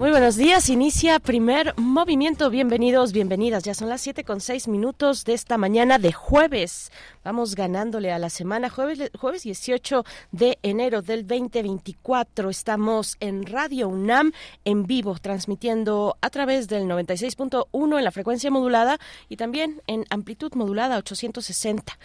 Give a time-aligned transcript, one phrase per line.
[0.00, 2.48] Muy buenos días, inicia primer movimiento.
[2.48, 3.64] Bienvenidos, bienvenidas.
[3.64, 6.90] Ya son las siete con seis minutos de esta mañana de jueves.
[7.22, 12.48] Vamos ganándole a la semana, jueves, jueves 18 de enero del 2024.
[12.48, 14.32] Estamos en Radio UNAM
[14.64, 18.98] en vivo, transmitiendo a través del 96.1 en la frecuencia modulada
[19.28, 21.98] y también en amplitud modulada 860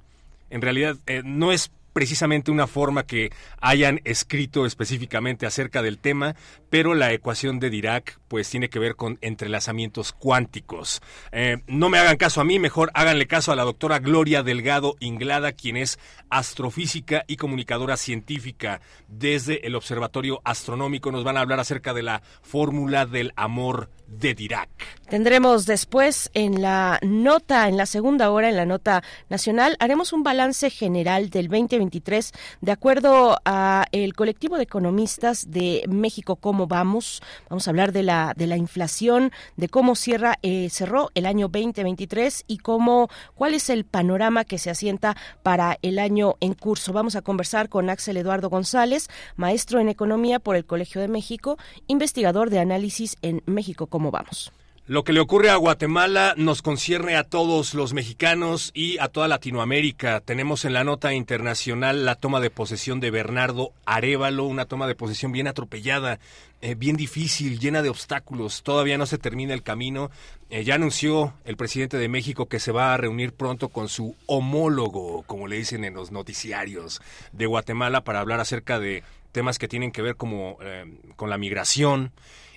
[0.50, 6.36] En realidad eh, no es precisamente una forma que hayan escrito específicamente acerca del tema,
[6.68, 11.00] pero la ecuación de Dirac pues tiene que ver con entrelazamientos cuánticos.
[11.32, 14.96] Eh, no me hagan caso a mí, mejor háganle caso a la doctora Gloria Delgado
[15.00, 15.98] Inglada, quien es
[16.28, 21.10] astrofísica y comunicadora científica desde el Observatorio Astronómico.
[21.10, 24.68] Nos van a hablar acerca de la fórmula del amor de Dirac.
[25.08, 30.22] Tendremos después en la nota, en la segunda hora, en la nota nacional, haremos un
[30.22, 32.32] balance general del 2021 2023.
[32.60, 37.22] De acuerdo a el colectivo de economistas de México, ¿cómo vamos?
[37.48, 41.48] Vamos a hablar de la, de la inflación, de cómo cierra, eh, cerró el año
[41.48, 46.92] 2023 y cómo, cuál es el panorama que se asienta para el año en curso.
[46.92, 51.58] Vamos a conversar con Axel Eduardo González, maestro en economía por el Colegio de México,
[51.86, 54.52] investigador de análisis en México, ¿cómo vamos?
[54.88, 59.26] Lo que le ocurre a Guatemala nos concierne a todos los mexicanos y a toda
[59.26, 60.20] Latinoamérica.
[60.20, 64.94] Tenemos en la nota internacional la toma de posesión de Bernardo Arevalo, una toma de
[64.94, 66.20] posesión bien atropellada,
[66.60, 68.62] eh, bien difícil, llena de obstáculos.
[68.62, 70.12] Todavía no se termina el camino.
[70.50, 74.14] Eh, ya anunció el presidente de México que se va a reunir pronto con su
[74.26, 77.02] homólogo, como le dicen en los noticiarios
[77.32, 79.02] de Guatemala, para hablar acerca de
[79.32, 80.84] temas que tienen que ver como eh,
[81.16, 82.12] con la migración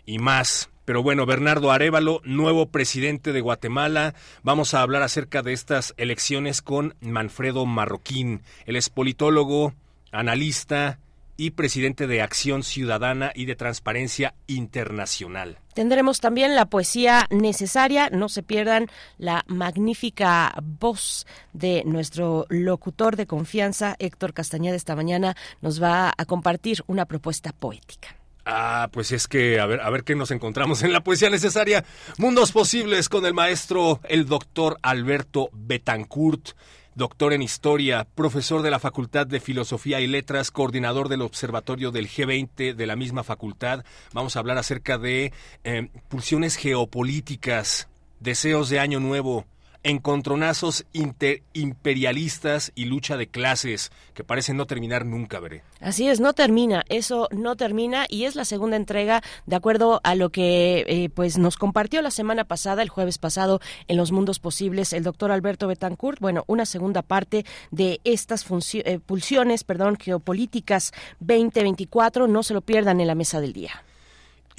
[0.06, 0.70] y más.
[0.90, 4.16] Pero bueno, Bernardo Arevalo, nuevo presidente de Guatemala.
[4.42, 8.42] Vamos a hablar acerca de estas elecciones con Manfredo Marroquín.
[8.66, 9.76] Él es politólogo,
[10.12, 10.98] analista
[11.38, 15.60] y presidente de Acción Ciudadana y de Transparencia Internacional.
[15.76, 18.10] Tendremos también la poesía necesaria.
[18.10, 18.88] No se pierdan
[19.20, 24.76] la magnífica voz de nuestro locutor de confianza, Héctor Castañeda.
[24.76, 28.19] Esta mañana nos va a compartir una propuesta poética.
[28.52, 31.86] Ah, pues es que a ver, a ver qué nos encontramos en la poesía necesaria.
[32.18, 36.54] Mundos posibles con el maestro, el doctor Alberto Betancourt,
[36.96, 42.10] doctor en historia, profesor de la Facultad de Filosofía y Letras, coordinador del Observatorio del
[42.10, 43.86] G20 de la misma facultad.
[44.14, 45.32] Vamos a hablar acerca de
[45.64, 47.88] eh, pulsiones geopolíticas,
[48.20, 49.46] deseos de año nuevo,
[49.84, 55.64] encontronazos imperialistas y lucha de clases que parecen no terminar nunca, veré.
[55.80, 60.16] Así es, no termina, eso no termina y es la segunda entrega de acuerdo a
[60.16, 64.40] lo que eh, pues nos compartió la semana pasada, el jueves pasado, en los mundos
[64.40, 66.20] posibles, el doctor Alberto Betancourt.
[66.20, 73.00] Bueno, una segunda parte de estas eh, pulsiones, perdón, geopolíticas 2024, no se lo pierdan
[73.00, 73.84] en la mesa del día.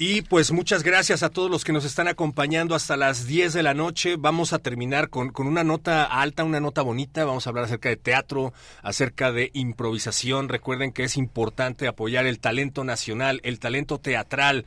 [0.03, 3.61] Y pues muchas gracias a todos los que nos están acompañando hasta las 10 de
[3.61, 4.15] la noche.
[4.17, 7.23] Vamos a terminar con, con, una nota alta, una nota bonita.
[7.23, 8.51] Vamos a hablar acerca de teatro,
[8.81, 10.49] acerca de improvisación.
[10.49, 14.65] Recuerden que es importante apoyar el talento nacional, el talento teatral.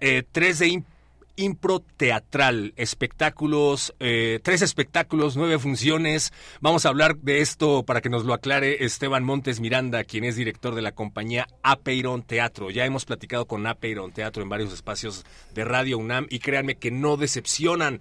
[0.00, 0.68] Eh, 3 de
[1.36, 6.32] impro teatral, espectáculos, eh, tres espectáculos, nueve funciones.
[6.60, 10.36] Vamos a hablar de esto para que nos lo aclare Esteban Montes Miranda, quien es
[10.36, 12.70] director de la compañía Apeiron Teatro.
[12.70, 15.24] Ya hemos platicado con Apeiron Teatro en varios espacios
[15.54, 18.00] de Radio UNAM y créanme que no decepcionan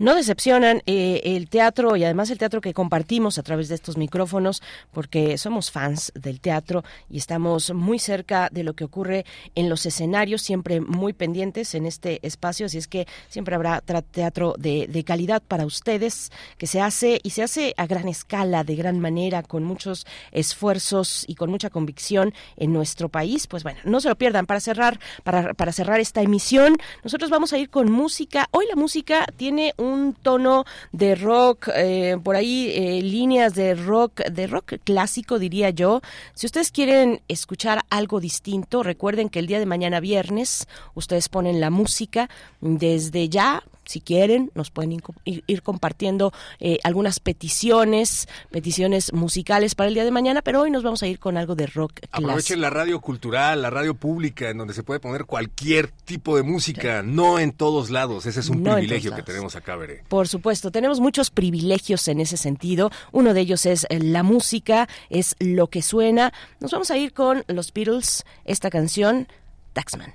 [0.00, 3.98] no decepcionan eh, el teatro y además el teatro que compartimos a través de estos
[3.98, 4.62] micrófonos
[4.92, 9.84] porque somos fans del teatro y estamos muy cerca de lo que ocurre en los
[9.84, 15.04] escenarios, siempre muy pendientes en este espacio, así es que siempre habrá teatro de, de
[15.04, 19.42] calidad para ustedes que se hace y se hace a gran escala, de gran manera,
[19.42, 23.46] con muchos esfuerzos y con mucha convicción en nuestro país.
[23.46, 24.46] Pues bueno, no se lo pierdan.
[24.46, 28.48] Para cerrar, para, para cerrar esta emisión, nosotros vamos a ir con música.
[28.50, 33.74] Hoy la música tiene un un tono de rock, eh, por ahí eh, líneas de
[33.74, 36.00] rock, de rock clásico diría yo.
[36.34, 41.60] Si ustedes quieren escuchar algo distinto, recuerden que el día de mañana viernes ustedes ponen
[41.60, 49.74] la música desde ya si quieren, nos pueden ir, compartiendo eh, algunas peticiones, peticiones musicales
[49.74, 52.00] para el día de mañana, pero hoy nos vamos a ir con algo de rock.
[52.12, 56.44] Aprovechen la radio cultural, la radio pública, en donde se puede poner cualquier tipo de
[56.44, 58.26] música, no en todos lados.
[58.26, 60.04] Ese es un privilegio que tenemos acá, Veré.
[60.08, 62.90] Por supuesto, tenemos muchos privilegios en ese sentido.
[63.10, 66.32] Uno de ellos es la música, es lo que suena.
[66.60, 69.26] Nos vamos a ir con los Beatles, esta canción,
[69.72, 70.14] Taxman.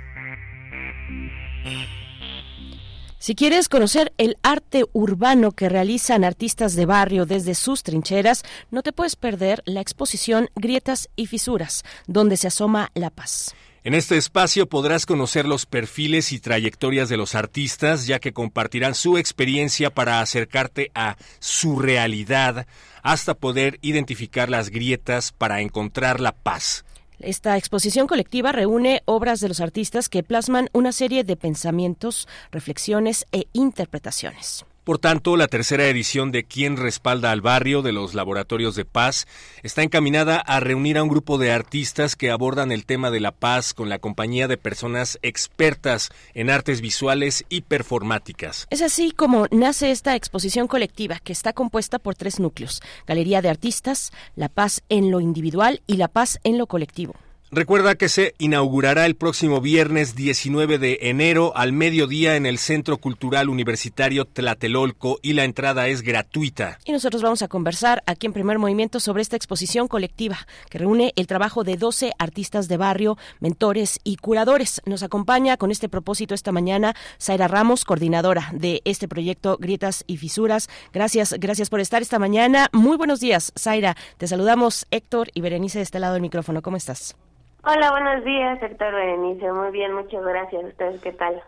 [3.21, 8.81] Si quieres conocer el arte urbano que realizan artistas de barrio desde sus trincheras, no
[8.81, 13.53] te puedes perder la exposición Grietas y Fisuras, donde se asoma la paz.
[13.83, 18.95] En este espacio podrás conocer los perfiles y trayectorias de los artistas, ya que compartirán
[18.95, 22.65] su experiencia para acercarte a su realidad,
[23.03, 26.85] hasta poder identificar las grietas para encontrar la paz.
[27.23, 33.25] Esta exposición colectiva reúne obras de los artistas que plasman una serie de pensamientos, reflexiones
[33.31, 34.65] e interpretaciones.
[34.83, 39.27] Por tanto, la tercera edición de Quién respalda al barrio de los Laboratorios de Paz
[39.61, 43.31] está encaminada a reunir a un grupo de artistas que abordan el tema de la
[43.31, 48.65] paz con la compañía de personas expertas en artes visuales y performáticas.
[48.71, 53.49] Es así como nace esta exposición colectiva que está compuesta por tres núcleos, Galería de
[53.49, 57.13] Artistas, La Paz en lo individual y La Paz en lo colectivo.
[57.53, 62.95] Recuerda que se inaugurará el próximo viernes 19 de enero al mediodía en el Centro
[62.95, 66.79] Cultural Universitario Tlatelolco y la entrada es gratuita.
[66.85, 71.11] Y nosotros vamos a conversar aquí en Primer Movimiento sobre esta exposición colectiva que reúne
[71.17, 74.81] el trabajo de 12 artistas de barrio, mentores y curadores.
[74.85, 80.15] Nos acompaña con este propósito esta mañana Zaira Ramos, coordinadora de este proyecto Grietas y
[80.15, 80.69] Fisuras.
[80.93, 82.69] Gracias, gracias por estar esta mañana.
[82.71, 83.97] Muy buenos días, Zaira.
[84.17, 86.61] Te saludamos Héctor y Berenice de este lado del micrófono.
[86.61, 87.17] ¿Cómo estás?
[87.63, 89.51] Hola, buenos días, Héctor Berenice.
[89.51, 90.63] Muy bien, muchas gracias.
[90.63, 91.43] ¿Ustedes qué tal?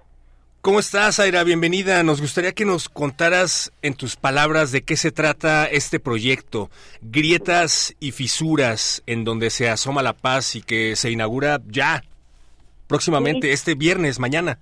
[0.61, 1.43] ¿Cómo estás, Aira?
[1.43, 2.03] Bienvenida.
[2.03, 6.69] Nos gustaría que nos contaras en tus palabras de qué se trata este proyecto,
[7.01, 12.03] Grietas y Fisuras, en donde se asoma la paz y que se inaugura ya,
[12.87, 14.59] próximamente, este viernes, mañana.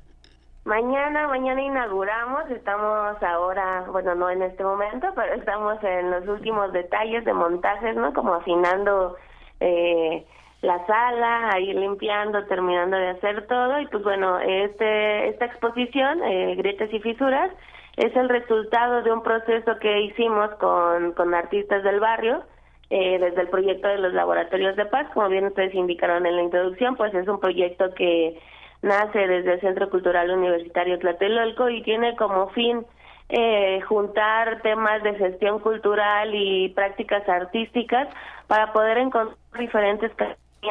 [0.63, 6.71] Mañana, mañana inauguramos, estamos ahora, bueno, no en este momento, pero estamos en los últimos
[6.71, 8.13] detalles de montajes, ¿no?
[8.13, 9.17] Como afinando
[9.59, 10.25] eh,
[10.61, 16.55] la sala, ahí limpiando, terminando de hacer todo y pues bueno, este esta exposición, eh,
[16.55, 17.51] Grietas y Fisuras,
[17.97, 22.43] es el resultado de un proceso que hicimos con, con artistas del barrio,
[22.89, 26.43] eh, desde el proyecto de los laboratorios de paz, como bien ustedes indicaron en la
[26.43, 28.39] introducción, pues es un proyecto que
[28.81, 32.85] nace desde el Centro Cultural Universitario Tlatelolco y tiene como fin
[33.29, 38.09] eh, juntar temas de gestión cultural y prácticas artísticas
[38.47, 40.11] para poder encontrar diferentes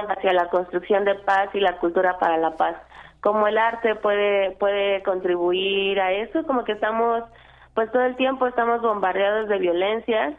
[0.09, 2.77] hacia la construcción de paz y la cultura para la paz.
[3.21, 7.25] Como el arte puede puede contribuir a eso, como que estamos,
[7.75, 10.35] pues todo el tiempo estamos bombardeados de violencias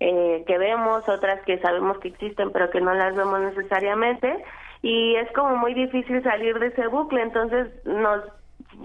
[0.00, 4.44] eh, que vemos, otras que sabemos que existen pero que no las vemos necesariamente
[4.82, 8.22] y es como muy difícil salir de ese bucle, entonces nos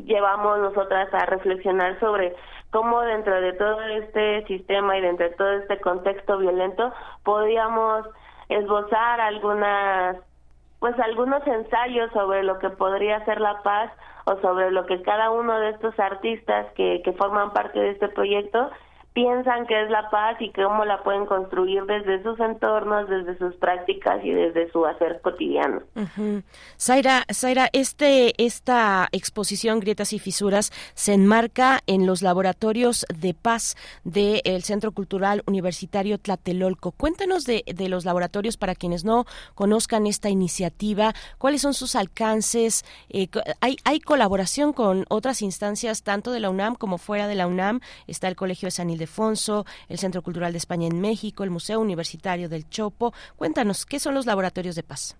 [0.05, 2.33] llevamos nosotras a reflexionar sobre
[2.71, 8.07] cómo dentro de todo este sistema y dentro de todo este contexto violento podíamos
[8.51, 10.17] esbozar algunas
[10.79, 13.91] pues algunos ensayos sobre lo que podría ser la paz
[14.25, 18.07] o sobre lo que cada uno de estos artistas que, que forman parte de este
[18.07, 18.71] proyecto
[19.13, 23.55] piensan que es la paz y cómo la pueden construir desde sus entornos, desde sus
[23.55, 25.81] prácticas y desde su hacer cotidiano.
[26.79, 33.75] Zaira, Zaira, este, esta exposición Grietas y Fisuras se enmarca en los laboratorios de paz
[34.05, 36.91] del Centro Cultural Universitario Tlatelolco.
[36.91, 39.25] Cuéntanos de, de los laboratorios para quienes no
[39.55, 43.27] conozcan esta iniciativa, cuáles son sus alcances, eh,
[43.59, 47.81] hay, hay colaboración con otras instancias tanto de la UNAM como fuera de la UNAM,
[48.07, 49.00] está el Colegio de San Ildefonso,
[49.89, 53.13] el Centro Cultural de España en México, el Museo Universitario del Chopo.
[53.35, 55.17] Cuéntanos, ¿qué son los laboratorios de paz?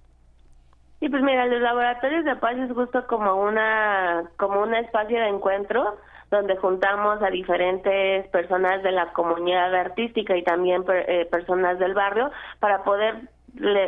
[1.00, 5.30] Sí, pues mira, los laboratorios de paz es justo como una como un espacio de
[5.30, 5.98] encuentro
[6.30, 12.32] donde juntamos a diferentes personas de la comunidad artística y también eh, personas del barrio
[12.60, 13.30] para poder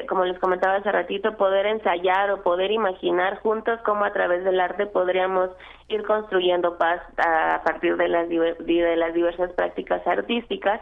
[0.08, 4.60] como les comentaba hace ratito, poder ensayar o poder imaginar juntos cómo a través del
[4.60, 5.50] arte podríamos
[5.88, 10.82] ir construyendo paz a partir de las, de las diversas prácticas artísticas.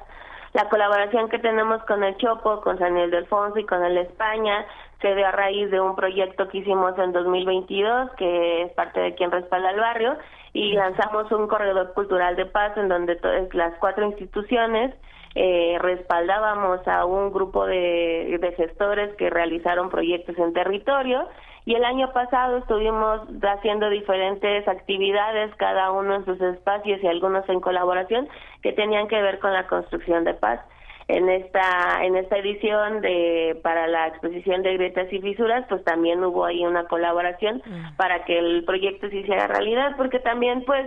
[0.54, 4.66] La colaboración que tenemos con el Chopo, con San de Alfonso y con el España
[5.00, 9.16] se dio a raíz de un proyecto que hicimos en 2022, que es parte de
[9.16, 10.18] quien respalda el barrio,
[10.54, 14.94] y lanzamos un corredor cultural de paz en donde todas las cuatro instituciones
[15.36, 21.28] eh, respaldábamos a un grupo de, de gestores que realizaron proyectos en territorio
[21.66, 27.48] y el año pasado estuvimos haciendo diferentes actividades, cada uno en sus espacios y algunos
[27.50, 28.28] en colaboración,
[28.64, 30.60] que tenían que ver con la construcción de paz.
[31.08, 36.24] en esta en esta edición de para la exposición de grietas y fisuras pues también
[36.24, 37.96] hubo ahí una colaboración mm.
[37.98, 40.86] para que el proyecto se hiciera realidad porque también pues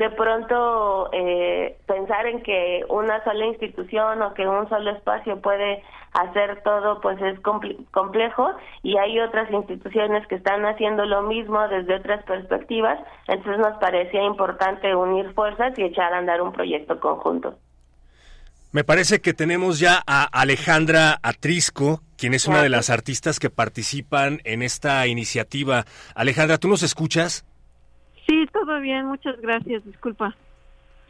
[0.00, 5.82] de pronto eh, pensar en que una sola institución o que un solo espacio puede
[6.14, 8.50] hacer todo pues es complejo
[8.82, 14.24] y hay otras instituciones que están haciendo lo mismo desde otras perspectivas entonces nos parecía
[14.24, 17.58] importante unir fuerzas y echar a andar un proyecto conjunto.
[18.72, 23.50] Me parece que tenemos ya a Alejandra Atrisco, quien es una de las artistas que
[23.50, 25.84] participan en esta iniciativa.
[26.14, 27.44] Alejandra, ¿tú nos escuchas?
[28.26, 30.36] Sí, todo bien, muchas gracias, disculpa.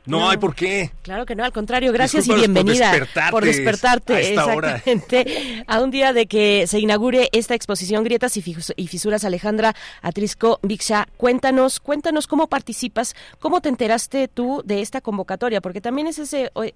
[0.07, 0.91] No, hay por qué.
[1.03, 2.93] Claro que no, al contrario, gracias y bienvenida
[3.31, 8.87] por despertarte, a exactamente a un día de que se inaugure esta exposición Grietas y
[8.87, 11.07] Fisuras Alejandra Atrisco Vixa.
[11.19, 16.23] Cuéntanos, cuéntanos cómo participas, cómo te enteraste tú de esta convocatoria, porque también ese,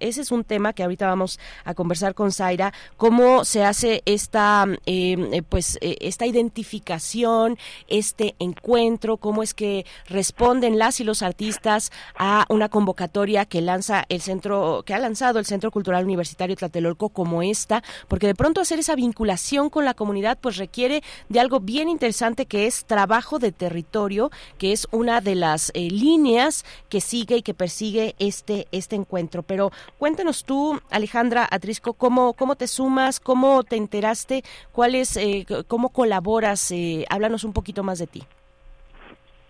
[0.00, 4.66] ese es un tema que ahorita vamos a conversar con Zaira, cómo se hace esta
[4.84, 7.56] em, eh, pues eh, esta identificación,
[7.88, 13.13] este encuentro, cómo es que responden las y los artistas a una convocatoria
[13.48, 18.26] que lanza el centro, que ha lanzado el Centro Cultural Universitario Tlatelolco como esta, porque
[18.26, 22.66] de pronto hacer esa vinculación con la comunidad pues requiere de algo bien interesante que
[22.66, 27.54] es trabajo de territorio, que es una de las eh, líneas que sigue y que
[27.54, 29.44] persigue este, este encuentro.
[29.44, 35.46] Pero cuéntanos tú, Alejandra Atrisco, cómo, cómo te sumas, cómo te enteraste, cuál es, eh,
[35.68, 38.24] cómo colaboras, eh, háblanos un poquito más de ti.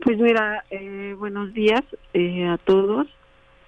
[0.01, 0.63] Pues mira,
[1.17, 3.07] buenos días a todos.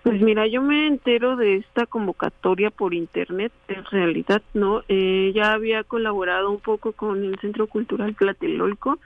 [0.06, 5.52] Pues mira, yo me entero de esta convocatoria por internet, en realidad no, eh, ya
[5.52, 9.00] había colaborado un poco con el Centro Cultural Platelolco,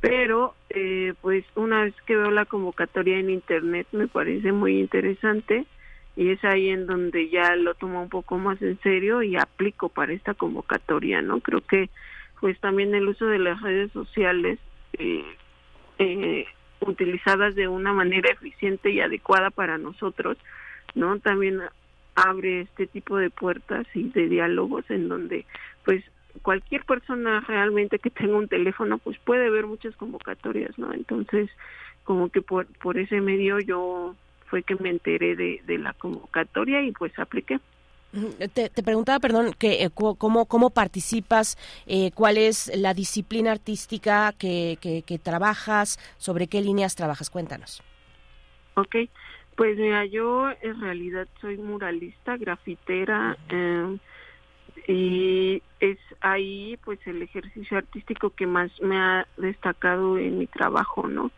[0.00, 5.66] pero eh, pues una vez que veo la convocatoria en internet me parece muy interesante
[6.16, 9.90] y es ahí en donde ya lo tomo un poco más en serio y aplico
[9.90, 11.40] para esta convocatoria, ¿no?
[11.40, 11.90] Creo que
[12.40, 14.58] pues también el uso de las redes sociales
[14.94, 15.26] eh,
[15.98, 16.46] eh,
[16.86, 20.36] utilizadas de una manera eficiente y adecuada para nosotros,
[20.94, 21.18] ¿no?
[21.20, 21.60] También
[22.14, 25.46] abre este tipo de puertas y de diálogos en donde
[25.84, 26.04] pues
[26.42, 30.92] cualquier persona realmente que tenga un teléfono pues puede ver muchas convocatorias, ¿no?
[30.92, 31.50] Entonces,
[32.04, 34.14] como que por, por ese medio yo
[34.46, 37.58] fue que me enteré de, de la convocatoria y pues apliqué.
[38.52, 44.78] Te, preguntaba, perdón, que, eh, cómo, cómo participas, eh, cuál es la disciplina artística que,
[44.80, 47.30] que, trabajas, sobre qué líneas trabajas.
[47.30, 47.82] Cuéntanos.
[48.74, 48.96] Ok,
[49.56, 53.98] pues mira, yo en realidad soy muralista, grafitera, em,
[54.86, 61.08] y es ahí pues el ejercicio artístico que más me ha destacado en mi trabajo,
[61.08, 61.30] ¿no?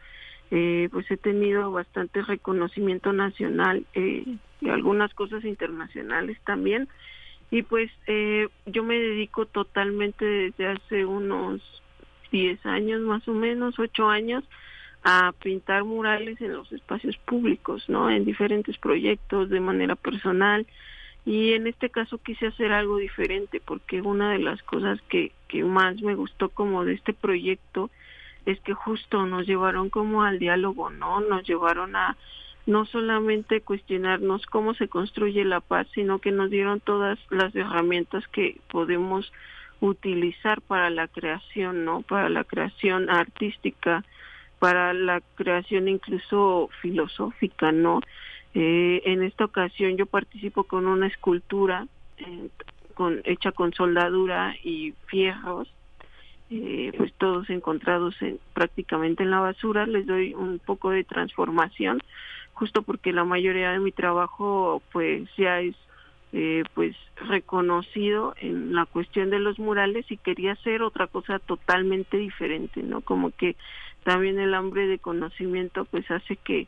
[0.57, 4.25] Eh, pues he tenido bastante reconocimiento nacional eh,
[4.61, 6.87] y algunas cosas internacionales también.
[7.51, 11.61] Y pues eh, yo me dedico totalmente desde hace unos
[12.31, 14.45] 10 años más o menos, 8 años,
[15.03, 18.09] a pintar murales en los espacios públicos, ¿no?
[18.09, 20.69] En diferentes proyectos de manera personal.
[21.27, 25.65] Y en este caso quise hacer algo diferente porque una de las cosas que, que
[25.65, 27.91] más me gustó como de este proyecto
[28.47, 31.21] es que justo nos llevaron como al diálogo, ¿no?
[31.21, 32.17] Nos llevaron a
[32.67, 38.27] no solamente cuestionarnos cómo se construye la paz, sino que nos dieron todas las herramientas
[38.29, 39.33] que podemos
[39.81, 42.03] utilizar para la creación, ¿no?
[42.03, 44.05] Para la creación artística,
[44.59, 48.01] para la creación incluso filosófica, ¿no?
[48.55, 51.87] Eh, en esta ocasión yo participo con una escultura
[52.19, 52.49] eh,
[52.95, 55.69] con, hecha con soldadura y fierros
[56.63, 62.01] eh, pues todos encontrados en, prácticamente en la basura, les doy un poco de transformación,
[62.53, 65.75] justo porque la mayoría de mi trabajo pues ya es
[66.33, 66.97] eh, pues
[67.29, 73.01] reconocido en la cuestión de los murales y quería hacer otra cosa totalmente diferente, ¿no?
[73.01, 73.57] Como que
[74.03, 76.67] también el hambre de conocimiento pues hace que,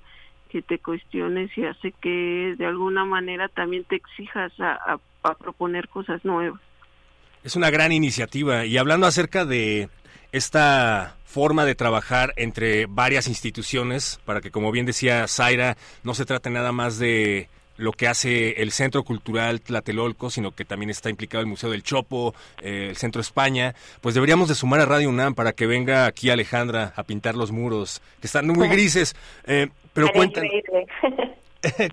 [0.49, 4.99] que te cuestiones y hace que de alguna manera también te exijas a
[5.39, 6.61] proponer cosas nuevas.
[7.47, 9.89] Es una gran iniciativa y hablando acerca de
[10.33, 16.25] esta forma de trabajar entre varias instituciones para que, como bien decía Zaira, no se
[16.25, 21.09] trate nada más de lo que hace el Centro Cultural Tlatelolco, sino que también está
[21.09, 25.09] implicado el Museo del Chopo, eh, el Centro España, pues deberíamos de sumar a Radio
[25.09, 29.15] UNAM para que venga aquí Alejandra a pintar los muros, que están muy grises.
[29.45, 30.51] Eh, pero cuéntanos,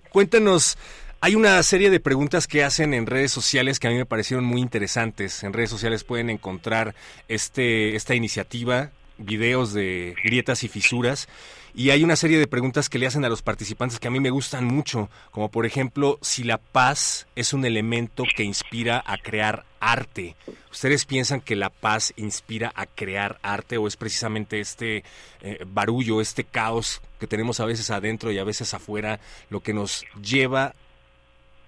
[0.10, 0.78] cuéntanos
[1.24, 4.44] hay una serie de preguntas que hacen en redes sociales que a mí me parecieron
[4.44, 5.42] muy interesantes.
[5.46, 6.96] En redes sociales pueden encontrar
[7.30, 11.30] este, esta iniciativa videos de grietas y fisuras
[11.74, 14.20] y hay una serie de preguntas que le hacen a los participantes que a mí
[14.20, 19.18] me gustan mucho, como por ejemplo si la paz es un elemento que inspira a
[19.18, 20.36] crear arte.
[20.72, 25.06] ¿Ustedes piensan que la paz inspira a crear arte o es precisamente este
[25.42, 29.74] eh, barullo, este caos que tenemos a veces adentro y a veces afuera lo que
[29.74, 30.76] nos lleva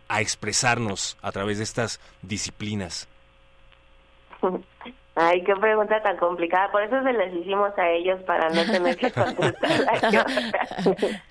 [0.07, 3.07] a expresarnos a través de estas disciplinas?
[5.17, 6.69] Ay, qué pregunta tan complicada.
[6.73, 10.27] Por eso se les hicimos a ellos para no tener que contestar.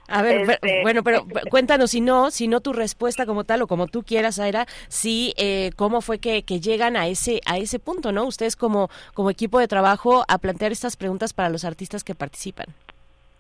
[0.09, 3.67] a ver, este, bueno, pero cuéntanos si no, si no tu respuesta como tal o
[3.67, 7.79] como tú quieras, Aira, si eh, cómo fue que, que, llegan a ese a ese
[7.79, 8.25] punto, ¿no?
[8.25, 12.69] Ustedes como como equipo de trabajo a plantear estas preguntas para los artistas que participan.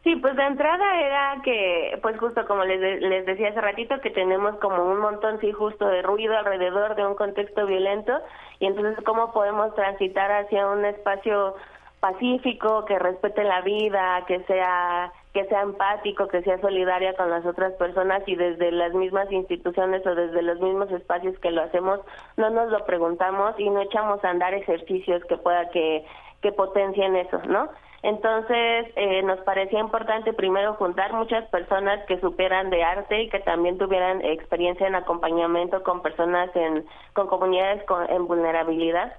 [0.05, 4.11] Sí, pues de entrada era que, pues justo como les, les decía hace ratito, que
[4.11, 8.13] tenemos como un montón, sí, justo de ruido alrededor de un contexto violento
[8.59, 11.55] y entonces cómo podemos transitar hacia un espacio
[12.01, 17.45] pacífico, que respete la vida, que sea que sea empático, que sea solidaria con las
[17.45, 21.99] otras personas y desde las mismas instituciones o desde los mismos espacios que lo hacemos,
[22.37, 26.05] no nos lo preguntamos y no echamos a andar ejercicios que pueda que,
[26.41, 27.71] que potencien eso, ¿no?
[28.05, 33.41] Entonces, eh, nos parecía importante primero juntar muchas personas que supieran de arte y que
[33.41, 39.15] también tuvieran experiencia en acompañamiento con personas en, con comunidades con, en vulnerabilidad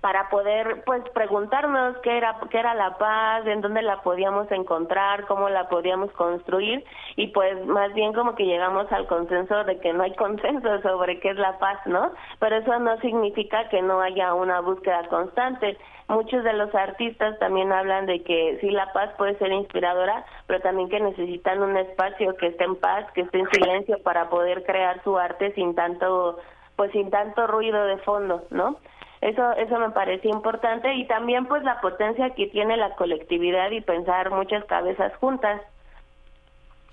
[0.00, 5.26] para poder pues preguntarnos qué era qué era la paz, en dónde la podíamos encontrar,
[5.26, 6.84] cómo la podíamos construir
[7.16, 11.20] y pues más bien como que llegamos al consenso de que no hay consenso sobre
[11.20, 12.12] qué es la paz, ¿no?
[12.38, 15.76] Pero eso no significa que no haya una búsqueda constante.
[16.08, 20.60] Muchos de los artistas también hablan de que sí la paz puede ser inspiradora, pero
[20.60, 24.64] también que necesitan un espacio que esté en paz, que esté en silencio para poder
[24.64, 26.38] crear su arte sin tanto
[26.76, 28.76] pues sin tanto ruido de fondo, ¿no?
[29.20, 33.80] Eso, eso me parece importante y también pues la potencia que tiene la colectividad y
[33.80, 35.60] pensar muchas cabezas juntas.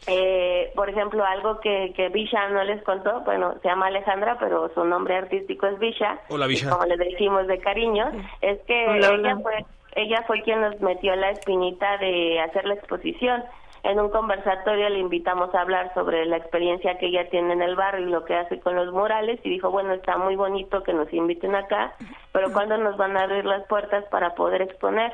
[0.07, 4.69] Eh, por ejemplo, algo que, que Visha no les contó, bueno, se llama Alejandra, pero
[4.73, 6.19] su nombre artístico es Visha.
[6.29, 6.69] Hola, Visha.
[6.69, 9.65] Como le decimos de cariño, es que ella fue
[9.97, 13.41] ella fue quien nos metió la espinita de hacer la exposición
[13.85, 17.75] en un conversatorio le invitamos a hablar sobre la experiencia que ella tiene en el
[17.75, 20.91] barrio y lo que hace con los murales y dijo, bueno, está muy bonito que
[20.91, 21.93] nos inviten acá,
[22.31, 25.13] pero ¿cuándo nos van a abrir las puertas para poder exponer?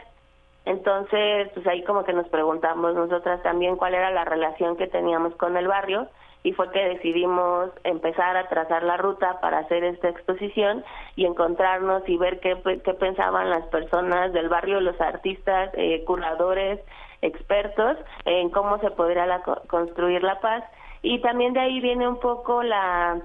[0.66, 5.36] Entonces, pues ahí como que nos preguntamos nosotras también cuál era la relación que teníamos
[5.36, 6.08] con el barrio
[6.44, 10.84] y fue que decidimos empezar a trazar la ruta para hacer esta exposición
[11.16, 16.80] y encontrarnos y ver qué, qué pensaban las personas del barrio, los artistas, eh, curadores,
[17.22, 20.64] expertos en cómo se podrá construir la paz.
[21.04, 23.22] Y también de ahí viene un poco la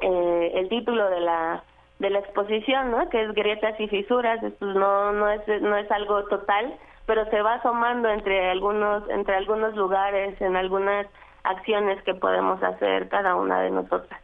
[0.00, 1.62] eh, el título de la
[2.02, 3.08] de la exposición, ¿no?
[3.08, 4.42] Que es grietas y fisuras.
[4.42, 6.74] Esto no no es no es algo total,
[7.06, 11.06] pero se va asomando entre algunos entre algunos lugares, en algunas
[11.44, 14.20] acciones que podemos hacer cada una de nosotras.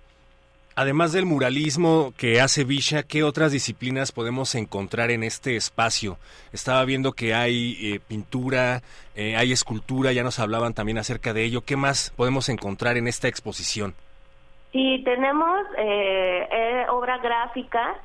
[0.75, 6.19] Además del muralismo que hace Visha, ¿qué otras disciplinas podemos encontrar en este espacio?
[6.53, 8.83] Estaba viendo que hay eh, pintura,
[9.17, 11.63] eh, hay escultura, ya nos hablaban también acerca de ello.
[11.63, 13.95] ¿Qué más podemos encontrar en esta exposición?
[14.73, 17.97] Sí, tenemos eh, obra gráfica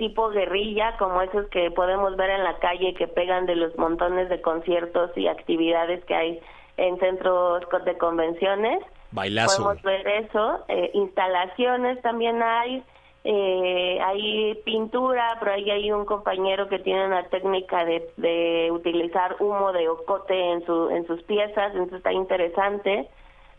[0.00, 4.28] tipo guerrilla, como esos que podemos ver en la calle que pegan de los montones
[4.28, 6.40] de conciertos y actividades que hay
[6.76, 8.80] en centros de convenciones.
[9.12, 9.62] Bailazo.
[9.62, 10.64] Podemos ver eso.
[10.68, 12.82] Eh, instalaciones también hay.
[13.26, 19.36] Eh, hay pintura, pero ahí hay un compañero que tiene una técnica de, de utilizar
[19.40, 23.08] humo de ocote en, su, en sus piezas, entonces está interesante.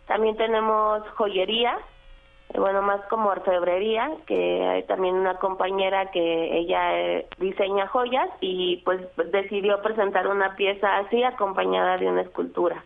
[0.05, 1.79] También tenemos joyería, eh,
[2.57, 9.01] bueno, más como orfebrería, que hay también una compañera que ella diseña joyas y pues
[9.31, 12.83] decidió presentar una pieza así acompañada de una escultura.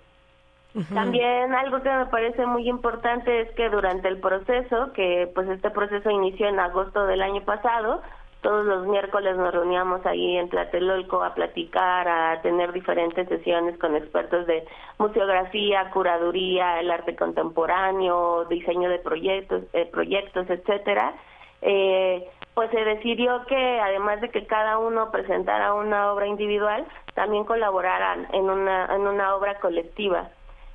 [0.93, 5.71] También algo que me parece muy importante es que durante el proceso, que pues este
[5.71, 8.01] proceso inició en agosto del año pasado,
[8.41, 13.95] todos los miércoles nos reuníamos ahí en Tlatelolco a platicar, a tener diferentes sesiones con
[13.95, 14.65] expertos de
[14.97, 21.13] museografía, curaduría, el arte contemporáneo, diseño de proyectos, eh, proyectos, etcétera.
[21.61, 27.43] Eh, pues se decidió que además de que cada uno presentara una obra individual, también
[27.43, 30.29] colaboraran en una en una obra colectiva.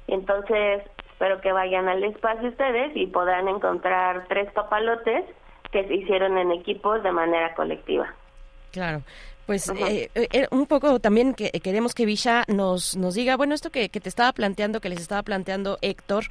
[0.07, 5.24] Entonces, espero que vayan al espacio ustedes y podrán encontrar tres papalotes
[5.74, 8.14] que se hicieron en equipos de manera colectiva.
[8.70, 9.02] Claro.
[9.46, 13.54] Pues eh, eh, eh, un poco también que queremos que Villa nos, nos diga, bueno,
[13.54, 16.24] esto que, te estaba planteando, que les estaba planteando Héctor,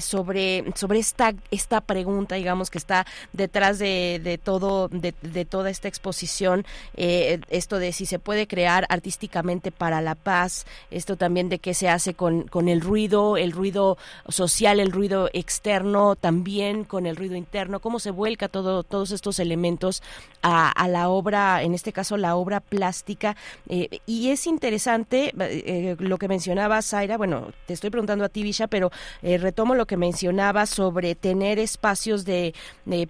[0.00, 5.70] sobre, sobre esta, esta pregunta, digamos, que está detrás de, de todo, de, de, toda
[5.70, 11.60] esta exposición, esto de si se puede crear artísticamente para la paz, esto también de
[11.60, 17.06] qué se hace con, con el ruido, el ruido social, el ruido externo, también con
[17.06, 20.02] el ruido interno, cómo se vuelca todo, todos estos elementos
[20.42, 23.36] a, a la obra, en este caso la obra plástica.
[23.68, 28.42] Eh, y es interesante eh, lo que mencionaba Zaira, bueno, te estoy preguntando a ti,
[28.42, 28.90] Visha, pero
[29.22, 32.54] eh, retomo lo que mencionaba sobre tener espacios de,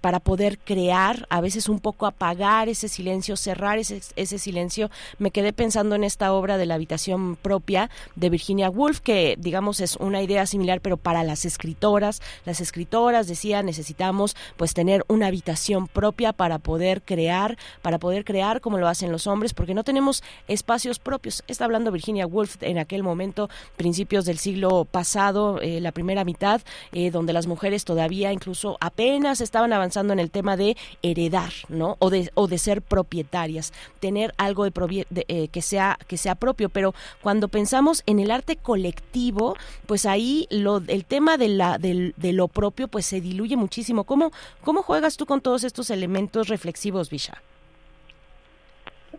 [0.00, 4.90] para poder crear, a veces un poco apagar ese silencio, cerrar ese, ese silencio.
[5.18, 9.80] Me quedé pensando en esta obra de la habitación propia de Virginia Woolf, que digamos
[9.80, 12.20] es una idea similar, pero para las escritoras.
[12.44, 18.60] Las escritoras decían necesitamos pues tener una habitación propia para poder crear, para poder crear
[18.60, 21.44] como lo hacen los hombres porque no tenemos espacios propios.
[21.46, 26.60] Está hablando Virginia Woolf en aquel momento, principios del siglo pasado, eh, la primera mitad,
[26.92, 31.96] eh, donde las mujeres todavía incluso apenas estaban avanzando en el tema de heredar, ¿no?
[31.98, 36.68] O de, o de ser propietarias, tener algo de, eh, que sea que sea propio.
[36.68, 42.32] Pero cuando pensamos en el arte colectivo, pues ahí lo, el tema de la de
[42.32, 44.04] lo propio pues se diluye muchísimo.
[44.04, 47.42] ¿Cómo cómo juegas tú con todos estos elementos reflexivos, Visha?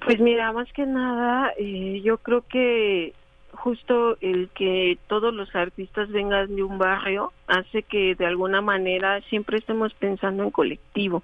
[0.03, 3.13] Pues mira, más que nada, eh, yo creo que
[3.51, 9.21] justo el que todos los artistas vengan de un barrio hace que de alguna manera
[9.29, 11.23] siempre estemos pensando en colectivo,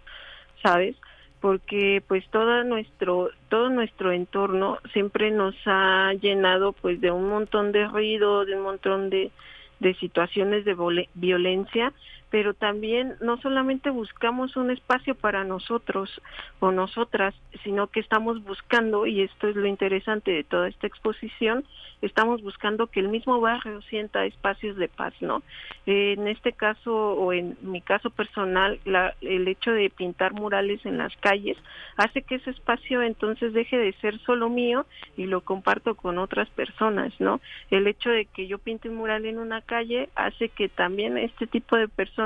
[0.61, 0.95] ¿sabes?
[1.39, 7.71] Porque pues todo nuestro todo nuestro entorno siempre nos ha llenado pues de un montón
[7.71, 9.31] de ruido, de un montón de
[9.79, 11.93] de situaciones de violencia
[12.35, 16.21] pero también no solamente buscamos un espacio para nosotros
[16.59, 21.63] o nosotras, sino que estamos buscando, y esto es lo interesante de toda esta exposición,
[22.01, 25.43] estamos buscando que el mismo barrio sienta espacios de paz, ¿no?
[25.85, 28.79] en este caso, o en mi caso personal,
[29.21, 31.57] el hecho de pintar murales en las calles
[31.95, 36.49] hace que ese espacio entonces deje de ser solo mío y lo comparto con otras
[36.49, 37.39] personas, ¿no?
[37.71, 41.47] El hecho de que yo pinte un mural en una calle hace que también este
[41.47, 42.24] tipo de personas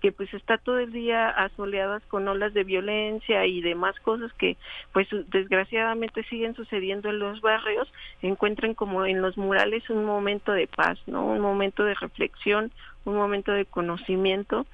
[0.00, 4.56] que pues está todo el día asoleadas con olas de violencia y demás cosas que
[4.92, 7.90] pues desgraciadamente siguen sucediendo en los barrios,
[8.20, 11.24] encuentren como en los murales un momento de paz, ¿no?
[11.26, 12.72] Un momento de reflexión,
[13.04, 14.66] un momento de conocimiento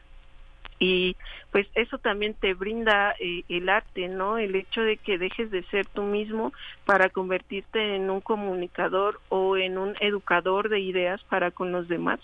[0.79, 1.16] y
[1.50, 4.38] pues eso también te brinda eh, el arte, ¿no?
[4.38, 6.52] El hecho de que dejes de ser tú mismo
[6.84, 12.20] para convertirte en un comunicador o en un educador de ideas para con los demás,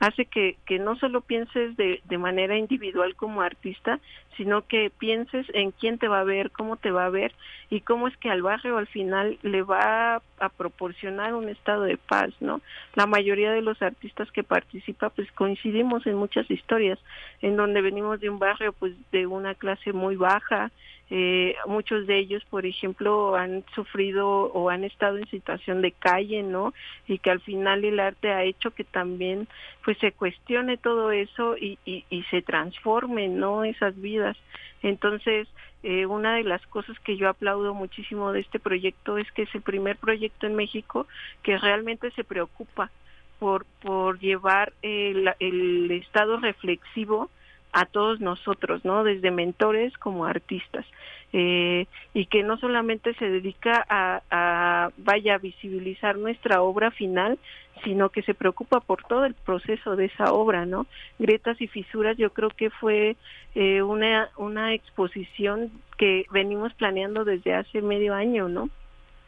[0.00, 3.98] hace que, que no solo pienses de, de manera individual como artista,
[4.38, 7.34] sino que pienses en quién te va a ver, cómo te va a ver
[7.70, 11.96] y cómo es que al barrio al final le va a, proporcionar un estado de
[11.96, 12.60] paz, ¿no?
[12.94, 16.98] La mayoría de los artistas que participan pues coincidimos en muchas historias
[17.42, 20.70] en donde venimos de un barrio pues de una clase muy baja,
[21.10, 26.42] eh, muchos de ellos, por ejemplo, han sufrido o han estado en situación de calle,
[26.42, 26.74] ¿no?
[27.06, 29.48] Y que al final el arte ha hecho que también,
[29.84, 33.64] pues, se cuestione todo eso y, y, y se transformen, ¿no?
[33.64, 34.36] Esas vidas.
[34.82, 35.48] Entonces,
[35.82, 39.54] eh, una de las cosas que yo aplaudo muchísimo de este proyecto es que es
[39.54, 41.06] el primer proyecto en México
[41.42, 42.90] que realmente se preocupa
[43.38, 47.30] por, por llevar el estado reflexivo
[47.72, 49.04] a todos nosotros, ¿no?
[49.04, 50.86] Desde mentores como artistas.
[51.32, 57.38] Eh, y que no solamente se dedica a, vaya a visibilizar nuestra obra final,
[57.84, 60.86] sino que se preocupa por todo el proceso de esa obra, ¿no?
[61.18, 63.16] Grietas y fisuras, yo creo que fue
[63.54, 68.70] eh, una, una exposición que venimos planeando desde hace medio año, ¿no?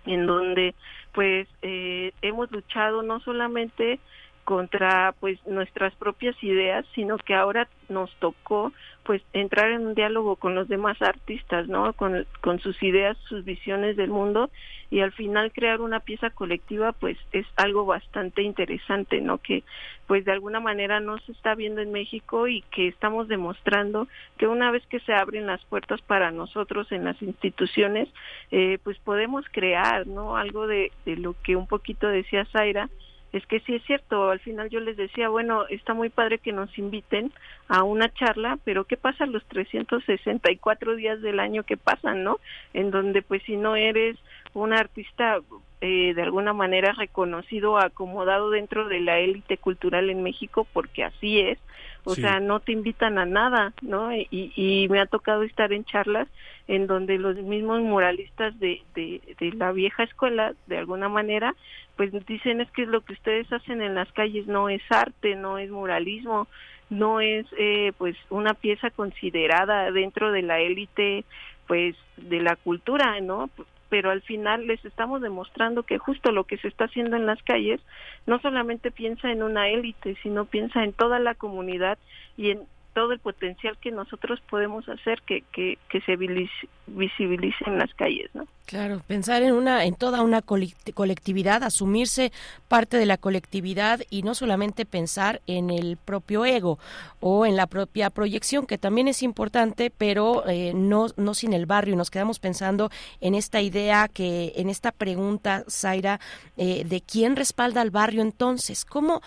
[0.07, 0.75] En donde,
[1.13, 4.01] pues, eh, hemos luchado no solamente
[4.45, 8.73] contra pues nuestras propias ideas, sino que ahora nos tocó
[9.05, 11.93] pues entrar en un diálogo con los demás artistas, ¿no?
[11.95, 14.51] Con, con sus ideas, sus visiones del mundo
[14.91, 19.39] y al final crear una pieza colectiva pues es algo bastante interesante, ¿no?
[19.39, 19.63] Que
[20.07, 24.49] pues de alguna manera no se está viendo en México y que estamos demostrando que
[24.49, 28.09] una vez que se abren las puertas para nosotros en las instituciones,
[28.51, 30.37] eh, pues podemos crear, ¿no?
[30.37, 32.91] Algo de, de lo que un poquito decía Zaira,
[33.33, 36.53] es que sí es cierto, al final yo les decía, bueno, está muy padre que
[36.53, 37.33] nos inviten
[37.69, 42.39] a una charla, pero ¿qué pasa los 364 días del año que pasan, no?
[42.75, 44.17] En donde pues si no eres
[44.53, 45.39] un artista
[45.81, 51.41] eh, de alguna manera reconocido, acomodado dentro de la élite cultural en México, porque así
[51.41, 51.59] es,
[52.05, 54.13] o sea, no te invitan a nada, ¿no?
[54.13, 56.29] Y, y me ha tocado estar en charlas
[56.71, 61.57] en donde los mismos muralistas de, de, la vieja escuela, de alguna manera,
[61.97, 65.59] pues dicen es que lo que ustedes hacen en las calles no es arte, no
[65.59, 66.47] es muralismo,
[66.89, 71.25] no es eh, pues una pieza considerada dentro de la élite
[71.67, 73.51] pues de la cultura, ¿no?
[73.89, 77.43] Pero al final les estamos demostrando que justo lo que se está haciendo en las
[77.43, 77.81] calles
[78.29, 81.99] no solamente piensa en una élite, sino piensa en toda la comunidad
[82.37, 82.61] y en
[82.95, 88.31] todo el potencial que nosotros podemos hacer que, que, que se visibilice en las calles,
[88.35, 88.47] ¿no?
[88.71, 92.31] Claro, pensar en una, en toda una colectividad, asumirse
[92.69, 96.79] parte de la colectividad y no solamente pensar en el propio ego
[97.19, 101.67] o en la propia proyección, que también es importante, pero eh, no, no sin el
[101.67, 101.97] barrio.
[101.97, 106.21] Nos quedamos pensando en esta idea que, en esta pregunta, Zaira,
[106.57, 109.21] eh, de quién respalda al barrio entonces, cómo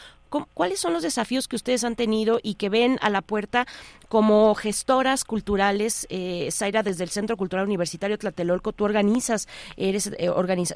[0.54, 3.68] ¿Cuáles son los desafíos que ustedes han tenido y que ven a la puerta
[4.10, 6.08] como gestoras culturales?
[6.10, 10.30] Eh, Zaira, desde el Centro Cultural Universitario Tlatelolco, tú organizas, eres eh,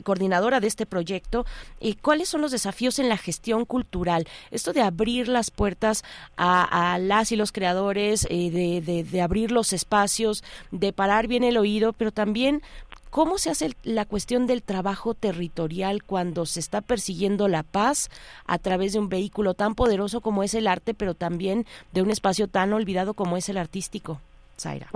[0.04, 1.46] coordinadora de este proyecto.
[1.80, 4.28] y ¿Cuáles son los desafíos en la gestión cultural?
[4.52, 6.04] Esto de abrir las puertas
[6.38, 11.58] a, las y los creadores, eh, de, de abrir los espacios, de parar bien el
[11.58, 12.62] oído, pero también
[13.10, 18.10] ¿Cómo se hace la cuestión del trabajo territorial cuando se está persiguiendo la paz
[18.46, 22.12] a través de un vehículo tan poderoso como es el arte, pero también de un
[22.12, 24.20] espacio tan olvidado como es el artístico?
[24.60, 24.90] Zaira.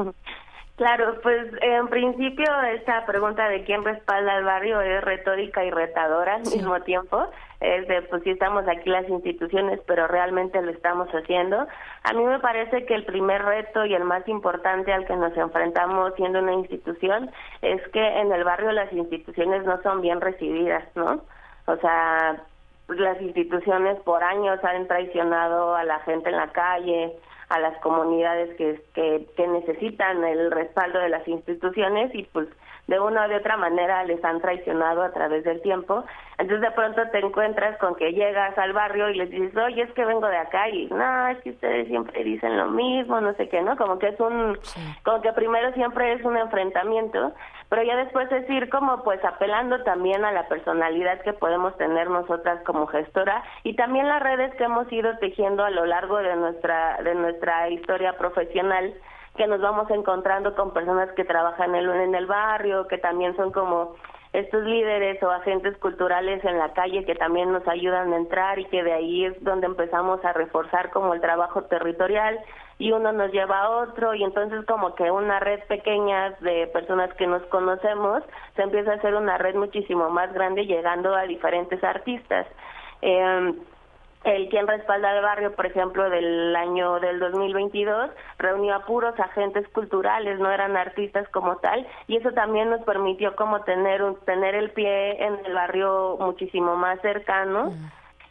[0.82, 6.38] Claro, pues en principio esta pregunta de quién respalda al barrio es retórica y retadora
[6.38, 7.30] al mismo tiempo.
[7.60, 11.68] Es de, pues sí estamos aquí las instituciones, pero realmente lo estamos haciendo.
[12.02, 15.38] A mí me parece que el primer reto y el más importante al que nos
[15.38, 17.30] enfrentamos siendo una institución
[17.62, 21.22] es que en el barrio las instituciones no son bien recibidas, ¿no?
[21.68, 22.42] O sea,
[22.88, 27.16] las instituciones por años han traicionado a la gente en la calle,
[27.52, 32.48] a las comunidades que, que, necesitan el respaldo de las instituciones y pues
[32.92, 36.04] de una o de otra manera les han traicionado a través del tiempo.
[36.38, 39.92] Entonces de pronto te encuentras con que llegas al barrio y les dices, oye, es
[39.94, 43.48] que vengo de acá y no, es que ustedes siempre dicen lo mismo, no sé
[43.48, 43.78] qué, ¿no?
[43.78, 44.60] Como que es un,
[45.06, 47.32] como que primero siempre es un enfrentamiento,
[47.70, 52.10] pero ya después es ir como pues apelando también a la personalidad que podemos tener
[52.10, 56.36] nosotras como gestora y también las redes que hemos ido tejiendo a lo largo de
[56.36, 58.94] nuestra, de nuestra historia profesional
[59.36, 63.52] que nos vamos encontrando con personas que trabajan el, en el barrio, que también son
[63.52, 63.96] como
[64.34, 68.66] estos líderes o agentes culturales en la calle que también nos ayudan a entrar y
[68.66, 72.40] que de ahí es donde empezamos a reforzar como el trabajo territorial
[72.78, 77.14] y uno nos lleva a otro y entonces como que una red pequeña de personas
[77.16, 78.24] que nos conocemos
[78.56, 82.48] se empieza a hacer una red muchísimo más grande llegando a diferentes artistas.
[83.02, 83.54] Eh,
[84.24, 89.68] el quien respalda al barrio, por ejemplo, del año del 2022, reunió a puros agentes
[89.70, 94.56] culturales, no eran artistas como tal, y eso también nos permitió como tener un, tener
[94.56, 97.74] el pie en el barrio muchísimo más cercano.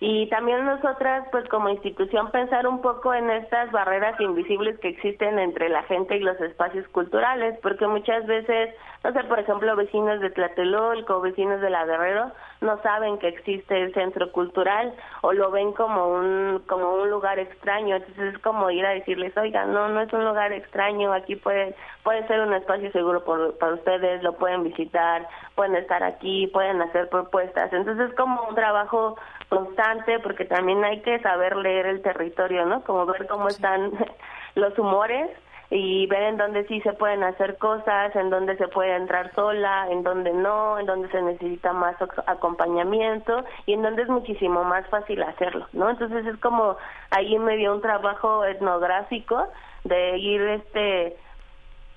[0.03, 5.39] Y también nosotras, pues como institución, pensar un poco en estas barreras invisibles que existen
[5.39, 10.21] entre la gente y los espacios culturales, porque muchas veces, no sé, por ejemplo, vecinos
[10.23, 12.33] de Tlatelolco, vecinos de La Guerrero,
[12.63, 17.39] no saben que existe el centro cultural o lo ven como un como un lugar
[17.39, 21.37] extraño, entonces es como ir a decirles, oiga, no, no es un lugar extraño, aquí
[21.37, 26.47] puede puede ser un espacio seguro por, para ustedes, lo pueden visitar, pueden estar aquí,
[26.49, 29.17] pueden hacer propuestas, entonces es como un trabajo
[29.51, 32.83] constante porque también hay que saber leer el territorio, ¿no?
[32.85, 33.91] Como ver cómo están
[34.55, 35.29] los humores
[35.71, 39.87] y ver en dónde sí se pueden hacer cosas, en dónde se puede entrar sola,
[39.91, 41.97] en dónde no, en dónde se necesita más
[42.27, 45.91] acompañamiento y en dónde es muchísimo más fácil hacerlo, ¿no?
[45.91, 46.77] Entonces es como
[47.11, 49.47] ahí me dio un trabajo etnográfico
[49.85, 51.17] de ir este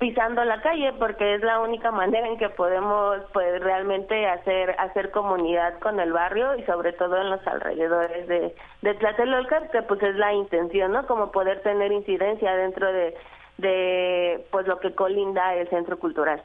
[0.04, 5.12] pisando la calle porque es la única manera en que podemos pues realmente hacer hacer
[5.12, 10.04] comunidad con el barrio y sobre todo en los alrededores de de Tlatelolca que pues
[10.04, 13.16] es la intención no como poder tener incidencia dentro de
[13.58, 16.43] de pues lo que colinda el centro cultural.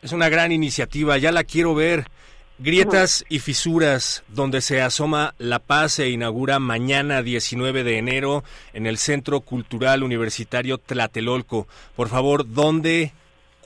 [0.00, 2.04] Es una gran iniciativa ya la quiero ver
[2.62, 8.86] Grietas y fisuras, donde se asoma La Paz se inaugura mañana 19 de enero en
[8.86, 11.66] el Centro Cultural Universitario Tlatelolco.
[11.96, 13.10] Por favor, ¿dónde,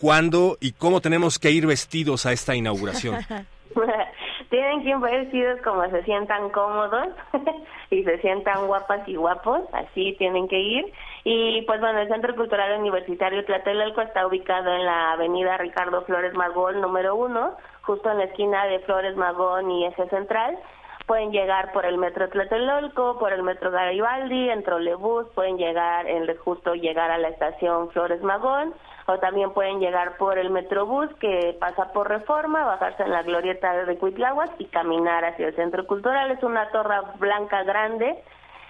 [0.01, 3.17] cuándo y cómo tenemos que ir vestidos a esta inauguración?
[4.51, 7.09] Tienen que ir vestidos como se sientan cómodos
[7.91, 10.93] y se sientan guapas y guapos, así tienen que ir.
[11.25, 16.35] Y pues bueno, el Centro Cultural Universitario Tlatelolco está ubicado en la avenida Ricardo Flores
[16.35, 17.57] Magol número uno,
[17.87, 20.59] justo en la esquina de Flores Magón y Eje Central.
[21.07, 26.27] pueden llegar por el metro Tlatelolco, por el metro Garibaldi, en trolebús, pueden llegar, en
[26.39, 28.75] justo llegar a la estación Flores Magón,
[29.07, 33.85] o también pueden llegar por el metrobús que pasa por Reforma, bajarse en la glorieta
[33.85, 36.33] de Cuitláhuac y caminar hacia el Centro Cultural.
[36.33, 38.21] Es una torre blanca grande,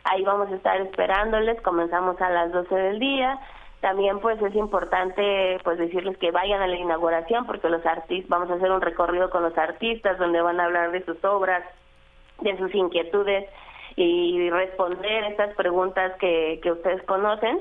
[0.05, 3.39] ahí vamos a estar esperándoles, comenzamos a las 12 del día.
[3.87, 8.51] También pues es importante pues decirles que vayan a la inauguración porque los artistas, vamos
[8.51, 11.63] a hacer un recorrido con los artistas donde van a hablar de sus obras,
[12.41, 13.49] de sus inquietudes
[13.95, 17.61] y responder estas preguntas que, que ustedes conocen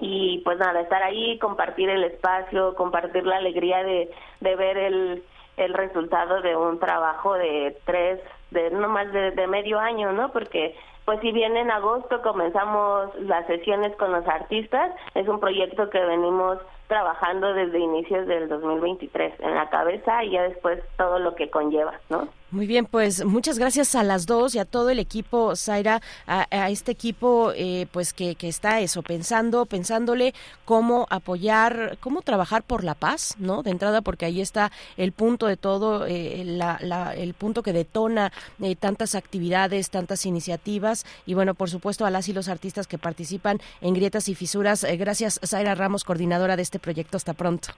[0.00, 4.10] y pues nada, estar ahí, compartir el espacio, compartir la alegría de,
[4.40, 5.22] de ver el,
[5.56, 8.20] el resultado de un trabajo de tres,
[8.50, 10.32] de no más de, de medio año, ¿no?
[10.32, 10.74] Porque
[11.08, 16.04] pues si bien en agosto comenzamos las sesiones con los artistas, es un proyecto que
[16.04, 21.50] venimos trabajando desde inicios del 2023 en la cabeza y ya después todo lo que
[21.50, 22.28] conlleva, ¿no?
[22.50, 26.70] Muy bien, pues muchas gracias a las dos y a todo el equipo, Zaira, a,
[26.70, 30.32] este equipo eh, pues que, que, está eso, pensando, pensándole
[30.64, 33.62] cómo apoyar, cómo trabajar por la paz, ¿no?
[33.62, 38.32] De entrada, porque ahí está el punto de todo, eh, el punto que detona
[38.62, 42.96] eh, tantas actividades, tantas iniciativas y bueno, por supuesto a las y los artistas que
[42.96, 44.86] participan en Grietas y Fisuras.
[44.96, 47.16] gracias, Zaira Ramos, coordinadora de este proyecto.
[47.16, 47.68] Hasta pronto.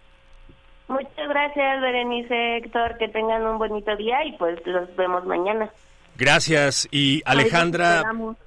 [0.88, 5.70] Muchas gracias, Berenice, Héctor, que tengan un bonito día y pues los vemos mañana.
[6.16, 6.88] Gracias.
[6.90, 8.02] Y Alejandra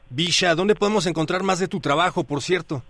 [0.09, 2.83] Bisha, ¿dónde podemos encontrar más de tu trabajo, por cierto?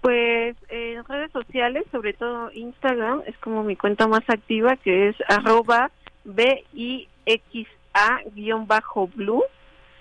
[0.00, 5.16] Pues en redes sociales, sobre todo Instagram, es como mi cuenta más activa, que es
[5.28, 5.92] arroba
[6.24, 7.04] BIXA-blue.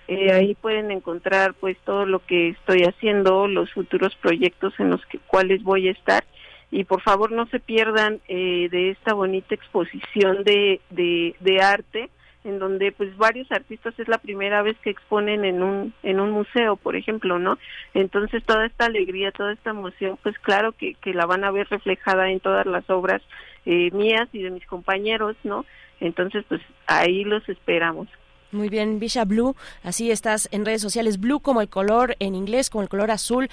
[0.08, 5.06] Eh, ahí pueden encontrar pues todo lo que estoy haciendo, los futuros proyectos en los
[5.06, 6.26] que, cuales voy a estar
[6.72, 12.10] y por favor no se pierdan eh, de esta bonita exposición de, de, arte
[12.44, 16.32] en donde pues varios artistas es la primera vez que exponen en un en un
[16.32, 17.60] museo por ejemplo no
[17.94, 21.68] entonces toda esta alegría toda esta emoción pues claro que, que la van a ver
[21.70, 23.22] reflejada en todas las obras
[23.66, 25.66] eh, mías y de mis compañeros no
[26.00, 28.08] entonces pues ahí los esperamos.
[28.52, 32.70] Muy bien, Bisha Blue, así estás en redes sociales, Blue como el color en inglés,
[32.70, 33.50] como el color azul,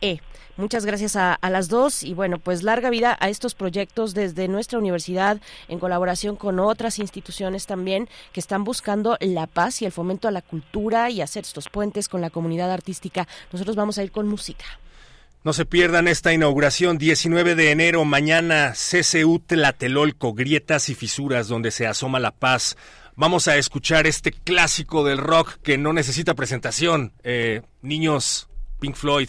[0.00, 0.20] B-L-U-E.
[0.56, 4.78] Muchas gracias a, las dos y bueno, pues larga vida a estos proyectos desde nuestra
[4.78, 5.38] universidad
[5.68, 10.30] en colaboración con otras instituciones también que están buscando la paz y el fomento a
[10.30, 13.28] la cultura y hacer estos puentes con la comunidad artística.
[13.52, 14.64] Nosotros vamos a ir con música.
[15.44, 21.70] No se pierdan esta inauguración, 19 de enero, mañana, CCU Tlatelolco, grietas y fisuras donde
[21.70, 22.78] se asoma la paz.
[23.14, 27.12] Vamos a escuchar este clásico del rock que no necesita presentación.
[27.22, 28.48] Eh, niños,
[28.80, 29.28] Pink Floyd,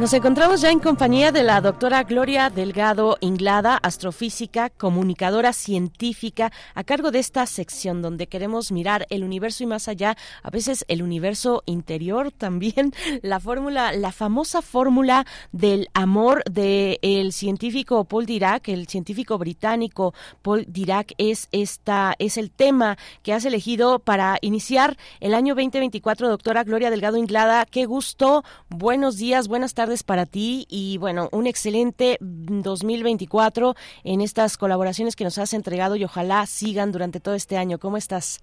[0.00, 6.84] Nos encontramos ya en compañía de la doctora Gloria Delgado Inglada, astrofísica, comunicadora científica, a
[6.84, 11.02] cargo de esta sección donde queremos mirar el universo y más allá, a veces el
[11.02, 18.70] universo interior también, la fórmula, la famosa fórmula del amor del el científico Paul Dirac,
[18.70, 24.96] el científico británico Paul Dirac es esta es el tema que has elegido para iniciar
[25.20, 27.66] el año 2024, doctora Gloria Delgado Inglada.
[27.66, 28.44] Qué gusto.
[28.70, 33.74] Buenos días, buenas tardes para ti y bueno, un excelente 2024
[34.04, 37.78] en estas colaboraciones que nos has entregado y ojalá sigan durante todo este año.
[37.78, 38.42] ¿Cómo estás?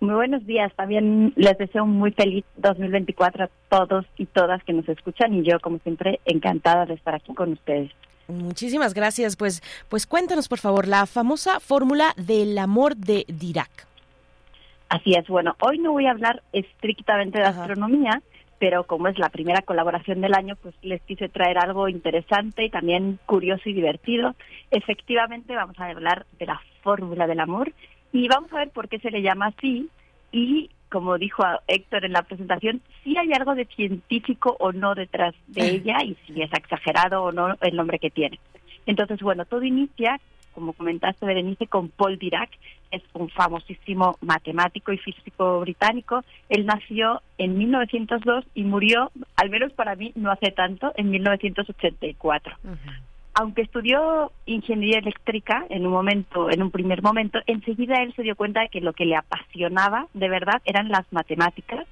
[0.00, 0.72] Muy buenos días.
[0.76, 5.42] También les deseo un muy feliz 2024 a todos y todas que nos escuchan y
[5.42, 7.90] yo, como siempre, encantada de estar aquí con ustedes.
[8.28, 9.36] Muchísimas gracias.
[9.36, 13.86] Pues, pues cuéntanos, por favor, la famosa fórmula del amor de Dirac.
[14.88, 15.26] Así es.
[15.26, 18.22] Bueno, hoy no voy a hablar estrictamente de astronomía,
[18.58, 22.70] pero como es la primera colaboración del año, pues les quise traer algo interesante y
[22.70, 24.34] también curioso y divertido.
[24.70, 27.72] Efectivamente, vamos a hablar de la fórmula del amor
[28.12, 29.88] y vamos a ver por qué se le llama así
[30.32, 35.34] y, como dijo Héctor en la presentación, si hay algo de científico o no detrás
[35.48, 38.38] de ella y si es exagerado o no el nombre que tiene.
[38.86, 40.20] Entonces, bueno, todo inicia
[40.56, 42.48] como comentaste, Berenice, con Paul Dirac,
[42.90, 46.24] es un famosísimo matemático y físico británico.
[46.48, 52.56] Él nació en 1902 y murió, al menos para mí, no hace tanto, en 1984.
[53.34, 58.34] Aunque estudió ingeniería eléctrica en un momento, en un primer momento, enseguida él se dio
[58.34, 61.86] cuenta de que lo que le apasionaba de verdad eran las matemáticas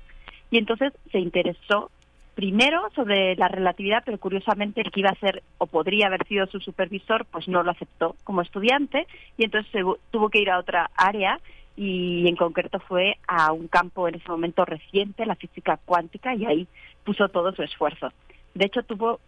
[0.50, 1.90] y entonces se interesó
[2.34, 6.46] primero sobre la relatividad, pero curiosamente el que iba a ser o podría haber sido
[6.46, 9.06] su supervisor, pues no lo aceptó como estudiante
[9.36, 9.72] y entonces
[10.10, 11.40] tuvo que ir a otra área
[11.76, 16.46] y en concreto fue a un campo en ese momento reciente, la física cuántica, y
[16.46, 16.68] ahí
[17.04, 18.12] puso todo su esfuerzo.
[18.54, 19.18] De hecho, tuvo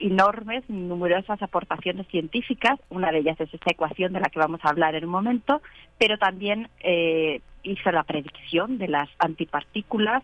[0.00, 4.70] enormes, numerosas aportaciones científicas, una de ellas es esta ecuación de la que vamos a
[4.70, 5.60] hablar en un momento,
[5.98, 10.22] pero también eh, hizo la predicción de las antipartículas,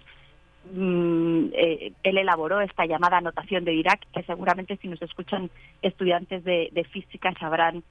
[0.73, 5.51] Mm, eh, él elaboró esta llamada anotación de Dirac, que seguramente si nos escuchan
[5.83, 7.83] estudiantes de, física sabrán,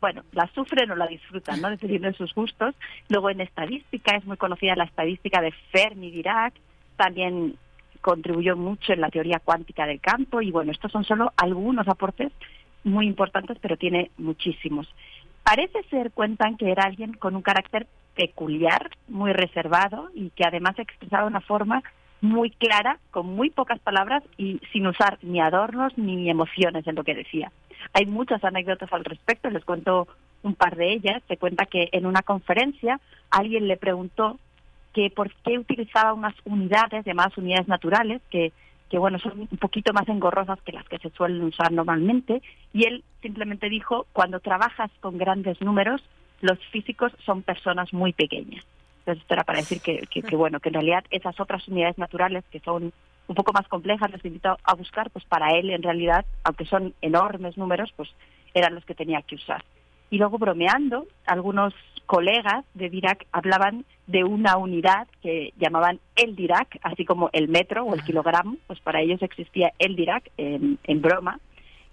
[0.00, 1.70] bueno, la sufren o la disfrutan, ¿no?
[1.70, 2.74] Dependiendo de sus gustos.
[3.08, 6.54] Luego en estadística es muy conocida la estadística de Fermi-Dirac,
[6.96, 7.56] también
[8.00, 12.32] contribuyó mucho en la teoría cuántica del campo y bueno, estos son solo algunos aportes
[12.84, 14.88] muy importantes, pero tiene muchísimos.
[15.42, 20.78] Parece ser, cuentan, que era alguien con un carácter peculiar, muy reservado y que además
[20.78, 21.82] expresaba una forma
[22.20, 27.04] muy clara, con muy pocas palabras y sin usar ni adornos ni emociones en lo
[27.04, 27.50] que decía.
[27.94, 30.06] Hay muchas anécdotas al respecto, les cuento
[30.42, 31.22] un par de ellas.
[31.28, 33.00] Se cuenta que en una conferencia
[33.30, 34.38] alguien le preguntó
[34.92, 38.52] que por qué utilizaba unas unidades llamadas unidades naturales que
[38.90, 42.42] que bueno son un poquito más engorrosas que las que se suelen usar normalmente
[42.72, 46.02] y él simplemente dijo cuando trabajas con grandes números
[46.40, 48.64] los físicos son personas muy pequeñas
[49.00, 52.60] entonces esto era para decir que, bueno, que en realidad esas otras unidades naturales que
[52.60, 52.92] son
[53.26, 56.94] un poco más complejas, les invito a buscar, pues para él en realidad, aunque son
[57.00, 58.08] enormes números, pues
[58.54, 59.64] eran los que tenía que usar.
[60.10, 61.72] Y luego bromeando, algunos
[62.06, 67.84] colegas de Dirac hablaban de una unidad que llamaban el Dirac, así como el metro
[67.84, 71.38] o el kilogramo, pues para ellos existía el Dirac en broma,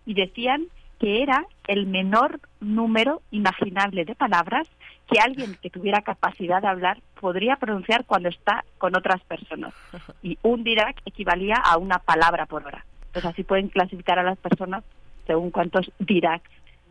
[0.08, 0.66] y decían
[1.00, 4.68] que era el menor número imaginable de palabras
[5.08, 9.74] que alguien que tuviera capacidad de hablar podría pronunciar cuando está con otras personas.
[10.22, 12.86] Y un Dirac equivalía a una palabra por hora.
[13.08, 14.84] Entonces así pueden clasificar a las personas
[15.26, 16.42] según cuántos Dirac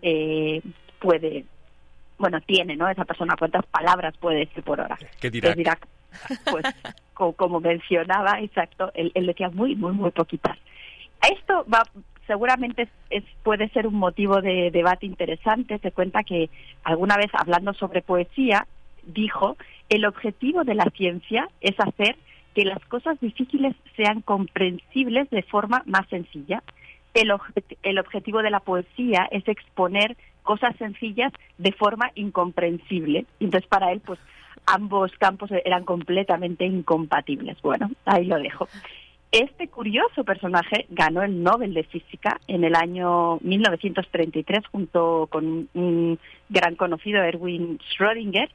[0.03, 0.63] eh,
[0.99, 1.45] puede,
[2.19, 2.89] bueno, tiene, ¿no?
[2.89, 4.99] Esa persona, cuántas palabras puede decir por hora.
[5.21, 5.87] ¿Qué Dirac?
[6.51, 6.65] pues,
[7.15, 10.57] como, mencionaba, exacto, él, él decía muy, muy, muy poquitas.
[11.31, 11.83] Esto va
[12.27, 15.79] seguramente es, puede ser un motivo de debate interesante.
[15.79, 16.51] Se cuenta que
[16.85, 18.67] alguna vez hablando sobre poesía
[19.05, 19.57] dijo,
[19.89, 22.17] el objetivo de la ciencia es hacer
[22.55, 26.63] que las cosas difíciles sean comprensibles de forma más sencilla.
[27.15, 27.33] El,
[27.83, 33.27] el objetivo de la poesía es exponer cosas sencillas de forma incomprensible.
[33.41, 34.19] Entonces, para él, pues
[34.67, 37.61] ambos campos eran completamente incompatibles.
[37.63, 38.69] Bueno, ahí lo dejo.
[39.33, 46.19] Este curioso personaje ganó el Nobel de Física en el año 1933 junto con un
[46.49, 48.49] gran conocido Erwin Schrödinger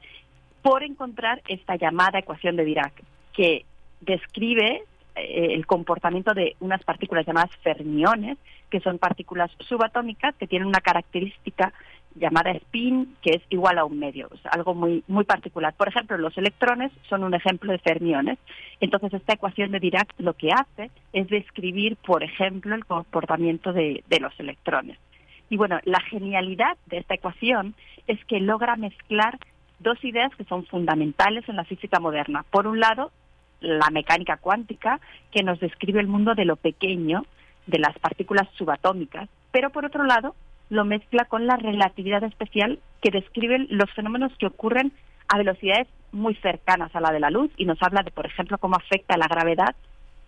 [0.62, 2.92] por encontrar esta llamada ecuación de Dirac,
[3.32, 3.64] que
[4.00, 8.38] describe eh, el comportamiento de unas partículas llamadas fermiones,
[8.70, 11.72] que son partículas subatómicas que tienen una característica
[12.14, 15.74] llamada spin, que es igual a un medio, algo muy, muy particular.
[15.74, 18.38] Por ejemplo, los electrones son un ejemplo de fermiones.
[18.80, 24.04] Entonces, esta ecuación de Dirac lo que hace es describir, por ejemplo, el comportamiento de,
[24.08, 24.98] de los electrones.
[25.48, 27.74] Y bueno, la genialidad de esta ecuación
[28.06, 29.38] es que logra mezclar
[29.80, 32.44] dos ideas que son fundamentales en la física moderna.
[32.50, 33.10] Por un lado,
[33.60, 35.00] la mecánica cuántica,
[35.30, 37.24] que nos describe el mundo de lo pequeño,
[37.66, 40.34] de las partículas subatómicas, pero por otro lado,
[40.72, 44.90] lo mezcla con la relatividad especial que describe los fenómenos que ocurren
[45.28, 48.56] a velocidades muy cercanas a la de la luz y nos habla de, por ejemplo,
[48.56, 49.76] cómo afecta la gravedad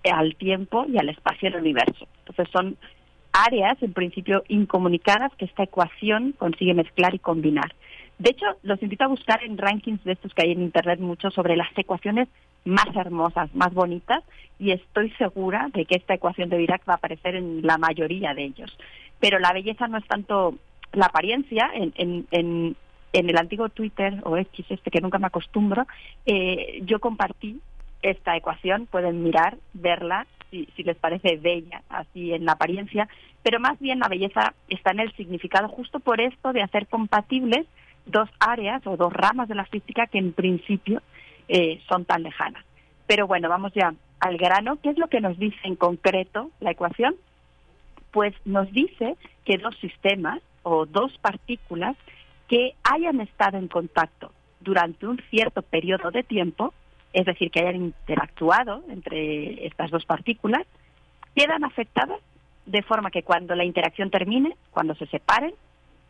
[0.05, 2.07] al tiempo y al espacio del universo.
[2.18, 2.76] Entonces son
[3.32, 7.74] áreas, en principio, incomunicadas que esta ecuación consigue mezclar y combinar.
[8.18, 11.30] De hecho, los invito a buscar en rankings de estos que hay en Internet mucho
[11.30, 12.28] sobre las ecuaciones
[12.66, 14.22] más hermosas, más bonitas,
[14.59, 18.34] y estoy segura de que esta ecuación de Dirac va a aparecer en la mayoría
[18.34, 18.76] de ellos.
[19.25, 20.55] Pero la belleza no es tanto
[20.93, 22.77] la apariencia, en,
[23.11, 25.87] el antiguo Twitter o X, este que nunca me acostumbro,
[26.27, 27.59] eh, yo compartí
[28.03, 33.09] esta ecuación, pueden mirar, verla, si, si les parece bella, así en la apariencia,
[33.43, 37.66] pero más bien la belleza está en el significado, justo por esto de hacer compatibles
[38.05, 41.01] dos áreas o dos ramas de la física que en principio
[41.49, 42.62] eh, son tan lejanas.
[43.07, 44.77] Pero bueno, vamos ya al grano.
[44.83, 47.16] ¿Qué es lo que nos dice en concreto la ecuación?
[48.15, 51.97] Pues nos dice que dos sistemas o dos partículas
[52.47, 56.73] que hayan estado en contacto durante un cierto periodo de tiempo,
[57.12, 60.62] es decir, que hayan interactuado entre estas dos partículas,
[61.35, 62.21] quedan afectadas
[62.67, 65.53] de forma que cuando la interacción termine, cuando se separen,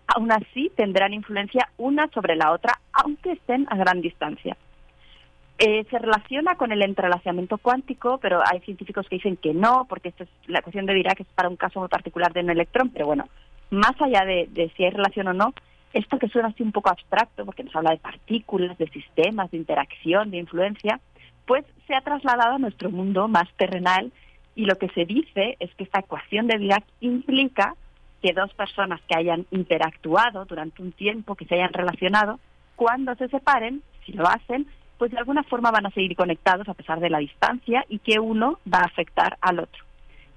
[0.07, 4.59] aún así tendrán influencia una sobre la otra, aunque estén a gran distancia.
[5.59, 10.09] Eh, se relaciona con el entrelazamiento cuántico, pero hay científicos que dicen que no, porque
[10.09, 12.91] esto es, la ecuación de Dirac es para un caso muy particular de un electrón,
[12.91, 13.29] pero bueno,
[13.71, 15.55] más allá de, de si hay relación o no,
[15.93, 19.59] esto que suena así un poco abstracto, porque nos habla de partículas, de sistemas, de
[19.59, 21.01] interacción, de influencia,
[21.47, 24.11] pues se ha trasladado a nuestro mundo más terrenal
[24.57, 27.75] y lo que se dice es que esta ecuación de Dirac implica
[28.23, 32.41] que dos personas que hayan interactuado durante un tiempo, que se hayan relacionado,
[32.75, 34.67] cuando se separen, si lo hacen,
[34.99, 38.19] pues de alguna forma van a seguir conectados a pesar de la distancia y que
[38.19, 39.85] uno va a afectar al otro.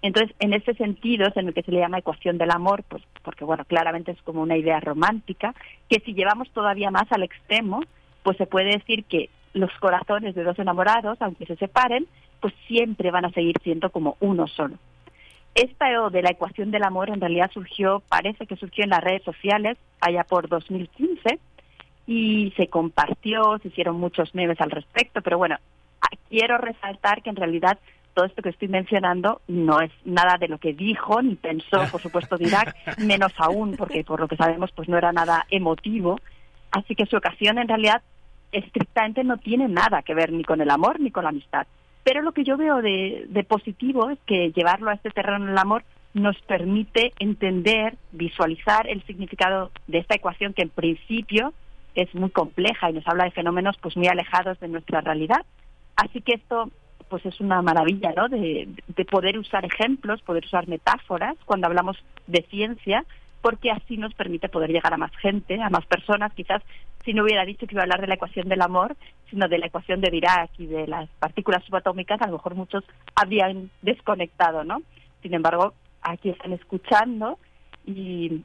[0.01, 3.03] Entonces, en ese sentido es en el que se le llama ecuación del amor, pues
[3.23, 5.55] porque bueno, claramente es como una idea romántica,
[5.89, 7.81] que si llevamos todavía más al extremo,
[8.23, 12.07] pues se puede decir que los corazones de dos enamorados, aunque se separen,
[12.39, 14.75] pues siempre van a seguir siendo como uno solo.
[15.55, 19.23] Esta de la ecuación del amor en realidad surgió, parece que surgió en las redes
[19.23, 21.39] sociales allá por 2015
[22.07, 25.57] y se compartió, se hicieron muchos memes al respecto, pero bueno,
[26.29, 27.77] quiero resaltar que en realidad
[28.13, 32.01] todo esto que estoy mencionando no es nada de lo que dijo ni pensó, por
[32.01, 36.19] supuesto, Dirac, menos aún, porque por lo que sabemos pues no era nada emotivo.
[36.71, 38.01] Así que su ocasión en realidad
[38.51, 41.67] estrictamente no tiene nada que ver ni con el amor ni con la amistad.
[42.03, 45.83] Pero lo que yo veo de, positivo es que llevarlo a este terreno del amor
[46.13, 51.53] nos permite entender, visualizar el significado de esta ecuación que en principio
[51.97, 55.45] es muy compleja y nos habla de fenómenos pues muy alejados de nuestra realidad.
[55.95, 56.69] Así que esto
[57.09, 58.29] pues es una maravilla, ¿no?
[58.29, 63.03] De, de poder usar ejemplos, poder usar metáforas cuando hablamos de ciencia,
[63.41, 66.61] porque así nos permite poder llegar a más gente, a más personas, quizás
[67.05, 68.95] si no hubiera dicho que iba a hablar de la ecuación del amor,
[69.29, 72.83] sino de la ecuación de Dirac y de las partículas subatómicas, a lo mejor muchos
[73.15, 74.81] habrían desconectado, ¿no?
[75.21, 77.39] Sin embargo, aquí están escuchando
[77.85, 78.43] y,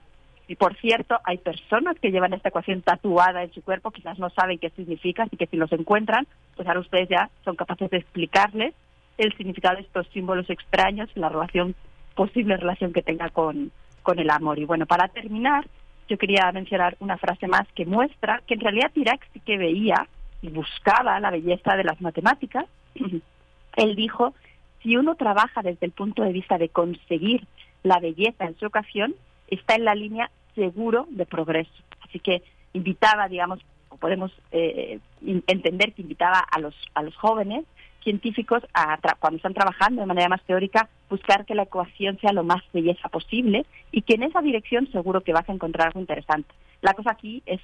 [0.53, 4.29] y por cierto, hay personas que llevan esta ecuación tatuada en su cuerpo, quizás no
[4.29, 6.27] saben qué significa, así que si los encuentran,
[6.57, 8.75] pues ahora ustedes ya son capaces de explicarles
[9.17, 11.75] el significado de estos símbolos extraños la relación,
[12.15, 13.73] posible relación que tenga con,
[14.03, 14.59] con el amor.
[14.59, 15.67] Y bueno, para terminar,
[16.07, 20.07] yo quería mencionar una frase más que muestra que en realidad Dirac sí que veía
[20.43, 22.67] y buscaba la belleza de las matemáticas.
[23.77, 24.35] Él dijo,
[24.83, 27.47] si uno trabaja desde el punto de vista de conseguir
[27.85, 29.15] la belleza en su ocasión,
[29.49, 31.73] está en la línea seguro de progreso.
[32.09, 32.43] Así que
[32.73, 34.99] invitaba, digamos, o podemos eh,
[35.47, 37.65] entender que invitaba a los, a los jóvenes
[38.03, 42.43] científicos, a cuando están trabajando de manera más teórica, buscar que la ecuación sea lo
[42.43, 46.53] más belleza posible y que en esa dirección seguro que vas a encontrar algo interesante.
[46.81, 47.61] La cosa aquí es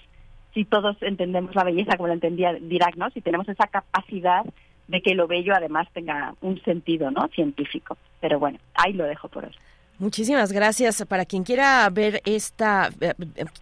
[0.55, 3.11] si todos entendemos la belleza como la entendía Dirac, ¿no?
[3.11, 4.45] si tenemos esa capacidad
[4.87, 7.29] de que lo bello además tenga un sentido, ¿no?
[7.29, 7.99] Científico.
[8.21, 9.55] Pero bueno, ahí lo dejo por hoy.
[10.01, 11.05] Muchísimas gracias.
[11.09, 13.15] Para quien quiera ver esta, eh,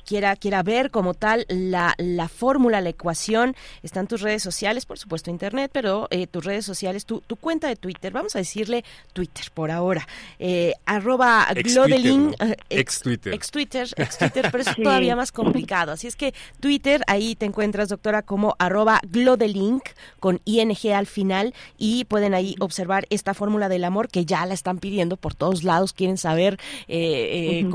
[0.05, 4.99] quiera, quiera ver como tal la, la fórmula, la ecuación, están tus redes sociales, por
[4.99, 8.85] supuesto internet, pero eh, tus redes sociales, tu, tu cuenta de Twitter, vamos a decirle
[9.15, 10.07] Twitter por ahora,
[10.39, 12.37] eh, arroba Glodelin,
[12.69, 15.93] ex, Twitter, ex Twitter, ex Twitter, pero es todavía más complicado.
[15.93, 19.85] Así es que Twitter, ahí te encuentras, doctora, como arroba Glodelink
[20.21, 24.53] con ing al final y pueden ahí observar esta fórmula del amor que ya la
[24.53, 26.57] están pidiendo por todos lados, quieren saber eh,
[26.89, 27.71] eh,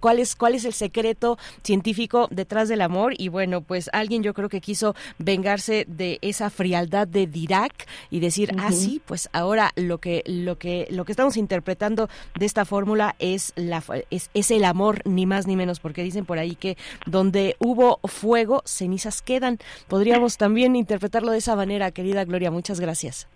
[0.00, 3.14] cuál, es, cuál es el secreto científico detrás del amor.
[3.18, 8.20] Y bueno, pues alguien yo creo que quiso vengarse de esa frialdad de Dirac y
[8.20, 12.64] decir, ah, sí, pues ahora lo que, lo que, lo que estamos interpretando de esta
[12.64, 16.54] fórmula es, la, es, es el amor, ni más ni menos, porque dicen por ahí
[16.54, 16.76] que
[17.06, 19.58] donde hubo fuego, cenizas quedan.
[19.88, 22.50] Podríamos también interpretarlo de esa manera, querida Gloria.
[22.50, 23.28] Muchas gracias.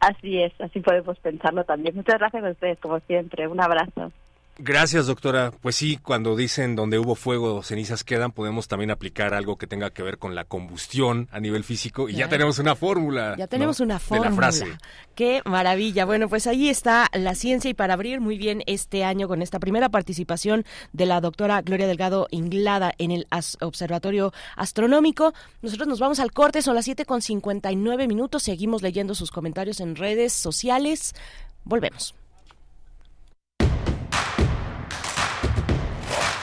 [0.00, 1.94] Así es, así podemos pensarlo también.
[1.94, 3.48] Muchas gracias a ustedes, como siempre.
[3.48, 4.12] Un abrazo.
[4.60, 5.52] Gracias, doctora.
[5.62, 9.90] Pues sí, cuando dicen donde hubo fuego, cenizas quedan, podemos también aplicar algo que tenga
[9.90, 13.36] que ver con la combustión a nivel físico y ya tenemos una fórmula.
[13.38, 14.30] Ya tenemos una fórmula.
[14.30, 14.66] De la frase.
[15.14, 16.04] Qué maravilla.
[16.04, 19.60] Bueno, pues ahí está la ciencia y para abrir muy bien este año con esta
[19.60, 23.28] primera participación de la doctora Gloria Delgado Inglada en el
[23.60, 25.34] Observatorio Astronómico.
[25.62, 28.42] Nosotros nos vamos al corte, son las 7 con 59 minutos.
[28.42, 31.14] Seguimos leyendo sus comentarios en redes sociales.
[31.62, 32.16] Volvemos.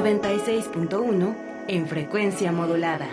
[0.00, 1.36] 96.1
[1.68, 3.08] en frecuencia modulada.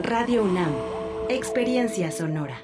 [0.00, 0.72] Radio UNAM,
[1.28, 2.58] Experiencia Sonora.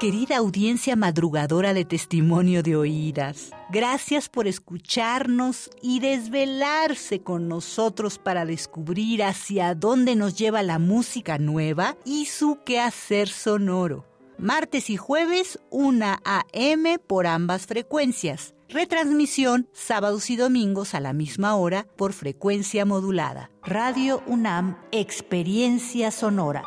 [0.00, 8.46] Querida audiencia madrugadora de testimonio de oídas, gracias por escucharnos y desvelarse con nosotros para
[8.46, 14.09] descubrir hacia dónde nos lleva la música nueva y su quehacer sonoro
[14.40, 16.98] martes y jueves 1 a.m.
[16.98, 18.54] por ambas frecuencias.
[18.68, 23.50] Retransmisión sábados y domingos a la misma hora por frecuencia modulada.
[23.62, 26.62] Radio UNAM, Experiencia Sonora.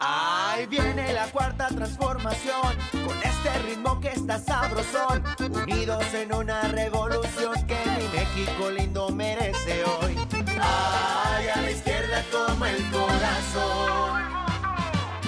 [0.00, 5.22] Ahí viene la cuarta transformación, con este ritmo que está sabrosón,
[5.62, 10.16] unidos en una revolución que mi México lindo merece hoy.
[10.60, 14.33] Ay, a la izquierda toma el corazón.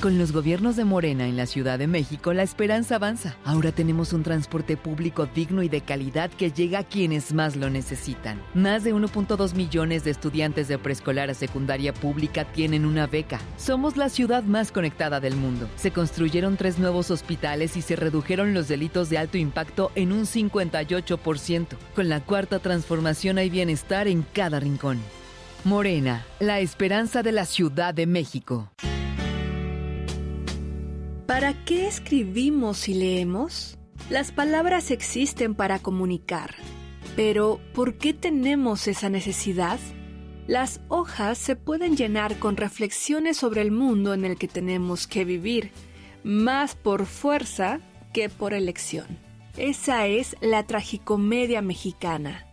[0.00, 3.36] Con los gobiernos de Morena en la Ciudad de México, la esperanza avanza.
[3.44, 7.68] Ahora tenemos un transporte público digno y de calidad que llega a quienes más lo
[7.68, 8.40] necesitan.
[8.54, 13.40] Más de 1.2 millones de estudiantes de preescolar a secundaria pública tienen una beca.
[13.58, 15.68] Somos la ciudad más conectada del mundo.
[15.76, 20.22] Se construyeron tres nuevos hospitales y se redujeron los delitos de alto impacto en un
[20.22, 21.76] 58%.
[21.94, 24.98] Con la cuarta transformación hay bienestar en cada rincón.
[25.64, 28.70] Morena, la esperanza de la Ciudad de México.
[31.30, 33.78] ¿Para qué escribimos y leemos?
[34.10, 36.56] Las palabras existen para comunicar,
[37.14, 39.78] pero ¿por qué tenemos esa necesidad?
[40.48, 45.24] Las hojas se pueden llenar con reflexiones sobre el mundo en el que tenemos que
[45.24, 45.70] vivir,
[46.24, 47.78] más por fuerza
[48.12, 49.06] que por elección.
[49.56, 52.49] Esa es la tragicomedia mexicana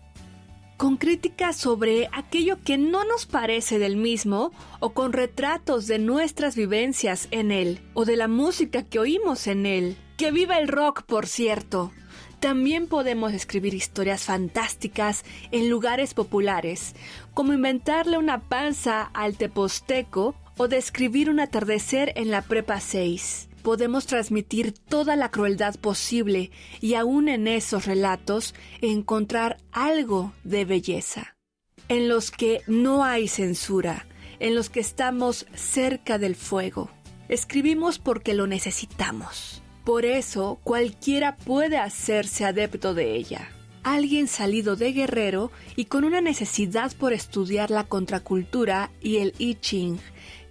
[0.78, 6.55] con críticas sobre aquello que no nos parece del mismo o con retratos de nuestras
[6.55, 9.97] vivencias en él o de la música que oímos en él.
[10.17, 11.91] Que viva el rock, por cierto.
[12.39, 16.95] También podemos escribir historias fantásticas en lugares populares,
[17.34, 24.05] como inventarle una panza al teposteco o describir un atardecer en la prepa 6 podemos
[24.05, 31.36] transmitir toda la crueldad posible y aún en esos relatos encontrar algo de belleza,
[31.89, 34.07] en los que no hay censura,
[34.39, 36.89] en los que estamos cerca del fuego.
[37.28, 39.61] Escribimos porque lo necesitamos.
[39.84, 43.49] Por eso cualquiera puede hacerse adepto de ella.
[43.84, 49.55] alguien salido de Guerrero y con una necesidad por estudiar la contracultura y el I
[49.55, 49.97] Ching,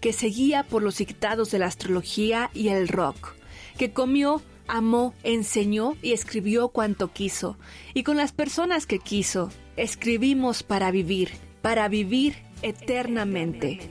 [0.00, 3.34] que seguía por los dictados de la astrología y el rock,
[3.78, 7.56] que comió, amó, enseñó y escribió cuanto quiso,
[7.94, 11.30] y con las personas que quiso, escribimos para vivir,
[11.62, 13.90] para vivir eternamente.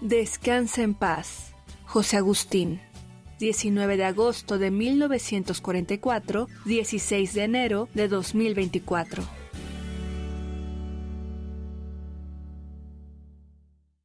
[0.00, 1.52] Descansa en paz.
[1.84, 2.80] José Agustín.
[3.38, 9.22] 19 de agosto de 1944, 16 de enero de 2024.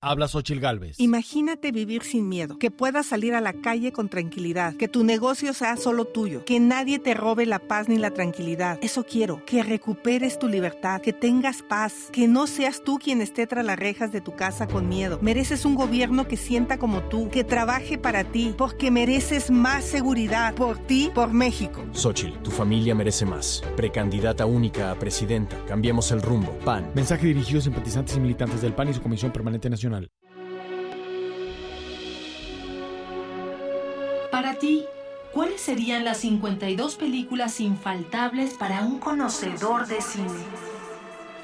[0.00, 0.98] Habla Xochil Gálvez.
[0.98, 5.52] Imagínate vivir sin miedo, que puedas salir a la calle con tranquilidad, que tu negocio
[5.52, 8.78] sea solo tuyo, que nadie te robe la paz ni la tranquilidad.
[8.80, 13.46] Eso quiero, que recuperes tu libertad, que tengas paz, que no seas tú quien esté
[13.46, 15.18] tras las rejas de tu casa con miedo.
[15.20, 20.54] Mereces un gobierno que sienta como tú, que trabaje para ti, porque mereces más seguridad
[20.54, 21.84] por ti, por México.
[21.92, 23.62] Xochil, tu familia merece más.
[23.76, 25.56] Precandidata única a presidenta.
[25.66, 26.52] Cambiemos el rumbo.
[26.64, 26.90] PAN.
[26.94, 30.10] Mensaje dirigido a simpatizantes y militantes del PAN y su Comisión Permanente Nacional.
[34.30, 34.84] Para ti,
[35.32, 40.28] ¿cuáles serían las 52 películas infaltables para un conocedor de cine?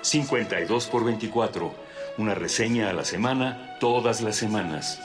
[0.02, 1.74] 52 por 24.
[2.18, 5.00] Una reseña a la semana, todas las semanas.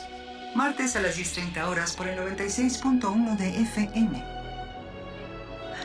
[0.56, 4.24] Martes a las 10.30 horas por el 96.1 de FM.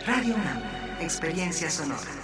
[0.06, 0.62] Radio UNAM,
[1.00, 2.21] Experiencia Sonora.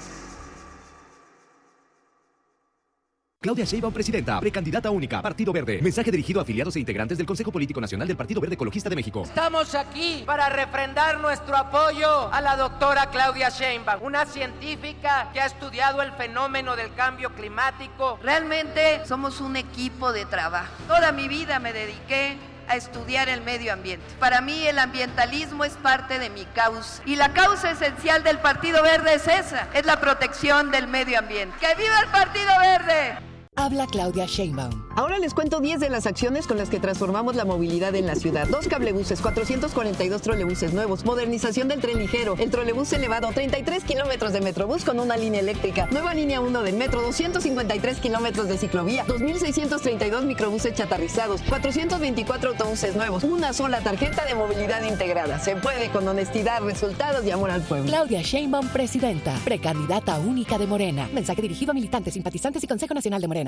[3.41, 5.81] Claudia Sheinbaum, presidenta, precandidata única, Partido Verde.
[5.81, 8.97] Mensaje dirigido a afiliados e integrantes del Consejo Político Nacional del Partido Verde Ecologista de
[8.97, 9.23] México.
[9.23, 15.47] Estamos aquí para refrendar nuestro apoyo a la doctora Claudia Sheinbaum, una científica que ha
[15.47, 18.19] estudiado el fenómeno del cambio climático.
[18.25, 20.73] Realmente somos un equipo de trabajo.
[20.89, 22.37] Toda mi vida me dediqué
[22.69, 24.05] a estudiar el medio ambiente.
[24.19, 27.03] Para mí el ambientalismo es parte de mi causa.
[27.07, 31.57] Y la causa esencial del Partido Verde es esa, es la protección del medio ambiente.
[31.61, 33.19] ¡Que viva el Partido Verde!
[33.61, 34.71] Habla Claudia Sheinbaum.
[34.95, 38.15] Ahora les cuento 10 de las acciones con las que transformamos la movilidad en la
[38.15, 38.47] ciudad.
[38.47, 44.43] Dos cablebuses, 442 trolebuses nuevos, modernización del tren ligero, el trolebús elevado, 33 kilómetros de
[44.43, 50.25] metrobús con una línea eléctrica, nueva línea 1 del metro, 253 kilómetros de ciclovía, 2.632
[50.25, 55.41] microbuses chatarrizados, 424 autobuses nuevos, una sola tarjeta de movilidad integrada.
[55.41, 57.89] Se puede con honestidad, resultados y amor al pueblo.
[57.89, 61.09] Claudia Sheinbaum, presidenta, precandidata única de Morena.
[61.13, 63.48] Mensaje dirigido a militantes, simpatizantes y Consejo Nacional de Morena.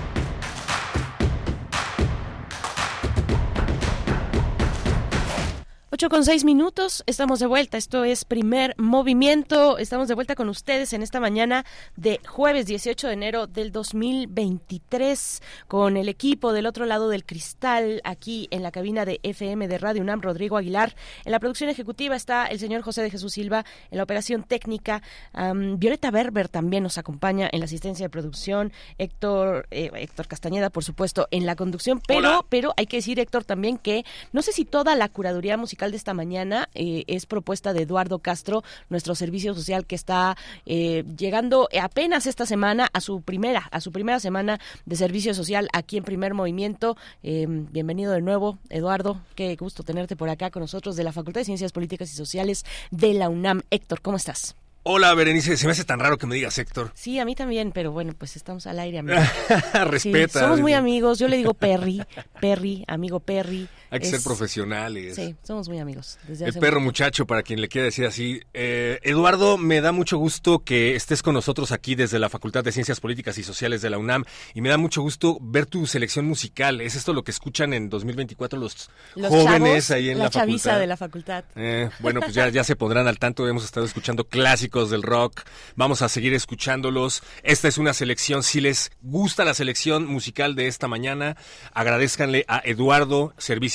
[6.01, 7.77] 8 con 6 minutos, estamos de vuelta.
[7.77, 9.77] Esto es primer movimiento.
[9.77, 11.63] Estamos de vuelta con ustedes en esta mañana
[11.95, 18.01] de jueves 18 de enero del 2023 con el equipo del otro lado del cristal
[18.03, 20.95] aquí en la cabina de FM de Radio UNAM, Rodrigo Aguilar.
[21.23, 23.63] En la producción ejecutiva está el señor José de Jesús Silva.
[23.91, 25.03] En la operación técnica,
[25.35, 28.73] um, Violeta Berber también nos acompaña en la asistencia de producción.
[28.97, 32.01] Héctor, eh, Héctor Castañeda, por supuesto, en la conducción.
[32.07, 35.90] Pero, pero hay que decir, Héctor, también que no sé si toda la curaduría musical
[35.91, 41.03] de esta mañana eh, es propuesta de Eduardo Castro, nuestro servicio social que está eh,
[41.17, 45.97] llegando apenas esta semana a su primera, a su primera semana de servicio social aquí
[45.97, 46.97] en Primer Movimiento.
[47.23, 49.21] Eh, bienvenido de nuevo, Eduardo.
[49.35, 52.65] Qué gusto tenerte por acá con nosotros de la Facultad de Ciencias Políticas y Sociales
[52.89, 53.61] de la UNAM.
[53.69, 54.55] Héctor, ¿cómo estás?
[54.83, 55.57] Hola, Berenice.
[55.57, 56.91] Se me hace tan raro que me digas Héctor.
[56.95, 59.19] Sí, a mí también, pero bueno, pues estamos al aire, amigo.
[59.85, 60.39] Respeta.
[60.39, 61.19] Sí, somos muy amigos.
[61.19, 62.01] Yo le digo Perry,
[62.39, 63.69] Perry, amigo Perry.
[63.91, 65.15] Hay que ser profesionales.
[65.17, 66.17] Sí, somos muy amigos.
[66.25, 68.41] Desde el perro muchacho, para quien le quiera decir así.
[68.53, 72.71] Eh, Eduardo, me da mucho gusto que estés con nosotros aquí desde la Facultad de
[72.71, 74.23] Ciencias Políticas y Sociales de la UNAM.
[74.53, 76.79] Y me da mucho gusto ver tu selección musical.
[76.79, 78.89] ¿Es esto lo que escuchan en 2024 los,
[79.27, 81.43] jóvenes ahí en la, la chaviza de la facultad?
[81.57, 83.45] Eh, bueno, pues ya, ya se pondrán al tanto.
[83.45, 85.41] Hemos estado escuchando clásicos del rock.
[85.75, 87.23] Vamos a seguir escuchándolos.
[87.43, 88.41] Esta es una selección.
[88.41, 91.35] Si les gusta la selección musical de esta mañana,
[91.73, 93.33] agradezcanle a Eduardo,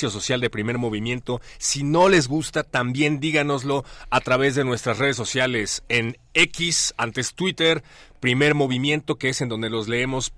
[0.09, 1.41] Servicio Social de Primer Movimiento.
[1.57, 7.33] Si no les gusta, también díganoslo a través de nuestras redes sociales en X, antes
[7.33, 7.83] Twitter,
[8.19, 10.31] Primer Movimiento, que es en donde los leemos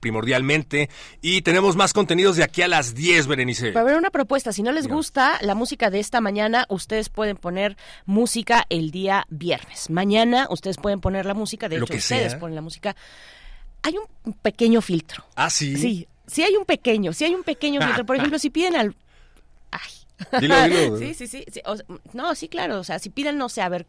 [0.00, 0.90] primordialmente.
[1.20, 3.70] Y tenemos más contenidos de aquí a las 10, Berenice.
[3.72, 4.52] Va a haber una propuesta.
[4.52, 7.76] Si no les gusta la música de esta mañana, ustedes pueden poner
[8.06, 9.90] música el día viernes.
[9.90, 11.68] Mañana ustedes pueden poner la música.
[11.68, 12.40] De Lo hecho, que ustedes sea.
[12.40, 12.96] ponen la música.
[13.82, 15.24] Hay un pequeño filtro.
[15.36, 15.76] Ah, sí.
[15.76, 18.06] Sí, sí hay un pequeño, sí hay un pequeño filtro.
[18.06, 18.94] Por ejemplo, si piden al...
[20.38, 20.96] Dilo, dilo.
[20.98, 21.44] Sí, sí, sí.
[21.50, 22.78] sí, o sea, no, sí, claro.
[22.78, 23.86] O sea, si piden, no sé, a ver,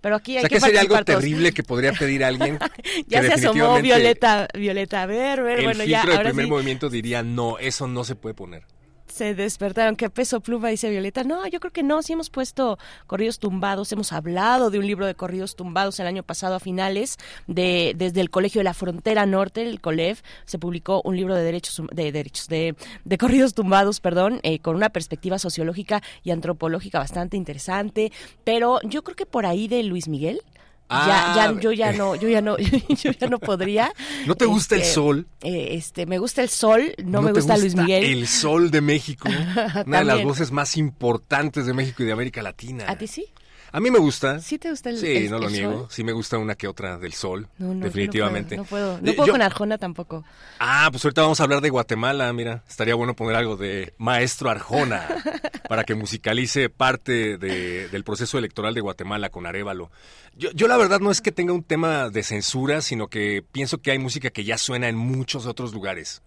[0.00, 1.06] pero aquí O hay sea, que que sería algo todos.
[1.06, 2.58] terrible que podría pedir alguien.
[3.08, 5.02] Ya que se asomó Violeta, Violeta.
[5.02, 6.50] A ver, a ver, El bueno, filtro ya, del ahora primer sí.
[6.50, 8.62] movimiento diría, no, eso no se puede poner.
[9.14, 9.94] Se despertaron.
[9.94, 10.70] ¿Qué peso pluma?
[10.70, 11.22] Dice Violeta.
[11.22, 12.02] No, yo creo que no.
[12.02, 13.92] Sí hemos puesto corridos tumbados.
[13.92, 17.16] Hemos hablado de un libro de corridos tumbados el año pasado a finales.
[17.46, 21.44] de Desde el Colegio de la Frontera Norte, el COLEF, se publicó un libro de
[21.44, 26.98] derechos, de, derechos de, de corridos tumbados, perdón, eh, con una perspectiva sociológica y antropológica
[26.98, 28.10] bastante interesante.
[28.42, 30.42] Pero yo creo que por ahí de Luis Miguel.
[30.88, 32.56] Ah, ya, ya, yo ya no, yo ya no,
[33.02, 33.92] yo ya no podría.
[34.26, 35.26] ¿No te gusta el Este, sol?
[35.42, 38.04] eh, este, me gusta el sol, no, me gusta Luis Miguel.
[38.04, 39.28] El sol de México,
[39.86, 42.84] una de las voces más importantes de México y de América Latina.
[42.88, 43.26] ¿A ti sí?
[43.74, 44.38] A mí me gusta.
[44.40, 45.72] ¿Sí te gusta el Sí, el- no lo niego.
[45.80, 45.86] sol?
[45.90, 48.56] Sí me gusta una que otra del sol, No, no, definitivamente.
[48.56, 50.24] No puedo, no puedo, No puedo yo- con Arjona tampoco.
[50.60, 52.62] Ah, pues ahorita vamos a hablar de Guatemala, mira.
[52.68, 55.08] Estaría bueno poner algo de Maestro Arjona
[55.68, 59.90] para que musicalice parte de- del proceso electoral de Guatemala con Arevalo.
[60.36, 63.78] Yo, yo la verdad no es que tenga un tema de censura, sino que pienso
[63.78, 66.22] que hay música que ya suena en muchos otros lugares.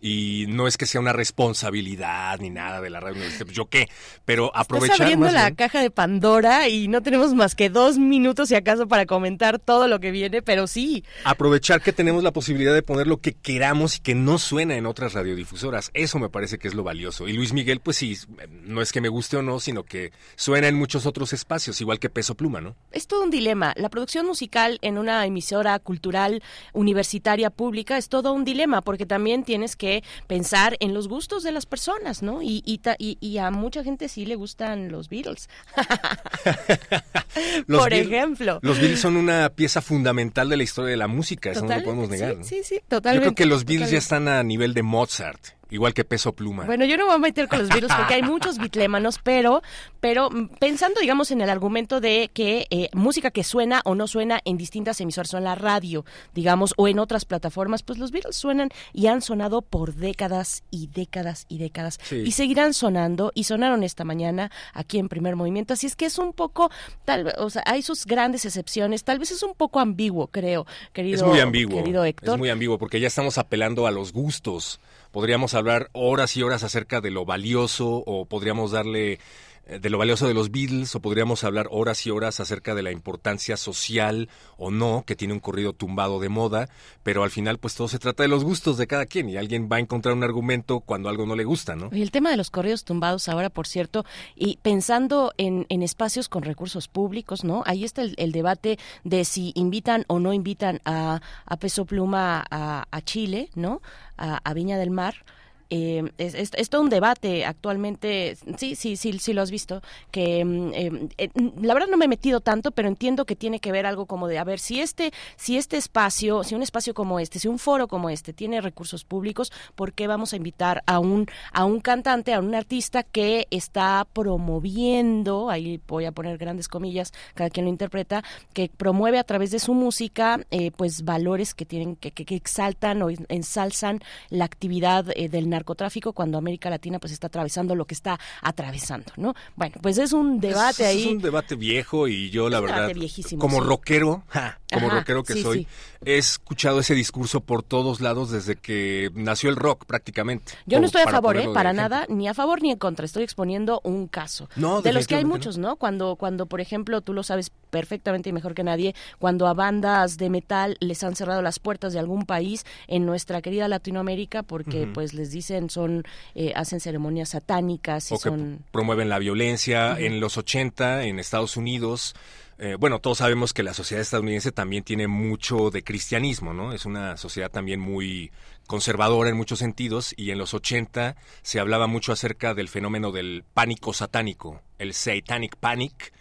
[0.00, 3.66] Y no es que sea una responsabilidad ni nada de la radio universitaria, pues, yo
[3.66, 3.88] qué,
[4.24, 7.70] pero Estás aprovechar abriendo más la bien- caja de Pandora y no tenemos más que
[7.70, 11.02] dos minutos si acaso para comentar todo lo que viene, pero sí.
[11.24, 14.84] aprovechar que tenemos la posibilidad de poner lo que queramos y que no suena en
[14.86, 15.90] otras radiodifusoras.
[15.94, 17.26] Eso me parece que es lo valioso.
[17.26, 18.16] Y Luis Miguel, pues sí,
[18.64, 21.98] no es que me guste o no, sino que suena en muchos otros espacios, igual
[21.98, 22.76] que Peso Pluma, ¿no?
[22.92, 23.72] Es todo un dilema.
[23.76, 26.42] La producción musical en una emisora cultural
[26.74, 29.85] universitaria pública es todo un dilema porque también tienes que
[30.26, 32.42] pensar en los gustos de las personas, ¿no?
[32.42, 35.48] Y, y, ta- y- y a mucha gente sí le gustan los Beatles.
[37.66, 38.58] Los Por Beatles- ejemplo.
[38.62, 41.82] Los Beatles son una pieza fundamental de la historia de la música, eso no lo
[41.84, 42.44] podemos Totalmente, negar.
[42.44, 43.24] sí, sí, sí, Yo totalmente.
[43.26, 44.26] creo que los Beatles ya totalmente.
[44.26, 46.64] están a nivel de Mozart, igual que Peso Pluma.
[46.64, 49.62] Bueno, yo no me voy a meter con los Beatles porque hay muchos bitlémanos, pero,
[50.00, 54.06] pero mm, pensando, digamos, en el argumento de que eh, música que suena o no
[54.06, 56.04] suena en distintas emisoras o en la radio,
[56.34, 60.88] digamos, o en otras plataformas, pues los Beatles suenan y han sonado por décadas y
[60.88, 62.16] décadas y décadas Sí.
[62.24, 65.74] y seguirán sonando y sonaron esta mañana aquí en Primer Movimiento.
[65.74, 66.70] Así es que es un poco,
[67.04, 69.04] tal vez, o sea, hay sus grandes excepciones.
[69.04, 71.76] Tal vez es un poco ambiguo, creo, querido, Es muy ambiguo.
[71.78, 72.34] querido Héctor.
[72.34, 74.80] Es muy ambiguo porque ya estamos apelando a los gustos.
[75.16, 79.18] Podríamos hablar horas y horas acerca de lo valioso o podríamos darle
[79.66, 82.92] de lo valioso de los Beatles o podríamos hablar horas y horas acerca de la
[82.92, 86.68] importancia social o no que tiene un corrido tumbado de moda,
[87.02, 89.68] pero al final pues todo se trata de los gustos de cada quien y alguien
[89.70, 91.88] va a encontrar un argumento cuando algo no le gusta, ¿no?
[91.92, 94.04] Y el tema de los correos tumbados ahora, por cierto,
[94.36, 97.62] y pensando en, en espacios con recursos públicos, ¿no?
[97.66, 103.00] Ahí está el, debate de si invitan o no invitan a, a Peso Pluma a,
[103.02, 103.82] Chile, ¿no?
[104.16, 105.24] A Viña del Mar.
[105.70, 110.44] Eh, es, es- todo un debate actualmente, sí, sí, sí, sí lo has visto, que
[110.44, 111.28] mm, eh, eh,
[111.60, 114.28] la verdad no me he metido tanto, pero entiendo que tiene que ver algo como
[114.28, 117.58] de, a ver, si este, si este espacio, si un espacio como este, si un
[117.58, 121.80] foro como este tiene recursos públicos, ¿por qué vamos a invitar a un, a un
[121.80, 127.66] cantante, a un artista que está promoviendo, ahí voy a poner grandes comillas, cada quien
[127.66, 132.10] lo interpreta, que promueve a través de su música, eh, pues valores que tienen, que,
[132.12, 134.00] que- exaltan o ensalzan
[134.30, 139.34] la actividad del narcotráfico cuando América Latina pues está atravesando lo que está atravesando, ¿no?
[139.56, 141.00] Bueno, pues es un debate Es- ahí.
[141.02, 142.90] Es un debate viejo y yo la verdad,
[143.38, 143.66] como sí.
[143.66, 145.66] rockero, ja, como Ajá, rockero que sí, soy, sí.
[146.04, 150.52] he escuchado ese discurso por todos lados desde que nació el rock prácticamente.
[150.66, 151.48] Yo no estoy a favor, ¿eh?
[151.52, 151.88] Para ejemplo.
[151.88, 153.04] nada, ni a favor ni en contra.
[153.06, 154.48] Estoy exponiendo un caso.
[154.56, 155.76] No, de los que hay muchos, ¿no?
[155.76, 160.16] Cuando, cuando, por ejemplo, tú lo sabes perfectamente y mejor que nadie, cuando a bandas
[160.18, 164.86] de metal les han cerrado las puertas de algún país en nuestra querida Latinoamérica porque,
[164.92, 169.98] pues, les dicen son eh, hacen ceremonias satánicas y o que son promueven la violencia.
[169.98, 172.14] En los 80, en Estados Unidos,
[172.58, 176.72] eh, bueno, todos sabemos que la sociedad estadounidense también tiene mucho de cristianismo, ¿no?
[176.72, 178.32] Es una sociedad también muy
[178.66, 183.44] conservadora en muchos sentidos y en los 80 se hablaba mucho acerca del fenómeno del
[183.52, 186.12] pánico satánico, el Satanic Panic,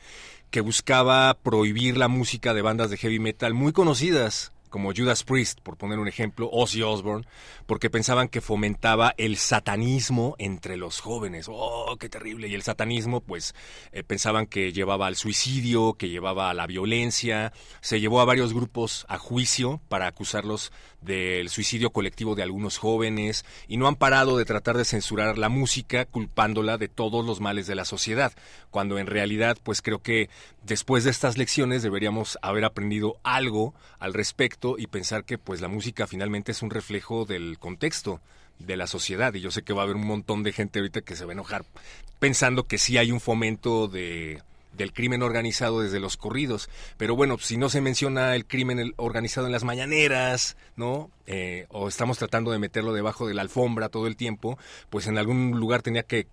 [0.51, 5.61] que buscaba prohibir la música de bandas de heavy metal muy conocidas como Judas Priest,
[5.61, 7.26] por poner un ejemplo, Ozzy Osbourne,
[7.65, 11.45] porque pensaban que fomentaba el satanismo entre los jóvenes.
[11.49, 12.49] ¡Oh, qué terrible!
[12.49, 13.55] Y el satanismo, pues,
[13.93, 17.53] eh, pensaban que llevaba al suicidio, que llevaba a la violencia.
[17.80, 20.73] Se llevó a varios grupos a juicio para acusarlos
[21.05, 25.49] del suicidio colectivo de algunos jóvenes y no han parado de tratar de censurar la
[25.49, 28.34] música culpándola de todos los males de la sociedad,
[28.71, 30.30] cuando en realidad pues creo que
[30.63, 35.68] después de estas lecciones deberíamos haber aprendido algo al respecto y pensar que pues la
[35.68, 38.20] música finalmente es un reflejo del contexto
[38.59, 41.01] de la sociedad y yo sé que va a haber un montón de gente ahorita
[41.01, 41.66] que se va a enojar
[42.20, 44.41] pensando que sí hay un fomento de
[44.78, 46.70] del crimen organizado desde los corridos.
[46.97, 51.09] Pero bueno, si no se menciona el crimen organizado en las mañaneras, ¿no?
[51.28, 54.57] Eh, o estamos tratando de meterlo debajo de la alfombra todo el tiempo,
[54.89, 56.28] pues en algún lugar tenía que,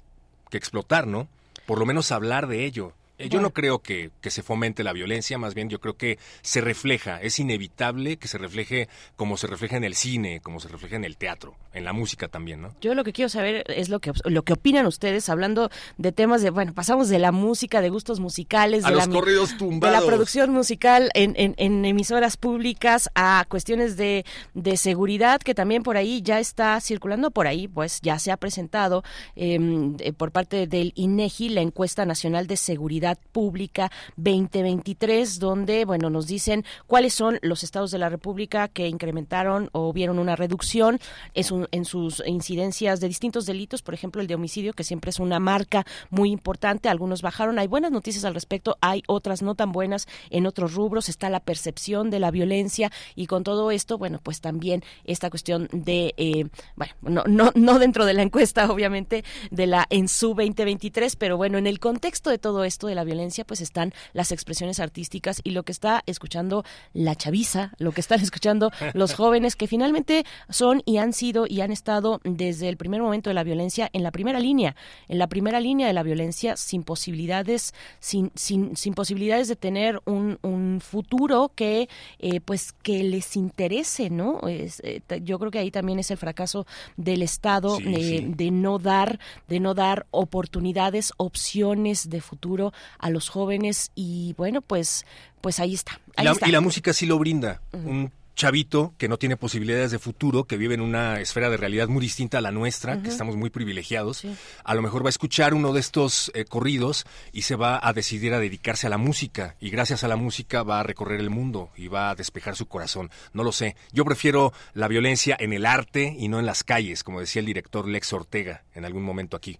[0.50, 1.28] que explotar, ¿no?
[1.66, 2.92] Por lo menos hablar de ello.
[3.22, 6.18] Eh, yo no creo que, que, se fomente la violencia, más bien yo creo que
[6.42, 10.68] se refleja, es inevitable que se refleje como se refleja en el cine, como se
[10.68, 12.74] refleja en el teatro, en la música también, ¿no?
[12.80, 16.42] Yo lo que quiero saber es lo que lo que opinan ustedes hablando de temas
[16.42, 20.50] de, bueno, pasamos de la música, de gustos musicales, de, la, corridos de la producción
[20.50, 26.40] musical en, en, emisoras públicas a cuestiones de, de seguridad que también por ahí ya
[26.40, 29.04] está circulando por ahí, pues ya se ha presentado
[29.36, 36.10] em, eh, por parte del INEGI la encuesta nacional de seguridad Pública 2023, donde, bueno,
[36.10, 41.00] nos dicen cuáles son los estados de la República que incrementaron o vieron una reducción
[41.34, 45.40] en sus incidencias de distintos delitos, por ejemplo, el de homicidio, que siempre es una
[45.40, 46.88] marca muy importante.
[46.88, 47.58] Algunos bajaron.
[47.58, 51.08] Hay buenas noticias al respecto, hay otras no tan buenas en otros rubros.
[51.08, 55.68] Está la percepción de la violencia y con todo esto, bueno, pues también esta cuestión
[55.72, 56.46] de, eh,
[56.76, 61.58] bueno, no, no, no dentro de la encuesta, obviamente, de la ENSU 2023, pero bueno,
[61.58, 65.50] en el contexto de todo esto de la violencia, pues están las expresiones artísticas y
[65.50, 70.82] lo que está escuchando la chaviza, lo que están escuchando los jóvenes que finalmente son
[70.84, 74.10] y han sido y han estado desde el primer momento de la violencia en la
[74.10, 74.76] primera línea,
[75.08, 80.00] en la primera línea de la violencia sin posibilidades, sin, sin, sin posibilidades de tener
[80.04, 81.88] un, un futuro que
[82.18, 84.40] eh, pues que les interese, ¿no?
[84.48, 86.66] Es, eh, yo creo que ahí también es el fracaso
[86.96, 89.18] del Estado eh, de no dar,
[89.48, 95.06] de no dar oportunidades, opciones de futuro a los jóvenes y bueno, pues,
[95.40, 96.00] pues ahí está.
[96.18, 97.60] y, la, música sí lo brinda.
[97.72, 101.88] Un chavito que no tiene posibilidades de futuro, que vive en una esfera de realidad
[101.88, 104.24] muy distinta a la nuestra, que estamos muy privilegiados,
[104.64, 107.92] a lo mejor va a escuchar uno de estos eh, corridos y se va a
[107.92, 111.30] decidir a dedicarse a la música y gracias a la música va a recorrer el
[111.30, 113.10] mundo y va a despejar su corazón.
[113.32, 113.76] No lo sé.
[113.92, 117.46] Yo prefiero la violencia en el arte y no en las calles, como decía el
[117.46, 119.58] director Lex Ortega en algún momento aquí.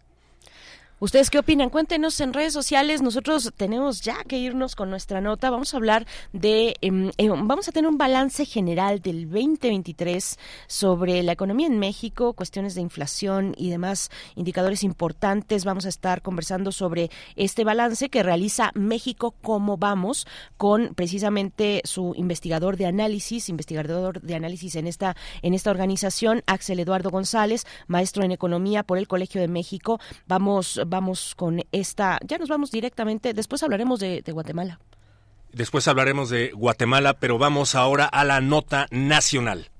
[1.03, 1.69] ¿Ustedes qué opinan?
[1.69, 3.03] Cuéntenos en redes sociales.
[3.03, 5.51] Nosotros tenemos ya que irnos con nuestra nota.
[5.51, 10.39] Vamos a hablar de, em, em, vamos a tener un balance general del 2023
[10.69, 15.65] sobre la economía en México, cuestiones de inflación y demás indicadores importantes.
[15.65, 22.15] Vamos a estar conversando sobre este balance que realiza México Cómo Vamos con precisamente su
[22.15, 28.23] investigador de análisis, investigador de análisis en esta, en esta organización, Axel Eduardo González, maestro
[28.23, 29.99] en economía por el Colegio de México.
[30.29, 34.79] Vamos vamos con esta, ya nos vamos directamente, después hablaremos de, Guatemala.
[35.53, 39.71] Después hablaremos de Guatemala, pero vamos ahora a la nota nacional.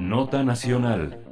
[0.00, 1.24] Nota nacional.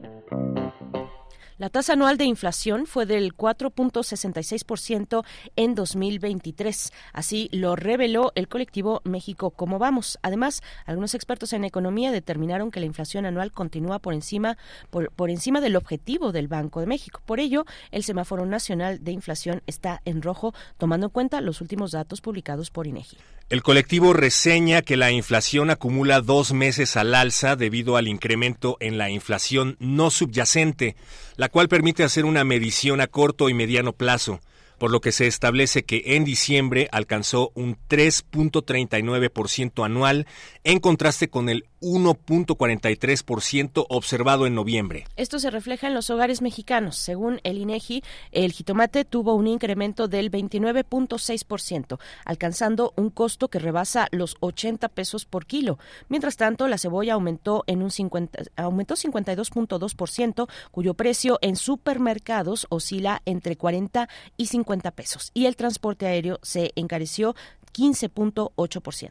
[1.58, 5.24] La tasa anual de inflación fue del 4.66%
[5.56, 6.92] en 2023.
[7.14, 10.18] Así lo reveló el colectivo México Cómo Vamos.
[10.20, 14.58] Además, algunos expertos en economía determinaron que la inflación anual continúa por encima,
[14.90, 17.22] por, por encima del objetivo del Banco de México.
[17.24, 21.92] Por ello, el semáforo nacional de inflación está en rojo, tomando en cuenta los últimos
[21.92, 23.16] datos publicados por INEGI.
[23.48, 28.98] El colectivo reseña que la inflación acumula dos meses al alza debido al incremento en
[28.98, 30.96] la inflación no subyacente,
[31.36, 34.40] la cual permite hacer una medición a corto y mediano plazo
[34.78, 40.26] por lo que se establece que en diciembre alcanzó un 3.39% anual,
[40.64, 45.06] en contraste con el 1.43% observado en noviembre.
[45.16, 46.96] Esto se refleja en los hogares mexicanos.
[46.96, 54.08] Según el INEGI, el jitomate tuvo un incremento del 29.6%, alcanzando un costo que rebasa
[54.10, 55.78] los 80 pesos por kilo.
[56.08, 63.22] Mientras tanto, la cebolla aumentó en un 50, aumentó 52.2%, cuyo precio en supermercados oscila
[63.24, 67.34] entre 40 y 50 pesos y el transporte aéreo se encareció
[67.72, 69.10] 15.8%.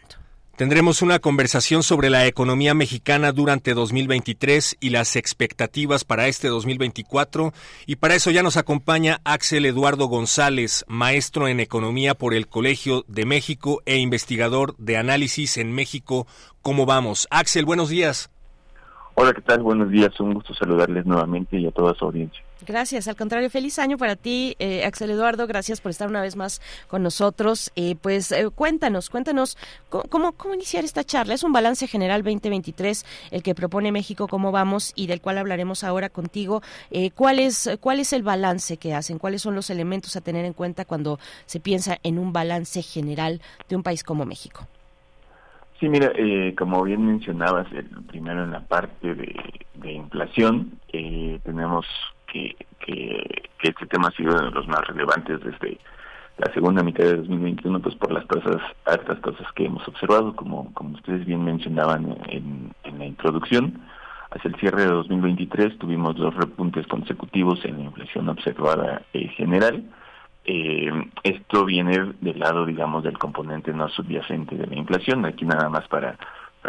[0.55, 7.51] Tendremos una conversación sobre la economía mexicana durante 2023 y las expectativas para este 2024.
[7.85, 13.03] Y para eso ya nos acompaña Axel Eduardo González, maestro en economía por el Colegio
[13.09, 16.25] de México e investigador de análisis en México.
[16.61, 17.27] ¿Cómo vamos?
[17.31, 18.29] Axel, buenos días.
[19.15, 19.61] Hola, ¿qué tal?
[19.61, 20.17] Buenos días.
[20.21, 22.41] Un gusto saludarles nuevamente y a toda su audiencia.
[22.65, 26.35] Gracias, al contrario, feliz año para ti, eh, Axel Eduardo, gracias por estar una vez
[26.35, 27.71] más con nosotros.
[27.75, 29.55] Eh, pues eh, cuéntanos, cuéntanos
[29.89, 31.35] ¿cómo, cómo, iniciar esta charla.
[31.35, 35.83] Es un balance general 2023 el que propone México, cómo vamos y del cual hablaremos
[35.83, 36.61] ahora contigo.
[37.13, 39.19] ¿cuál, es, ¿Cuál es el balance que hacen?
[39.19, 43.41] ¿Cuáles son los elementos a tener en cuenta cuando se piensa en un balance general
[43.69, 44.67] de un país como México?
[45.79, 46.11] Sí, mira,
[46.57, 47.67] como bien mencionabas,
[48.07, 49.35] primero en la parte de,
[49.75, 50.79] de inflación,
[51.43, 51.85] tenemos
[52.25, 52.55] que,
[53.63, 55.79] este tema ha sido uno de los más relevantes desde
[56.37, 60.71] la segunda mitad de 2021, pues por las tasas, altas tasas que hemos observado, como,
[60.73, 63.81] como ustedes bien mencionaban en, la introducción.
[64.29, 69.83] Hacia el cierre de 2023 tuvimos dos repuntes consecutivos en la inflación observada en general.
[70.43, 70.91] Eh,
[71.23, 75.25] esto viene del lado, digamos, del componente no subyacente de la inflación.
[75.25, 76.17] Aquí nada más para,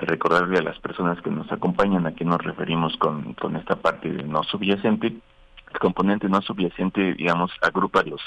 [0.01, 4.11] recordarle a las personas que nos acompañan a qué nos referimos con, con esta parte
[4.11, 5.15] de no subyacente
[5.77, 8.23] el componente no subyacente, digamos, agrupa los,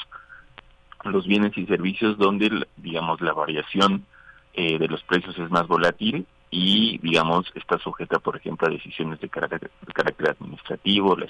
[1.04, 4.06] los bienes y servicios donde, digamos, la variación
[4.54, 9.20] eh, de los precios es más volátil y, digamos, está sujeta, por ejemplo, a decisiones
[9.20, 11.26] de carácter, de carácter administrativo, la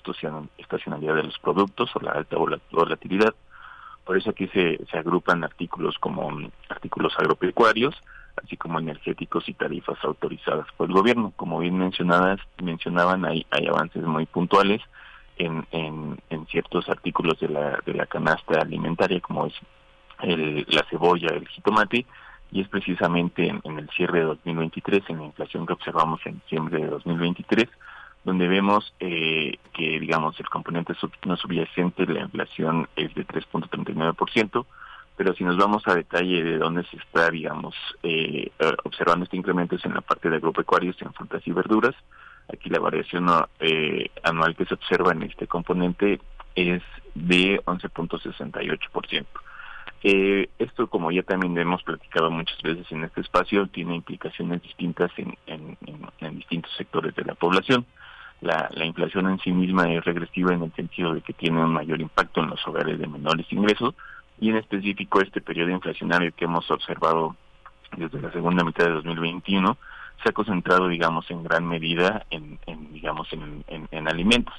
[0.58, 3.34] estacionalidad de los productos o la alta volatilidad.
[4.04, 6.30] Por eso aquí se, se agrupan artículos como
[6.68, 7.96] artículos agropecuarios,
[8.44, 11.32] así como energéticos y tarifas autorizadas por el gobierno.
[11.38, 14.82] Como bien mencionadas, mencionaban, hay, hay avances muy puntuales
[15.40, 19.53] en, en, ciertos artículos de la, de la canasta alimentaria, como es
[20.22, 22.06] el, la cebolla, el jitomate,
[22.52, 26.80] y es precisamente en, el cierre de 2023, en la inflación que observamos en diciembre
[26.80, 27.68] de 2023,
[28.24, 30.94] donde vemos eh, que, digamos, el componente
[31.26, 34.66] no subyacente de la inflación es de 3.39%,
[35.16, 38.52] pero si nos vamos a detalle de dónde se está, digamos, eh,
[38.84, 41.95] observando este incremento es en la parte de agropecuarios, en frutas y verduras,
[42.52, 43.28] Aquí la variación
[43.60, 46.20] eh, anual que se observa en este componente
[46.56, 46.82] es
[47.14, 49.26] de 11.68%.
[50.02, 55.12] Eh, esto, como ya también hemos platicado muchas veces en este espacio, tiene implicaciones distintas
[55.18, 57.86] en, en, distintos sectores de la población.
[58.42, 61.74] La, la, inflación en sí misma es regresiva en el sentido de que tiene un
[61.74, 63.94] mayor impacto en los hogares de menores ingresos
[64.40, 67.36] y en específico este periodo inflacionario que hemos observado
[67.98, 69.78] desde la segunda mitad de 2021
[70.24, 72.60] se ha concentrado, digamos, en gran medida en,
[72.91, 74.54] digamos, en, en, alimentos.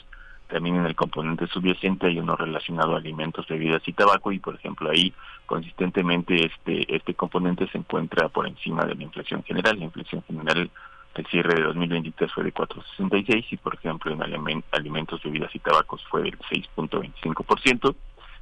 [0.49, 4.57] También en el componente subyacente hay uno relacionado a alimentos, bebidas y tabaco y, por
[4.57, 5.12] ejemplo, ahí
[5.47, 9.78] consistentemente este este componente se encuentra por encima de la inflación general.
[9.78, 10.70] La inflación general
[11.15, 16.03] el cierre de 2023 fue de 4.66 y, por ejemplo, en alimentos, bebidas y tabacos
[16.09, 17.95] fue del 6.25%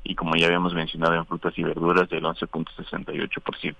[0.04, 3.74] y, como ya habíamos mencionado, en frutas y verduras del 11.68%.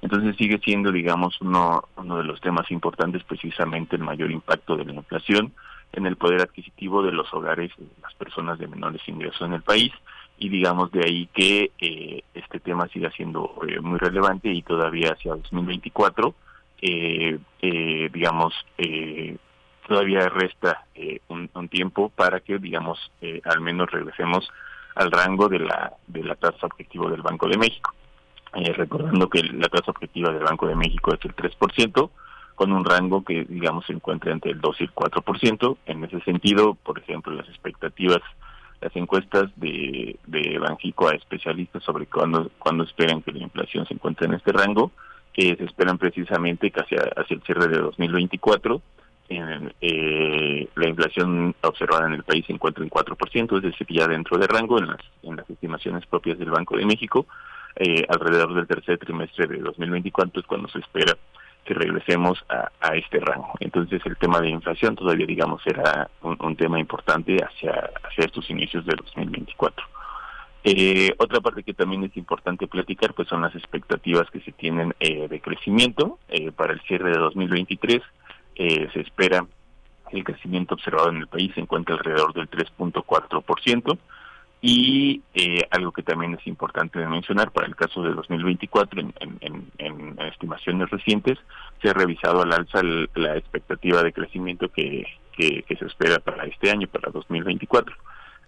[0.00, 4.84] Entonces sigue siendo, digamos, uno, uno de los temas importantes, precisamente el mayor impacto de
[4.84, 5.52] la inflación
[5.92, 9.62] en el poder adquisitivo de los hogares de las personas de menores ingresos en el
[9.62, 9.92] país.
[10.38, 15.12] Y digamos de ahí que eh, este tema siga siendo eh, muy relevante y todavía
[15.12, 16.34] hacia 2024
[16.80, 19.36] eh, eh, digamos eh,
[19.88, 20.84] todavía resta
[21.26, 23.10] un, un, tiempo para que digamos
[23.44, 24.48] al menos regresemos
[24.94, 27.92] al rango de la de la tasa objetivo del Banco de México
[28.54, 32.10] eh, recordando que la tasa objetiva del Banco de México es el 3%,
[32.54, 35.76] con un rango que, digamos, se encuentra entre el 2 y el 4%.
[35.86, 38.20] En ese sentido, por ejemplo, las expectativas,
[38.80, 43.94] las encuestas de, de Banjico a especialistas sobre cuándo, cuándo esperan que la inflación se
[43.94, 44.90] encuentre en este rango,
[45.32, 48.82] que se esperan precisamente casi hacia el cierre de 2024.
[49.28, 54.08] En, eh, la inflación observada en el país se encuentra en 4%, es decir, ya
[54.08, 57.26] dentro de rango en las, en las estimaciones propias del Banco de México
[57.76, 61.16] eh, alrededor del tercer trimestre de 2024 es cuando se espera
[61.64, 63.52] que regresemos a, a, este rango.
[63.60, 68.86] Entonces el tema de inflación todavía, digamos, será un, tema importante hacia, hacia estos inicios
[68.86, 69.84] de 2024.
[70.64, 74.94] Eh, otra parte que también es importante platicar pues son las expectativas que se tienen
[74.98, 78.00] eh, de crecimiento eh, para el cierre de 2023.
[78.56, 79.46] Eh, se espera
[80.10, 83.98] el crecimiento observado en el país se encuentra alrededor del 3.4%.
[84.60, 89.14] Y eh, algo que también es importante de mencionar para el caso de 2024, en,
[89.20, 91.38] en, en, estimaciones recientes,
[91.80, 95.06] se ha revisado al alza la expectativa de crecimiento que,
[95.36, 97.94] que, se espera para este año, para 2024.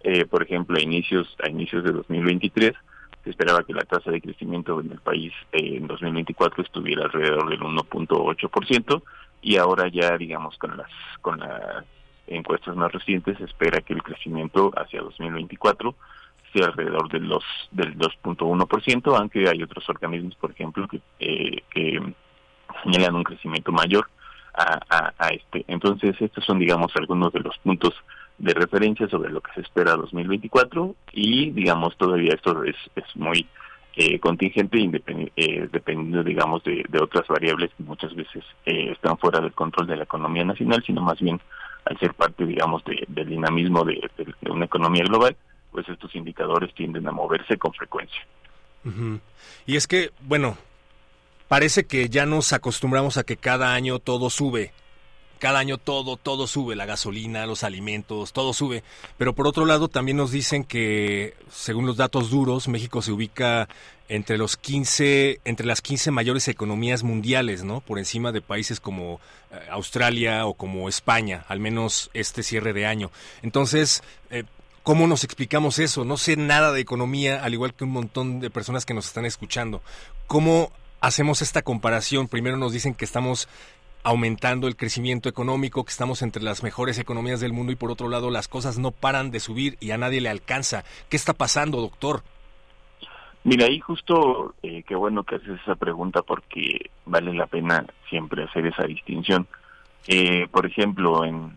[0.03, 2.75] Eh, por ejemplo, a inicios, a inicios de 2023
[3.23, 7.51] se esperaba que la tasa de crecimiento en el país eh, en 2024 estuviera alrededor
[7.51, 9.03] del 1.8%
[9.43, 11.85] y ahora ya digamos con las con las
[12.31, 15.95] encuestas más recientes espera que el crecimiento hacia 2024
[16.53, 22.01] sea alrededor de los del 2.1%, aunque hay otros organismos, por ejemplo, que, eh, que
[22.83, 24.09] señalan un crecimiento mayor
[24.55, 25.65] a, a, este.
[25.69, 27.95] Entonces, estos son, digamos, algunos de los puntos
[28.39, 33.47] de referencia sobre lo que se espera 2024 y, digamos, todavía esto es, es muy
[33.97, 34.79] eh, contingente
[35.37, 39.87] eh, dependiendo, digamos, de, de, otras variables que muchas veces eh, están fuera del control
[39.89, 41.41] de la economía nacional, sino más bien
[41.85, 45.37] al ser parte, digamos, de, del dinamismo de, de, una economía global,
[45.71, 48.21] pues estos indicadores tienden a moverse con frecuencia.
[49.67, 50.57] Y es que, bueno,
[51.49, 54.73] parece que ya nos acostumbramos a que cada año todo sube.
[55.39, 58.85] Cada año todo, todo sube, la gasolina, los alimentos, todo sube.
[59.17, 63.67] Pero por otro lado también nos dicen que, según los datos duros, México se ubica
[64.11, 67.81] entre los 15, entre las 15 mayores economías mundiales, ¿no?
[67.81, 69.21] Por encima de países como
[69.53, 73.11] eh, Australia o como España, al menos este cierre de año.
[73.43, 74.45] Entonces, eh,
[74.83, 76.07] ¿Cómo nos explicamos eso?
[76.07, 79.27] No sé nada de economía, al igual que un montón de personas que nos están
[79.27, 79.83] escuchando.
[80.27, 83.47] ¿Cómo hacemos esta comparación, primero nos dicen que estamos
[84.03, 88.09] aumentando el crecimiento económico, que estamos entre las mejores economías del mundo y por otro
[88.09, 90.83] lado las cosas no paran de subir y a nadie le alcanza.
[91.11, 92.23] ¿Qué está pasando, doctor?
[93.43, 98.45] Mira, ahí justo eh, qué bueno que haces esa pregunta porque vale la pena siempre
[98.45, 99.47] hacer esa distinción.
[100.07, 101.55] Eh, por ejemplo, en,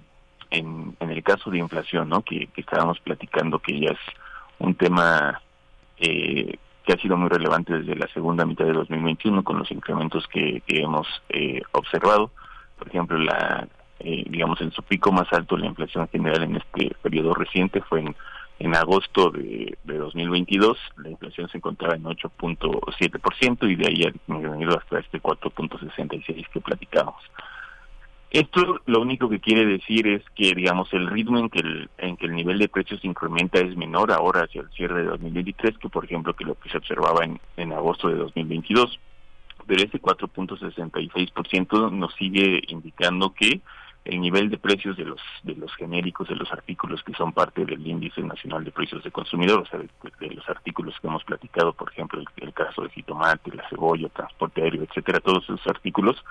[0.50, 2.22] en, el caso de inflación, ¿no?
[2.22, 4.00] Que, que estábamos platicando que ya es
[4.60, 5.42] un tema
[5.98, 10.28] eh, que ha sido muy relevante desde la segunda mitad de 2021 con los incrementos
[10.28, 12.32] que, hemos eh, observado.
[12.78, 13.68] Por ejemplo, la
[14.00, 18.02] eh, digamos en su pico más alto la inflación general en este periodo reciente fue
[18.02, 18.16] en,
[18.60, 20.78] en agosto de, de 2022.
[20.98, 26.62] La inflación se encontraba en 8.7% y de ahí ha venido hasta este 4.66 que
[26.62, 27.16] platicamos.
[28.34, 32.18] Esto lo único que quiere decir es que, digamos, el ritmo en que el, en
[32.18, 35.88] que el nivel de precios incrementa es menor ahora hacia el cierre de 2023 que,
[35.88, 39.00] por ejemplo, que lo que se observaba en, en agosto de 2022.
[39.68, 43.62] Pero ese 4.66% nos sigue indicando que
[44.06, 47.66] el nivel de precios de los de los genéricos de los artículos que son parte
[47.66, 51.74] del índice nacional de precios de consumidor, o sea, de, los artículos que hemos platicado,
[51.74, 56.24] por ejemplo, el, el caso de jitomate, la cebolla, transporte aéreo, etcétera, todos esos artículos,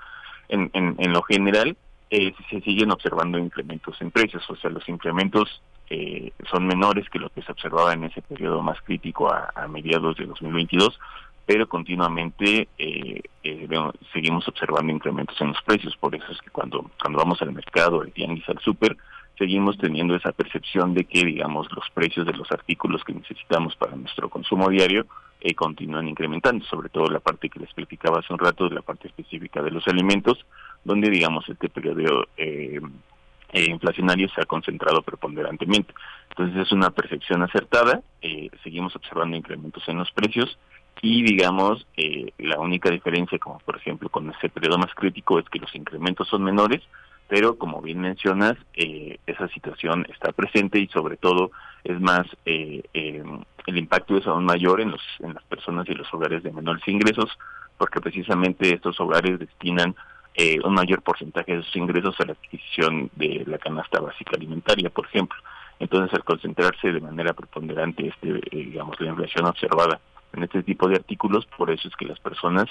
[0.49, 1.77] en, en, en lo general
[2.15, 7.19] eh, se siguen observando incrementos en precios, o sea, los incrementos eh, son menores que
[7.19, 11.01] lo que se observaba en ese periodo más crítico a, mediados de 2022,
[11.47, 13.69] pero continuamente eh, eh
[14.13, 18.01] seguimos observando incrementos en los precios, por eso es que cuando, cuando vamos al mercado,
[18.01, 18.97] al tianguis, al súper,
[19.39, 23.97] seguimos teniendo esa percepción de que, digamos, los precios de los artículos que necesitamos para
[23.97, 25.07] nuestro consumo diario
[25.41, 29.09] eh, continúan incrementando, sobre todo la parte que les platicaba hace un rato, la parte
[29.09, 30.39] específica de los alimentos,
[30.85, 32.81] donde digamos este periodo eh,
[33.53, 35.93] inflacionario se ha concentrado preponderantemente.
[36.31, 40.59] Entonces es una percepción acertada, eh, seguimos observando incrementos en los precios
[41.01, 45.49] y digamos eh, la única diferencia como por ejemplo con ese periodo más crítico es
[45.49, 46.83] que los incrementos son menores,
[47.29, 51.51] pero como bien mencionas, eh, esa situación está presente y sobre todo
[51.85, 53.23] es más, eh, eh,
[53.67, 56.87] el impacto es aún mayor en, los, en las personas y los hogares de menores
[56.87, 57.31] ingresos,
[57.79, 59.95] porque precisamente estos hogares destinan
[60.35, 64.89] eh, un mayor porcentaje de sus ingresos a la adquisición de la canasta básica alimentaria,
[64.89, 65.37] por ejemplo.
[65.79, 70.01] Entonces, al concentrarse de manera preponderante, este, eh, digamos, la inflación observada
[70.33, 72.69] en este tipo de artículos, por eso es que las personas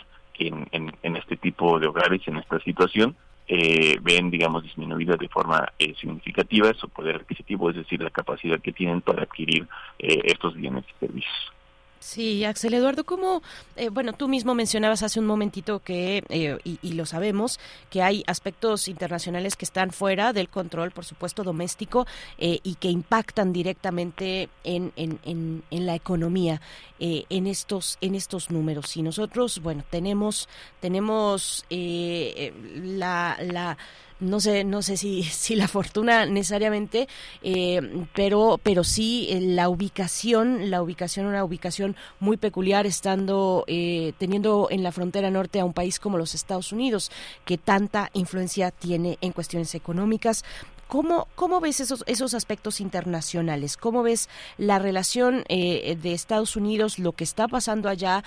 [0.47, 3.15] en, en, en este tipo de hogares, en esta situación,
[3.47, 8.59] eh, ven, digamos, disminuida de forma eh, significativa su poder adquisitivo, es decir, la capacidad
[8.59, 9.67] que tienen para adquirir
[9.99, 11.53] eh, estos bienes y servicios.
[12.01, 13.43] Sí, Axel Eduardo, como,
[13.75, 17.59] eh, bueno, tú mismo mencionabas hace un momentito que, eh, y, lo sabemos,
[17.91, 22.07] que hay aspectos internacionales que están fuera del control, por supuesto, doméstico,
[22.39, 26.59] eh, y que impactan directamente en, en, en, en la economía,
[26.97, 28.97] en, estos, en estos números.
[28.97, 30.49] Y nosotros, bueno, tenemos,
[30.79, 33.37] tenemos la...
[33.41, 33.77] la
[34.21, 37.07] no sé, no sé si, si la fortuna necesariamente,
[37.41, 44.13] eh, pero, pero sí eh, la ubicación, la ubicación, una ubicación muy peculiar, estando, eh,
[44.17, 47.11] teniendo en la frontera norte a un país como los Estados Unidos,
[47.43, 50.45] que tanta influencia tiene en cuestiones económicas.
[50.87, 53.77] ¿Cómo, ¿Cómo, ves esos, esos aspectos internacionales?
[53.77, 54.27] ¿Cómo ves
[54.57, 58.25] la relación de Estados Unidos, lo que está pasando allá?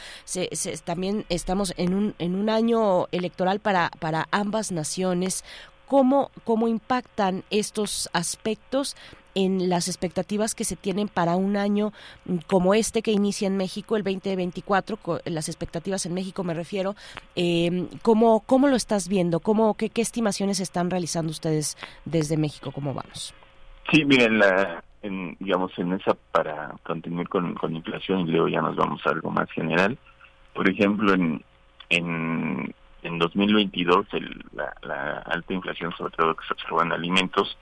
[0.85, 5.45] también estamos en un, en un año electoral para, para ambas naciones
[5.87, 8.97] cómo, cómo impactan estos aspectos
[9.35, 11.93] en las expectativas que se tienen para un año
[12.47, 16.95] como este que inicia en México, el 2024, las expectativas en México me refiero,
[17.35, 19.41] eh, ¿cómo, ¿cómo lo estás viendo?
[19.41, 22.71] ¿Cómo, qué, ¿Qué estimaciones están realizando ustedes desde México?
[22.73, 23.35] ¿Cómo vamos?
[23.91, 24.41] Sí, miren,
[25.03, 29.11] en, digamos, en esa, para continuar con, con inflación, y luego ya nos vamos a
[29.11, 29.99] algo más general,
[30.55, 31.45] por ejemplo, en,
[31.91, 32.75] en,
[33.05, 37.57] en 2022 el, la, la alta inflación, sobre todo que se observó en alimentos,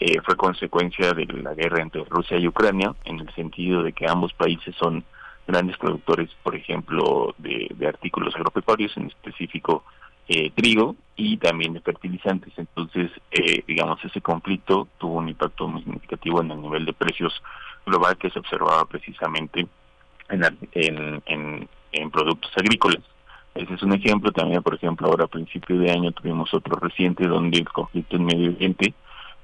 [0.00, 4.06] eh, fue consecuencia de la guerra entre Rusia y Ucrania, en el sentido de que
[4.08, 5.04] ambos países son
[5.46, 9.84] grandes productores, por ejemplo, de, artículos agropecuarios, en específico
[10.26, 12.52] eh, trigo y también de fertilizantes.
[12.56, 17.42] Entonces, eh, digamos, ese conflicto tuvo un impacto muy significativo en el nivel de precios
[17.84, 19.66] global que se observaba precisamente
[20.30, 23.02] en, en, en, en productos agrícolas.
[23.54, 24.32] Ese es un ejemplo.
[24.32, 28.24] También, por ejemplo, ahora a principio de año tuvimos otro reciente donde el conflicto en
[28.24, 28.94] Medio Oriente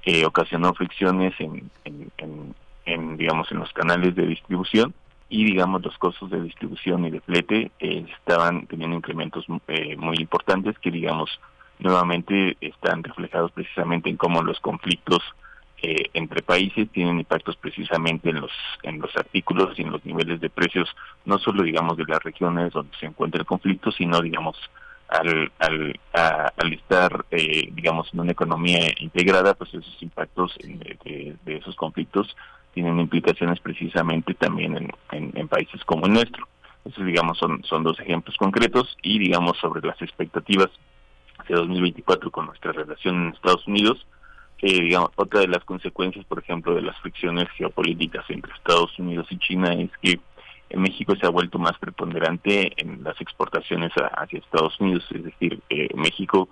[0.04, 2.54] eh, ocasionó fricciones en, en,
[2.84, 4.94] en, digamos, en los canales de distribución
[5.28, 10.16] y digamos los costos de distribución y de flete eh, estaban teniendo incrementos eh, muy
[10.18, 11.40] importantes que digamos
[11.78, 15.20] nuevamente están reflejados precisamente en cómo los conflictos
[15.82, 20.40] eh, entre países tienen impactos precisamente en los en los artículos y en los niveles
[20.40, 20.88] de precios
[21.24, 24.56] no solo digamos de las regiones donde se encuentra el conflicto sino digamos
[25.08, 31.76] al al, al estar eh, digamos en una economía integrada pues esos impactos de, esos
[31.76, 32.34] conflictos
[32.76, 36.46] tienen implicaciones precisamente también en, en, países como el nuestro.
[36.84, 40.68] Esos, digamos, son, son dos ejemplos concretos y, digamos, sobre las expectativas
[41.48, 44.06] de 2024 con nuestra relación en Estados Unidos,
[44.58, 49.26] que, digamos, otra de las consecuencias, por ejemplo, de las fricciones geopolíticas entre Estados Unidos
[49.30, 50.18] y China es que
[50.68, 55.60] en México se ha vuelto más preponderante en las exportaciones hacia Estados Unidos, es decir,
[55.70, 56.48] eh, México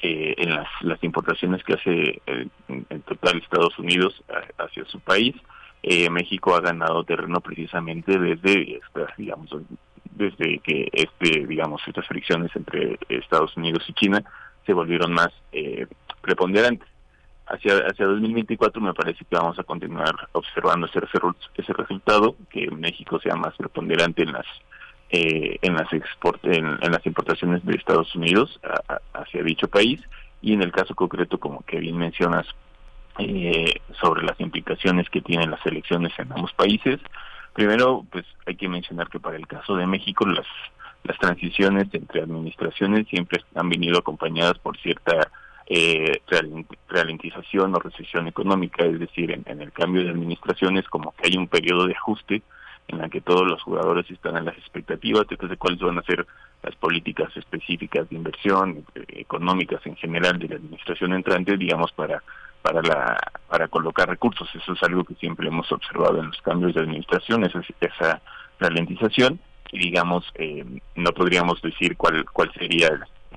[0.00, 4.22] eh, en las, las importaciones que hace eh, en total Estados Unidos
[4.58, 5.34] hacia su país,
[5.88, 8.80] eh, México ha ganado terreno precisamente desde,
[9.16, 9.50] digamos,
[10.10, 14.24] desde que este, digamos, estas fricciones entre Estados Unidos y China
[14.64, 15.86] se volvieron más eh,
[16.20, 16.88] preponderantes.
[17.48, 21.00] Hacia, hacia 2024 me parece que vamos a continuar observando ese,
[21.56, 24.46] ese resultado, que México sea más preponderante en las
[25.10, 28.60] eh, en las export en, las importaciones de Estados Unidos
[29.12, 30.00] hacia dicho país
[30.42, 32.44] y en el caso concreto como que bien mencionas
[33.20, 36.98] eh, sobre las implicaciones que tienen las elecciones en ambos países.
[37.52, 40.46] Primero, pues hay que mencionar que para el caso de México las
[41.06, 45.30] las transiciones entre administraciones siempre han venido acompañadas por cierta
[45.68, 46.20] eh,
[46.88, 51.36] ralentización o recesión económica, es decir, en, en, el cambio de administraciones como que hay
[51.36, 52.42] un periodo de ajuste
[52.88, 56.26] en la que todos los jugadores están en las expectativas de cuáles van a ser
[56.62, 62.22] las políticas específicas de inversión eh, económicas en general de la administración entrante, digamos, para
[62.62, 63.16] para la
[63.48, 64.48] para colocar recursos.
[64.54, 68.20] Eso es algo que siempre hemos observado en los cambios de administración, esa, esa
[68.58, 69.40] ralentización.
[69.72, 70.64] Y digamos, eh,
[70.94, 72.88] no podríamos decir cuál cuál sería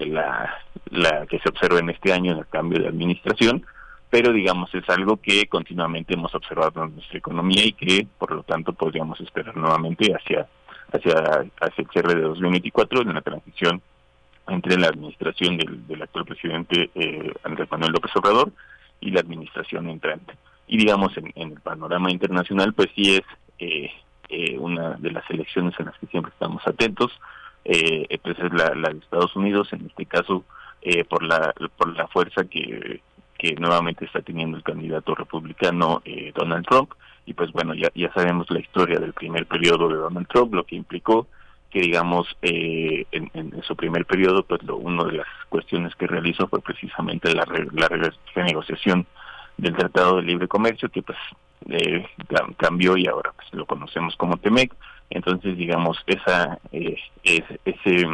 [0.05, 3.65] la, la que se observa en este año en el cambio de administración,
[4.09, 8.43] pero digamos es algo que continuamente hemos observado en nuestra economía y que por lo
[8.43, 10.47] tanto podríamos esperar nuevamente hacia
[10.91, 11.13] hacia
[11.61, 13.81] hacia el cierre de 2024 en la transición
[14.47, 18.51] entre la administración del, del actual presidente eh, Andrés Manuel López Obrador
[18.99, 20.34] y la administración entrante.
[20.67, 23.23] Y digamos, en, el panorama internacional, pues sí es
[23.59, 23.91] eh,
[24.30, 27.11] eh, una de las elecciones en las que siempre estamos atentos.
[27.65, 30.44] Eh, pues es la, de Estados Unidos, en este caso,
[30.81, 33.02] eh, por, la, por la fuerza que,
[33.38, 36.91] que nuevamente está teniendo el candidato republicano eh, Donald Trump.
[37.26, 40.64] Y pues bueno, ya, ya sabemos la historia del primer periodo de Donald Trump, lo
[40.65, 41.27] que implicó
[41.69, 46.48] que digamos eh, en, su primer periodo pues lo, una de las cuestiones que realizó
[46.48, 49.06] fue precisamente la, la renegociación
[49.57, 51.18] del Tratado de Libre Comercio que pues
[51.69, 52.06] eh,
[52.57, 54.73] cambió y ahora pues lo conocemos como TEMEC
[55.10, 58.07] entonces digamos esa eh, es, ese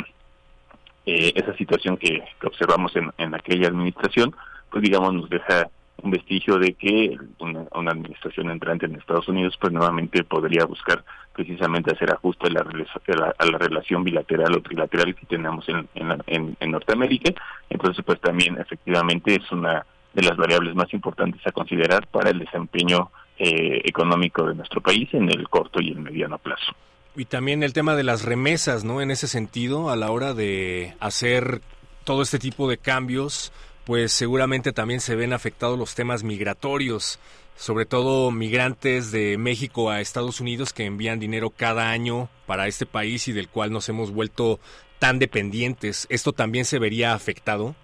[1.05, 4.35] eh, esa situación que, que observamos en, en aquella administración
[4.69, 5.69] pues digamos nos deja
[6.03, 11.03] un vestigio de que una, una, administración entrante en Estados Unidos pues nuevamente podría buscar
[11.33, 16.57] precisamente hacer ajuste a la, a la, relación bilateral o trilateral que tenemos en, en,
[16.59, 17.33] en, Norteamérica.
[17.69, 19.85] Entonces pues también efectivamente es una
[20.15, 25.13] de las variables más importantes a considerar para el desempeño eh, económico de nuestro país
[25.13, 26.73] en el corto y el mediano plazo.
[27.17, 29.01] Y también el tema de las remesas, ¿no?
[29.01, 31.61] En ese sentido, a la hora de hacer
[32.05, 33.51] todo este tipo de cambios,
[33.85, 37.19] pues seguramente también se ven afectados los temas migratorios,
[37.57, 42.85] sobre todo migrantes de México a Estados Unidos que envían dinero cada año para este
[42.85, 44.59] país y del cual nos hemos vuelto
[44.99, 46.07] tan dependientes.
[46.09, 47.75] ¿Esto también se vería afectado?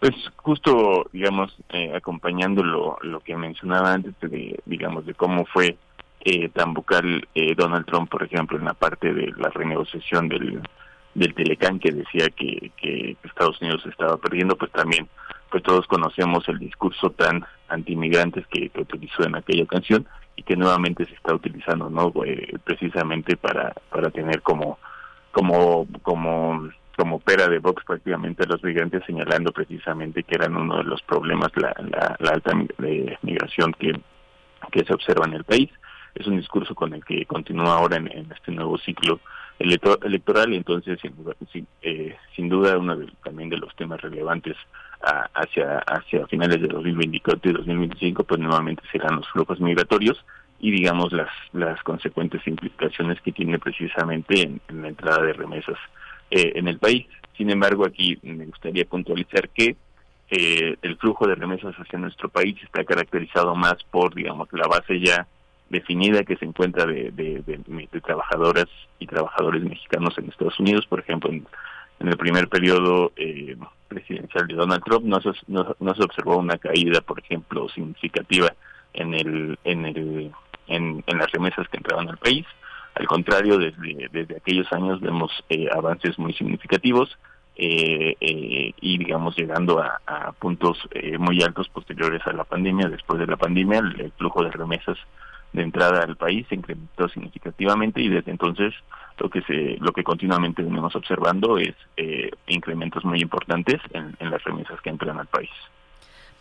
[0.00, 5.76] Pues justo, digamos, eh, acompañando lo, que mencionaba antes de, digamos, de cómo fue
[6.24, 10.62] eh, tan vocal eh, Donald Trump, por ejemplo, en la parte de la renegociación del,
[11.14, 15.06] del Telecán que decía que, que Estados Unidos estaba perdiendo, pues también,
[15.50, 20.06] pues todos conocemos el discurso tan antimigrantes que, que utilizó en aquella ocasión
[20.36, 22.12] y que nuevamente se está utilizando, ¿no?
[22.24, 24.78] Eh, precisamente para para tener como
[25.32, 26.70] como como
[27.00, 31.00] como pera de Vox prácticamente a los migrantes señalando precisamente que eran uno de los
[31.00, 31.74] problemas la,
[32.18, 32.52] la, alta
[33.22, 33.98] migración que,
[34.70, 35.70] que se observa en el país.
[36.14, 39.18] Es un discurso con el que continúa ahora en, este nuevo ciclo
[39.58, 44.58] electoral y entonces sin duda, sin, eh, sin duda uno también de los temas relevantes
[45.34, 50.22] hacia hacia finales de 2024 y 2025 pues nuevamente serán los flujos migratorios
[50.58, 55.78] y digamos las las consecuentes implicaciones que tiene precisamente en la entrada de remesas
[56.30, 57.06] eh, en el país.
[57.36, 59.76] Sin embargo, aquí me gustaría puntualizar que
[60.30, 65.00] eh, el flujo de remesas hacia nuestro país está caracterizado más por, digamos, la base
[65.00, 65.26] ya
[65.68, 68.66] definida que se encuentra de, de, trabajadoras
[68.98, 70.86] y trabajadores mexicanos en Estados Unidos.
[70.86, 71.46] Por ejemplo, en,
[72.00, 73.56] el primer periodo eh,
[73.88, 78.54] presidencial de Donald Trump no se, no, se observó una caída, por ejemplo, significativa
[78.94, 80.32] en el en el
[80.68, 82.46] en las remesas que entraban al país.
[82.94, 87.16] Al contrario, desde, desde aquellos años vemos eh, avances muy significativos
[87.56, 90.78] eh, eh, y, digamos, llegando a, puntos
[91.18, 92.88] muy altos posteriores a la pandemia.
[92.88, 94.96] Después de la pandemia, el, flujo de remesas
[95.52, 98.72] de entrada al país se incrementó significativamente y desde entonces
[99.18, 101.74] lo que se lo que continuamente venimos observando es
[102.46, 105.50] incrementos muy importantes en las remesas que entran al país.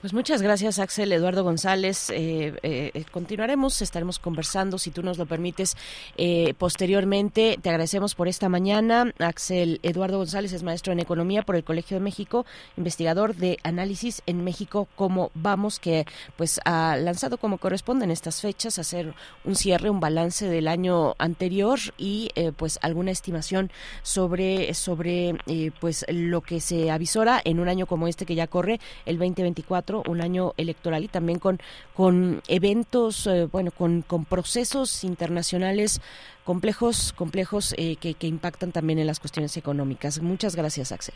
[0.01, 2.09] Pues muchas gracias, Axel Eduardo González.
[2.09, 5.75] Eh, eh, continuaremos, estaremos conversando, si tú nos lo permites,
[6.15, 7.59] eh, posteriormente.
[7.61, 9.13] Te agradecemos por esta mañana.
[9.19, 12.45] Axel Eduardo González es maestro en Economía por el Colegio de México,
[12.77, 16.05] investigador de análisis en México, como vamos, que
[16.37, 19.13] pues ha lanzado como corresponde en estas fechas, hacer
[19.43, 23.69] un cierre, un balance del año anterior y pues alguna estimación
[24.01, 25.35] sobre, sobre
[25.81, 29.88] pues lo que se avisora en un año como este que ya corre, el 2024
[29.95, 31.59] un año electoral y también con,
[31.93, 36.01] con eventos, eh, bueno, con, con procesos internacionales
[36.43, 40.21] complejos, complejos eh, que, que impactan también en las cuestiones económicas.
[40.21, 41.15] Muchas gracias, Axel.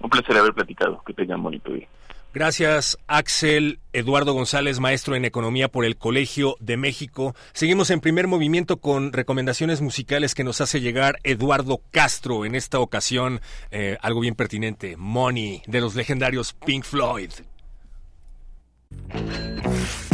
[0.00, 1.02] Un placer haber platicado.
[1.06, 1.88] Que tengan bonito día.
[2.34, 3.80] Gracias, Axel.
[3.94, 7.34] Eduardo González, maestro en Economía por el Colegio de México.
[7.54, 12.44] Seguimos en primer movimiento con recomendaciones musicales que nos hace llegar Eduardo Castro.
[12.44, 13.40] En esta ocasión,
[13.70, 17.30] eh, algo bien pertinente, Money, de los legendarios Pink Floyd.
[19.14, 20.05] you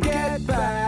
[0.00, 0.87] get back.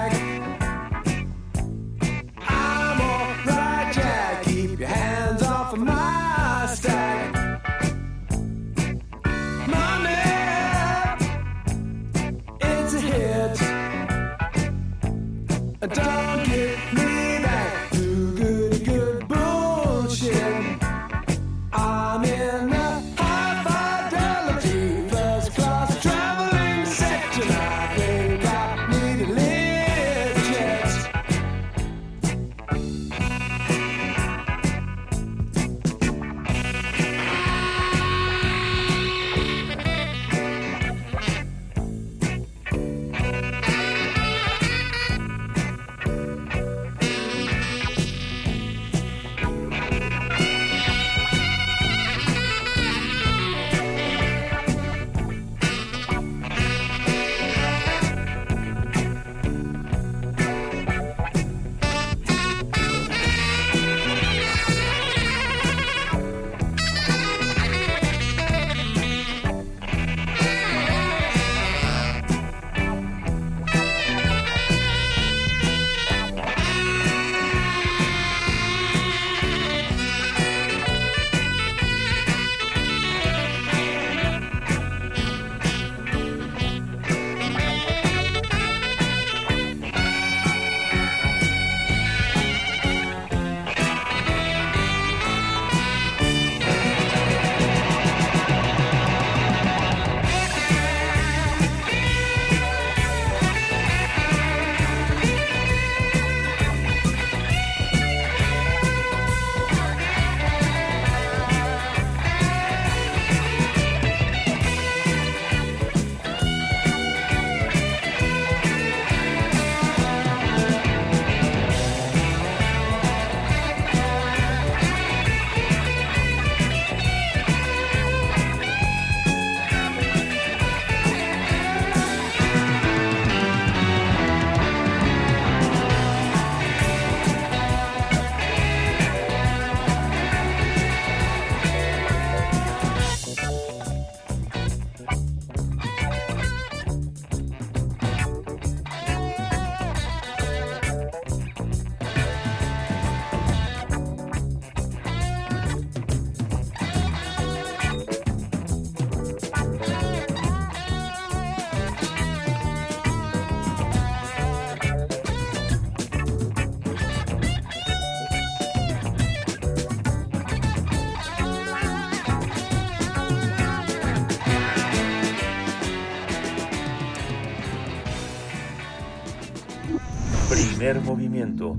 [180.90, 181.78] Primer movimiento.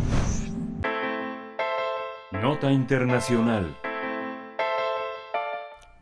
[2.44, 3.76] Nota Internacional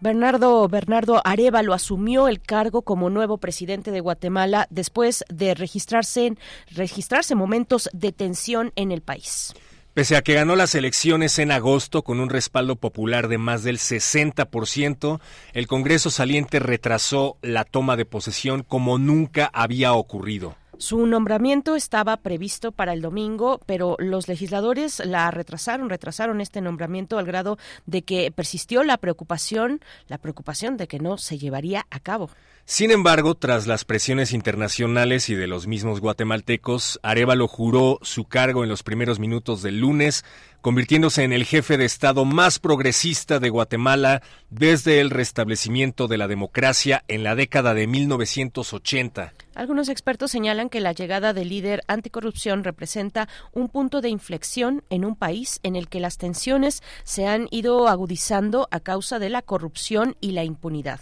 [0.02, 6.34] Bernardo Bernardo Arevalo asumió el cargo como nuevo presidente de Guatemala después de registrarse
[6.70, 9.56] registrarse momentos de tensión en el país.
[9.96, 13.78] Pese a que ganó las elecciones en agosto con un respaldo popular de más del
[13.78, 15.22] 60%,
[15.54, 20.58] el Congreso saliente retrasó la toma de posesión como nunca había ocurrido.
[20.78, 27.18] Su nombramiento estaba previsto para el domingo, pero los legisladores la retrasaron, retrasaron este nombramiento
[27.18, 32.02] al grado de que persistió la preocupación, la preocupación de que no se llevaría a
[32.02, 32.30] cabo.
[32.68, 38.64] Sin embargo, tras las presiones internacionales y de los mismos guatemaltecos, Arevalo juró su cargo
[38.64, 40.26] en los primeros minutos del lunes,
[40.62, 46.28] convirtiéndose en el jefe de Estado más progresista de Guatemala desde el restablecimiento de la
[46.28, 49.34] democracia en la década de 1980.
[49.54, 55.06] Algunos expertos señalan que la llegada del líder anticorrupción representa un punto de inflexión en
[55.06, 59.44] un país en el que las tensiones se han ido agudizando a causa de la
[59.44, 61.00] corrupción y la impunidad.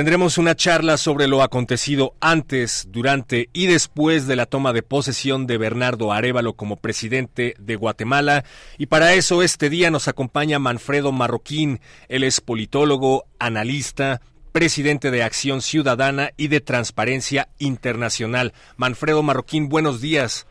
[0.00, 5.46] Tendremos una charla sobre lo acontecido antes, durante y después de la toma de posesión
[5.46, 8.44] de Bernardo Arevalo como presidente de Guatemala.
[8.78, 11.80] Y para eso este día nos acompaña Manfredo Marroquín.
[12.08, 14.22] Él es politólogo, analista,
[14.52, 18.54] presidente de Acción Ciudadana y de Transparencia Internacional.
[18.78, 20.46] Manfredo Marroquín, buenos días.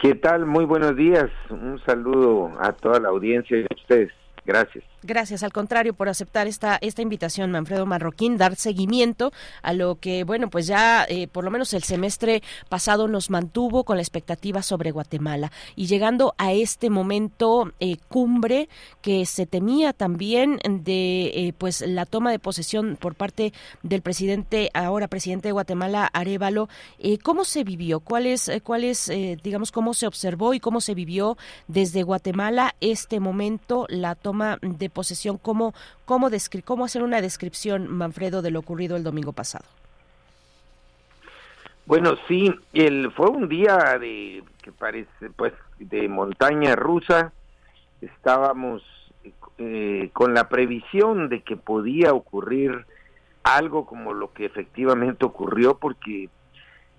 [0.00, 0.46] ¿Qué tal?
[0.46, 1.30] Muy buenos días.
[1.50, 4.12] Un saludo a toda la audiencia y a ustedes.
[4.44, 4.91] Gracias.
[5.04, 10.22] Gracias, al contrario, por aceptar esta, esta invitación, Manfredo Marroquín, dar seguimiento a lo que,
[10.22, 14.62] bueno, pues ya eh, por lo menos el semestre pasado nos mantuvo con la expectativa
[14.62, 18.68] sobre Guatemala y llegando a este momento eh, cumbre
[19.00, 23.52] que se temía también de eh, pues la toma de posesión por parte
[23.82, 26.68] del presidente, ahora presidente de Guatemala, Arevalo,
[27.24, 27.98] ¿cómo se vivió?
[27.98, 29.10] ¿Cuál es, cuál es
[29.42, 34.91] digamos, cómo se observó y cómo se vivió desde Guatemala este momento, la toma de
[34.92, 35.74] posesión, ¿cómo,
[36.04, 36.28] cómo,
[36.64, 39.64] cómo hacer una descripción, Manfredo, de lo ocurrido el domingo pasado?
[41.84, 47.32] Bueno, sí, el, fue un día de que parece pues de montaña rusa.
[48.00, 48.82] Estábamos
[49.58, 52.86] eh, con la previsión de que podía ocurrir
[53.42, 56.28] algo como lo que efectivamente ocurrió, porque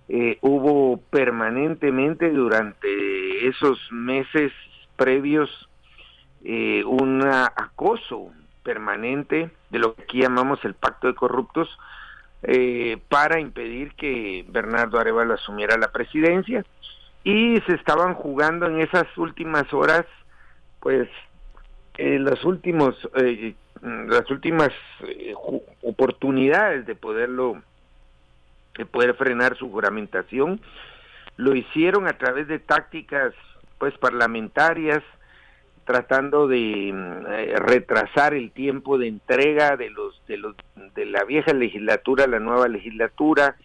[0.10, 4.52] eh, hubo permanentemente durante esos meses
[4.98, 5.70] previos
[6.44, 8.32] eh, un acoso
[8.64, 11.70] permanente de lo que aquí llamamos el pacto de corruptos
[12.44, 16.66] eh, para impedir que Bernardo Arevalo asumiera la presidencia.
[17.24, 20.06] Y se estaban jugando en esas últimas horas
[20.82, 21.08] pues
[21.98, 22.96] eh, últimos
[23.82, 24.72] las últimas
[25.08, 25.34] eh,
[25.82, 27.62] oportunidades de poderlo
[28.78, 30.60] de poder frenar su juramentación.
[31.38, 33.34] Lo hicieron a través de tácticas
[33.78, 35.04] pues parlamentarias
[35.86, 40.56] tratando de mm, eh, retrasar el tiempo de entrega de los de los
[40.96, 43.56] de la vieja legislatura a la nueva legislatura.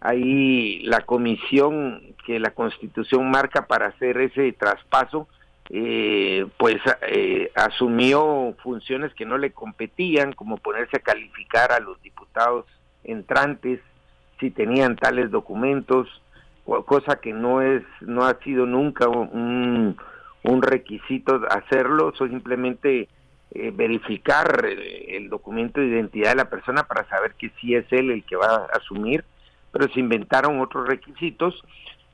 [0.00, 5.26] Ahí la comisión que la constitución marca para hacer ese traspaso
[5.70, 12.00] eh, pues eh, asumió funciones que no le competían como ponerse a calificar a los
[12.00, 12.64] diputados
[13.04, 13.80] entrantes
[14.40, 16.08] si tenían tales documentos
[16.86, 19.96] cosa que no es no ha sido nunca un
[20.48, 23.08] un requisito hacerlo, simplemente
[23.50, 27.84] eh, verificar eh, el, documento de identidad de la persona para saber que sí es
[27.90, 29.24] él el que va a asumir,
[29.72, 31.62] pero se inventaron otros requisitos.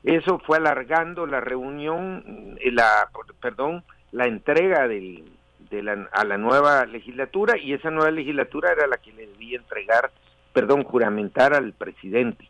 [0.03, 3.09] Eso fue alargando la reunión, eh, la,
[3.41, 5.23] perdón, la entrega del,
[5.69, 9.59] de la, a la nueva legislatura y esa nueva legislatura era la que le debía
[9.59, 10.11] entregar,
[10.51, 12.49] perdón, juramentar al presidente.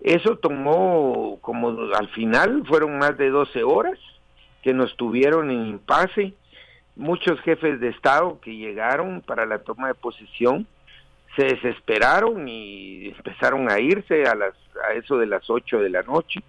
[0.00, 3.98] Eso tomó como al final fueron más de 12 horas
[4.68, 6.34] que nos tuvieron en impasse,
[6.94, 10.66] muchos jefes de Estado que llegaron para la toma de posesión
[11.36, 14.52] se desesperaron y empezaron a irse a, las,
[14.86, 16.40] a eso de las 8 de la noche,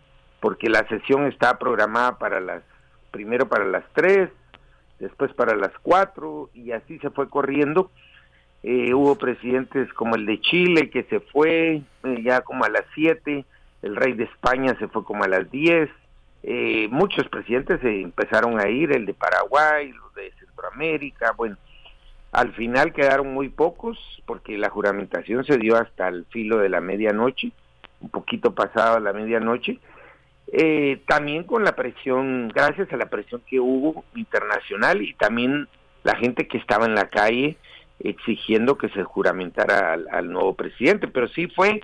[0.42, 2.62] porque la sesión está programada para las,
[3.10, 4.30] primero para las 3,
[5.00, 7.90] después para las 4, y así se fue corriendo.
[8.64, 12.84] Eh, hubo presidentes como el de Chile que se fue eh, ya como a las
[12.96, 13.46] 7,
[13.82, 15.90] el rey de España se fue como a las 10,
[16.44, 21.58] eh, muchos presidentes se empezaron a ir, el de Paraguay, los de Centroamérica, bueno,
[22.32, 26.80] al final quedaron muy pocos porque la juramentación se dio hasta el filo de la
[26.80, 27.52] medianoche,
[28.02, 29.80] un poquito pasada la medianoche,
[30.52, 35.68] eh, también con la presión, gracias a la presión que hubo internacional y también
[36.04, 37.58] la gente que estaba en la calle
[38.00, 41.82] exigiendo que se juramentara al, nuevo presidente, pero sí fue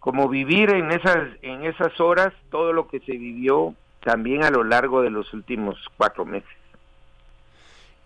[0.00, 4.62] como vivir en esas en esas horas todo lo que se vivió también a lo
[4.62, 6.48] largo de los últimos cuatro meses.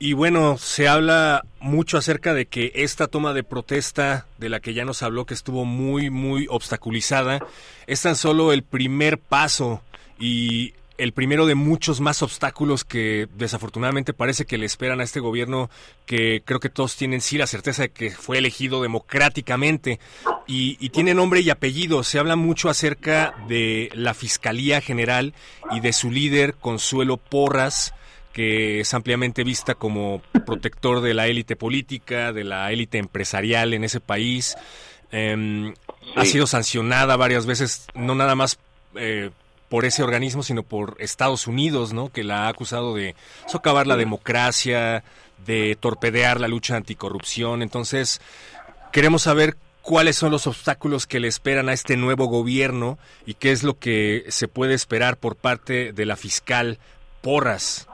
[0.00, 4.72] Y bueno, se habla mucho acerca de que esta toma de protesta de la que
[4.72, 7.40] ya nos habló que estuvo muy muy obstaculizada
[7.88, 9.82] es tan solo el primer paso
[10.20, 15.20] y el primero de muchos más obstáculos que desafortunadamente parece que le esperan a este
[15.20, 15.70] gobierno
[16.06, 20.00] que creo que todos tienen sí la certeza de que fue elegido democráticamente
[20.48, 22.02] y, tiene nombre y apellido.
[22.02, 25.34] Se habla mucho acerca de la Fiscalía General
[25.70, 27.94] y de su líder, Consuelo Porras,
[28.32, 33.84] que es ampliamente vista como protector de la élite política, de la élite empresarial en
[33.84, 34.56] ese país.
[35.12, 35.74] Em,
[36.16, 38.58] ha sido sancionada varias veces, no nada más
[38.96, 39.30] eh,
[39.68, 42.10] por ese organismo, sino por Estados Unidos, ¿no?
[42.10, 43.14] Que la ha acusado de
[43.46, 45.04] socavar la democracia,
[45.44, 47.62] de torpedear la lucha anticorrupción.
[47.62, 48.20] Entonces,
[48.92, 53.52] queremos saber cuáles son los obstáculos que le esperan a este nuevo gobierno y qué
[53.52, 56.78] es lo que se puede esperar por parte de la fiscal
[57.22, 57.88] Porras.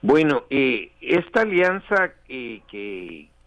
[0.00, 2.62] Bueno, eh, esta alianza que,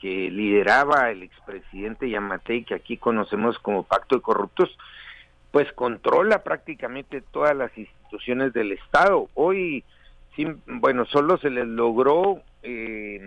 [0.02, 4.78] que lideraba el expresidente Yamatei, que aquí conocemos como Pacto de Corruptos,
[5.52, 9.30] pues controla prácticamente todas las instituciones del Estado.
[9.34, 9.84] Hoy,
[10.66, 13.20] bueno, solo se les logró eh,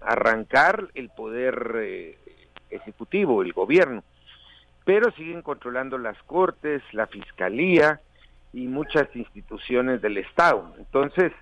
[0.00, 2.18] arrancar el poder eh,
[2.70, 4.04] ejecutivo, el gobierno,
[4.84, 8.00] pero siguen controlando las cortes, la fiscalía
[8.52, 10.74] y muchas instituciones del Estado.
[10.78, 11.32] Entonces,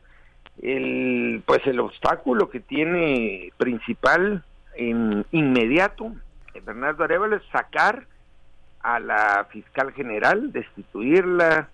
[0.62, 4.44] el, pues el obstáculo que tiene principal
[4.76, 6.12] en inmediato
[6.60, 8.06] Bernardo Arevalo es sacar
[8.82, 11.68] a la fiscal general, destituirla,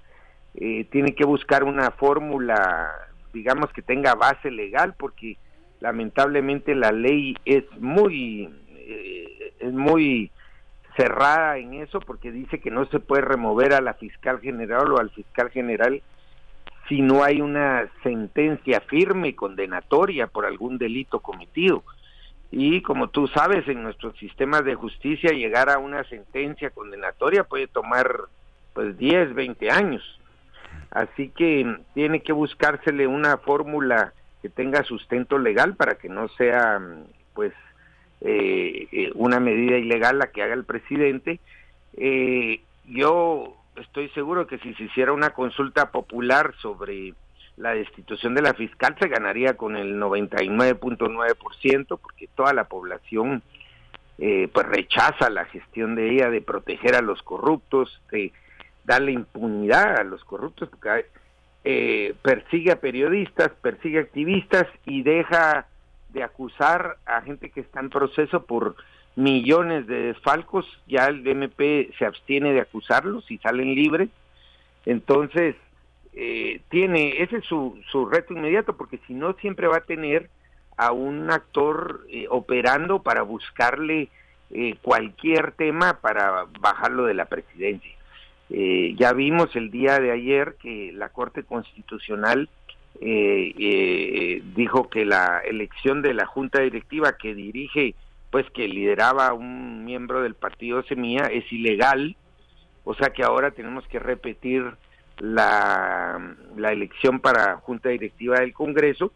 [0.54, 2.90] eh, tiene que buscar una fórmula,
[3.32, 5.36] digamos, que tenga base legal, porque
[5.80, 10.30] lamentablemente la ley es muy, eh, es muy
[10.96, 14.98] cerrada en eso, porque dice que no se puede remover a la fiscal general o
[14.98, 16.02] al fiscal general
[16.88, 21.84] si no hay una sentencia firme condenatoria por algún delito cometido
[22.50, 27.66] y como tú sabes, en nuestros sistemas de justicia llegar a una sentencia condenatoria puede
[27.66, 28.10] tomar
[28.72, 30.02] pues 10, 20 años.
[30.90, 36.80] Así que tiene que buscársele una fórmula que tenga sustento legal para que no sea
[37.34, 37.52] pues
[38.20, 41.40] eh, eh, una medida ilegal la que haga el presidente.
[41.96, 47.14] Eh, yo estoy seguro que si se hiciera una consulta popular sobre
[47.58, 53.42] la destitución de la fiscal se ganaría con el 99.9% porque toda la población
[54.18, 58.32] eh, pues rechaza la gestión de ella de proteger a los corruptos, de
[58.84, 61.06] darle impunidad a los corruptos, porque
[61.64, 65.66] eh, persigue a periodistas, persigue activistas y deja
[66.10, 68.76] de acusar a gente que está en proceso por
[69.16, 74.08] millones de desfalcos, ya el MP se abstiene de acusarlos y salen libres.
[74.86, 75.56] Entonces,
[76.14, 80.30] eh, tiene, ese es su, su reto inmediato, porque si no siempre va a tener
[80.76, 84.08] a un actor eh, operando para buscarle
[84.50, 87.92] eh, cualquier tema para bajarlo de la presidencia.
[88.48, 92.48] ya vimos el día de ayer que la Corte Constitucional
[93.00, 97.94] dijo que la elección de la Junta Directiva que dirige,
[98.30, 102.16] pues que lideraba un miembro del partido Semilla, es ilegal,
[102.84, 104.64] o sea que ahora tenemos que repetir
[105.20, 109.12] la, la elección para junta directiva del Congreso,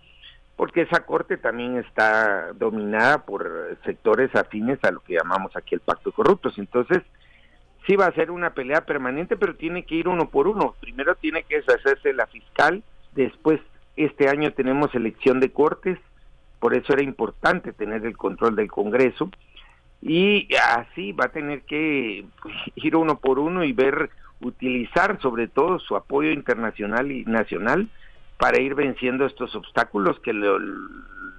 [0.56, 5.80] porque esa corte también está dominada por sectores afines a lo que llamamos aquí el
[5.80, 6.58] pacto de corruptos.
[6.58, 7.02] Entonces,
[7.86, 10.74] sí va a ser una pelea permanente, pero tiene que ir uno por uno.
[10.80, 13.60] Primero tiene que deshacerse la fiscal, después
[13.96, 15.98] este año tenemos elección de cortes,
[16.60, 19.30] por eso era importante tener el control del Congreso,
[20.00, 22.24] y así va a tener que
[22.76, 24.10] ir uno por uno y ver
[24.42, 27.88] utilizar sobre todo su apoyo internacional y nacional
[28.38, 30.58] para ir venciendo estos obstáculos que lo,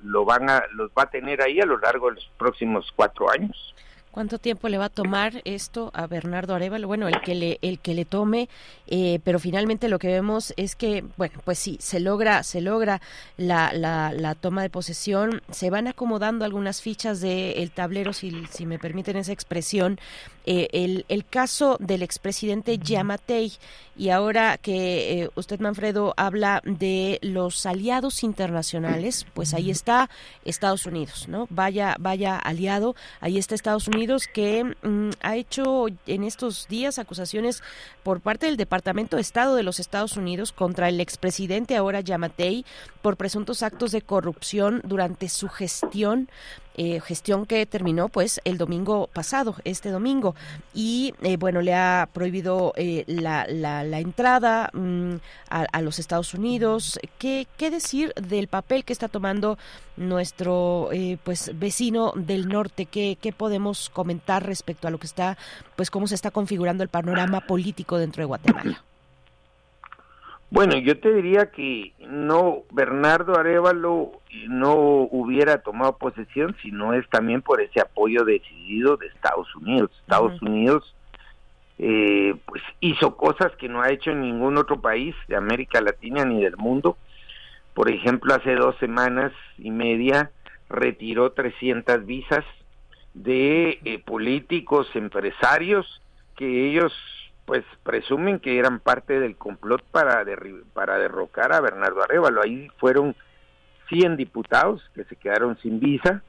[0.04, 3.30] lo van a los va a tener ahí a lo largo de los próximos cuatro
[3.30, 3.76] años.
[4.14, 6.86] ¿Cuánto tiempo le va a tomar esto a Bernardo Arevalo?
[6.86, 8.48] Bueno, el que le, el que le tome,
[8.86, 13.02] eh, pero finalmente lo que vemos es que, bueno, pues sí, se logra, se logra
[13.38, 18.68] la, la, la toma de posesión, se van acomodando algunas fichas del tablero, si, si
[18.68, 20.00] me permiten esa expresión,
[20.46, 23.54] eh, el, el, caso del expresidente Yamatei
[23.96, 30.10] y ahora que eh, usted, Manfredo, habla de los aliados internacionales, pues ahí está
[30.46, 31.48] Estados Unidos, ¿no?
[31.50, 37.62] Vaya, vaya aliado, ahí está Estados Unidos que mm, ha hecho en estos días acusaciones
[38.02, 42.66] por parte del Departamento de Estado de los Estados Unidos contra el expresidente ahora Yamatei
[43.02, 46.30] por presuntos actos de corrupción durante su gestión
[46.76, 50.36] eh, gestión que terminó pues el domingo pasado, este domingo.
[50.74, 55.16] Y eh, bueno, le ha prohibido eh, la, la, entrada mm,
[55.50, 57.00] a, los Estados Unidos.
[57.20, 59.58] ¿Qué, ¿Qué decir del papel que está tomando
[59.98, 60.90] nuestro
[61.24, 62.88] pues vecino del norte?
[62.88, 65.38] ¿Qué, ¿Qué podemos comentar respecto a lo que está,
[65.76, 68.84] pues cómo se está configurando el panorama político dentro de Guatemala?
[70.54, 74.12] Bueno, yo te diría que no, Bernardo Arevalo
[74.50, 74.76] no
[75.10, 79.90] hubiera tomado posesión si no es también por ese apoyo decidido de Estados Unidos.
[80.02, 80.96] Estados Unidos
[81.80, 86.24] eh, pues hizo cosas que no ha hecho en ningún otro país de América Latina
[86.24, 87.00] ni del mundo.
[87.74, 90.30] Por ejemplo, hace dos semanas y media
[90.70, 92.46] retiró 300 visas
[93.16, 96.00] de eh, políticos, empresarios
[96.36, 96.94] que ellos
[97.46, 100.24] pues presumen que eran parte del complot para,
[100.74, 102.42] para derrocar a Bernardo Arevalo.
[102.42, 103.16] Ahí fueron
[103.90, 106.24] 100 diputados que se quedaron sin visa.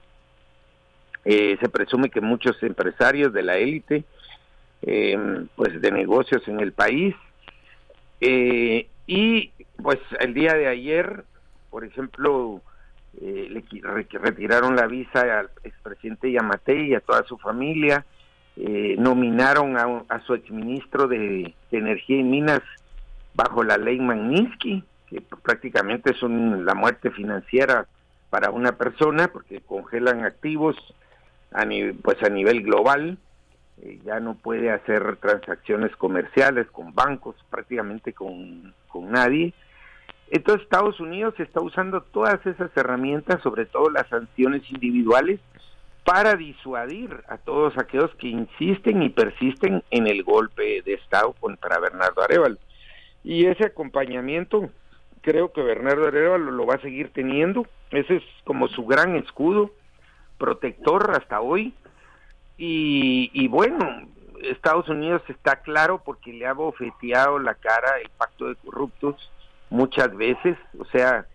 [1.24, 4.04] Eh, se presume que muchos empresarios de la élite,
[4.82, 7.14] eh, pues de negocios en el país.
[8.20, 11.24] Eh, y pues el día de ayer,
[11.70, 12.60] por ejemplo,
[13.20, 13.62] le
[14.10, 18.04] retiraron la visa al expresidente Yamate y a toda su familia
[18.56, 22.62] eh, nominaron a, a, su exministro de, Energía y Minas
[23.34, 27.86] bajo la ley Magnitsky, que prácticamente es la muerte financiera
[28.30, 30.76] para una persona porque congelan activos
[31.52, 31.64] a,
[32.02, 33.18] pues a nivel global,
[33.82, 39.52] eh, ya no puede hacer transacciones comerciales con bancos, prácticamente con, con nadie.
[40.30, 45.40] Entonces Estados Unidos está usando todas esas herramientas, sobre todo las sanciones individuales,
[46.04, 51.78] para disuadir a todos aquellos que insisten y persisten en el golpe de Estado contra
[51.78, 52.58] Bernardo Arevalo.
[53.22, 54.70] Y ese acompañamiento
[55.22, 59.70] creo que Bernardo Arevalo lo va a seguir teniendo, ese es como su gran escudo
[60.36, 61.74] protector hasta hoy.
[62.58, 64.06] Y, y bueno,
[64.42, 69.30] Estados Unidos está claro porque le ha bofeteado la cara el pacto de corruptos
[69.70, 71.26] muchas veces, o sea,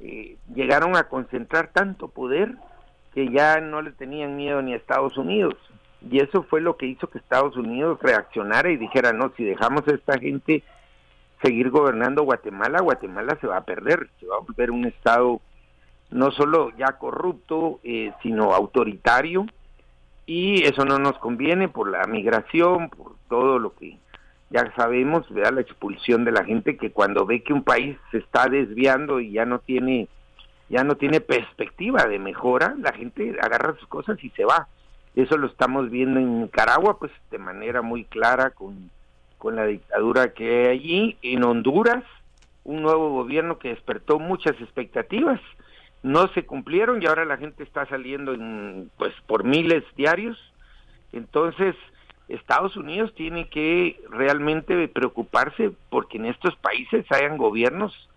[0.00, 2.54] eh, llegaron a concentrar tanto poder
[3.18, 5.54] que ya no le tenían miedo ni a Estados Unidos.
[6.08, 9.82] Y eso fue lo que hizo que Estados Unidos reaccionara y dijera, no, si dejamos
[9.88, 10.62] a esta gente
[11.42, 15.40] seguir gobernando Guatemala, Guatemala se va a perder, se va a volver un Estado
[16.12, 19.46] no solo ya corrupto, eh, sino autoritario,
[20.24, 23.98] y eso no nos conviene por la migración, por todo lo que
[24.50, 28.18] ya sabemos, vea la expulsión de la gente que cuando ve que un país se
[28.18, 30.06] está desviando y ya no tiene
[30.68, 34.68] ya no tiene perspectiva de mejora, la gente agarra sus cosas y se va.
[35.14, 38.90] Eso lo estamos viendo en Nicaragua, pues de manera muy clara con,
[39.38, 41.16] con la dictadura que hay allí.
[41.22, 42.04] En Honduras,
[42.64, 45.40] un nuevo gobierno que despertó muchas expectativas,
[46.02, 50.38] no se cumplieron y ahora la gente está saliendo en, pues por miles diarios.
[51.12, 51.74] Entonces,
[52.28, 58.08] Estados Unidos tiene que realmente preocuparse porque en estos países hayan gobiernos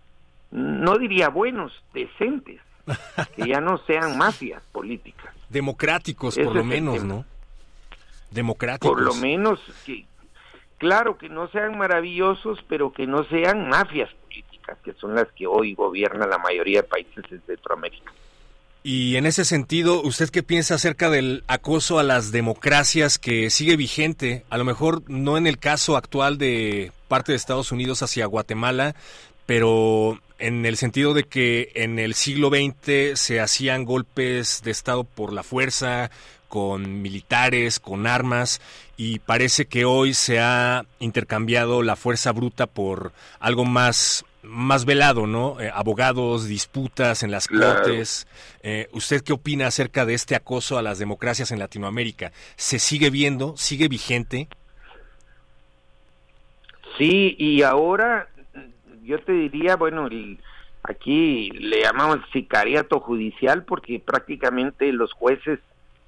[0.52, 2.60] no diría buenos, decentes,
[3.36, 5.34] que ya no sean mafias políticas.
[5.48, 7.24] Democráticos, por lo menos, ¿no?
[8.30, 8.90] Democráticos.
[8.90, 10.06] Por lo menos, que,
[10.78, 15.46] claro, que no sean maravillosos, pero que no sean mafias políticas, que son las que
[15.46, 18.12] hoy gobiernan la mayoría de países de Centroamérica.
[18.84, 23.76] Y en ese sentido, ¿usted qué piensa acerca del acoso a las democracias que sigue
[23.76, 24.44] vigente?
[24.50, 28.96] A lo mejor no en el caso actual de parte de Estados Unidos hacia Guatemala,
[29.46, 35.04] pero en el sentido de que en el siglo XX se hacían golpes de Estado
[35.04, 36.10] por la fuerza,
[36.48, 38.60] con militares, con armas,
[38.96, 45.26] y parece que hoy se ha intercambiado la fuerza bruta por algo más más velado,
[45.26, 45.60] ¿no?
[45.60, 48.26] Eh, abogados, disputas en las cortes.
[48.62, 52.32] Eh, ¿Usted qué opina acerca de este acoso a las democracias en Latinoamérica?
[52.56, 53.56] ¿Se sigue viendo?
[53.56, 54.48] ¿Sigue vigente?
[56.98, 58.28] Sí, y ahora
[59.04, 60.08] yo te diría, bueno,
[60.82, 65.58] aquí le llamamos sicariato judicial porque prácticamente los jueces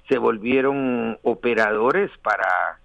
[0.07, 2.79] se volvieron operadores para,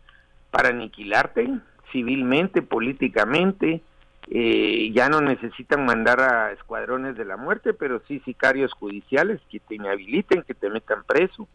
[0.51, 1.49] para aniquilarte
[1.93, 3.83] civilmente, políticamente,
[4.31, 9.61] eh, ya no necesitan mandar a escuadrones de la muerte, pero sí sicarios judiciales que
[9.61, 11.49] te inhabiliten, que te metan preso.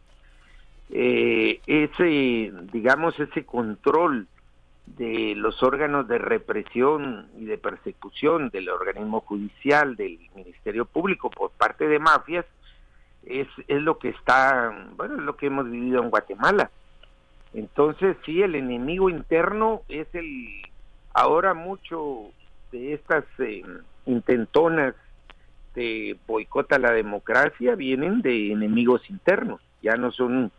[0.90, 4.28] Eh, ese, digamos, ese control
[4.86, 11.52] de los órganos de represión y de persecución del organismo judicial, del Ministerio Público por
[11.52, 12.46] parte de mafias,
[13.26, 16.70] es, es lo que está, bueno, es lo que hemos vivido en Guatemala.
[17.54, 20.48] Entonces, sí, el enemigo interno es el,
[21.14, 22.32] ahora mucho
[22.72, 23.64] de estas eh,
[24.06, 24.94] intentonas
[25.74, 30.52] de boicota a la democracia vienen de enemigos internos, ya no son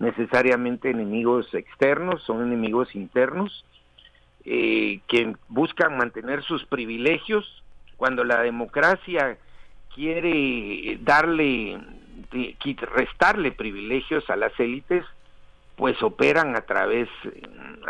[0.00, 3.64] necesariamente enemigos externos, son enemigos internos
[4.44, 7.62] eh, que buscan mantener sus privilegios
[7.98, 9.36] cuando la democracia
[9.94, 11.78] quiere darle,
[12.94, 15.04] restarle privilegios a las élites,
[15.76, 17.08] pues operan a través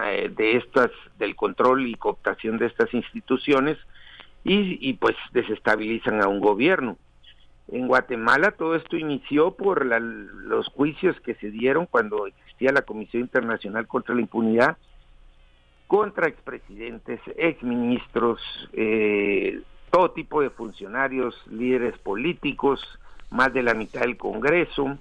[0.05, 3.79] eh, de estas, del control y cooptación de estas instituciones
[4.43, 6.97] y, pues desestabilizan a un gobierno.
[7.73, 13.23] En Guatemala todo esto inició por los juicios que se dieron cuando existía la Comisión
[13.23, 14.77] Internacional contra la Impunidad
[15.91, 18.41] contra expresidentes, exministros,
[18.75, 19.61] eh,
[19.91, 22.81] todo tipo de funcionarios, líderes políticos,
[23.31, 24.99] más de la mitad del Congreso,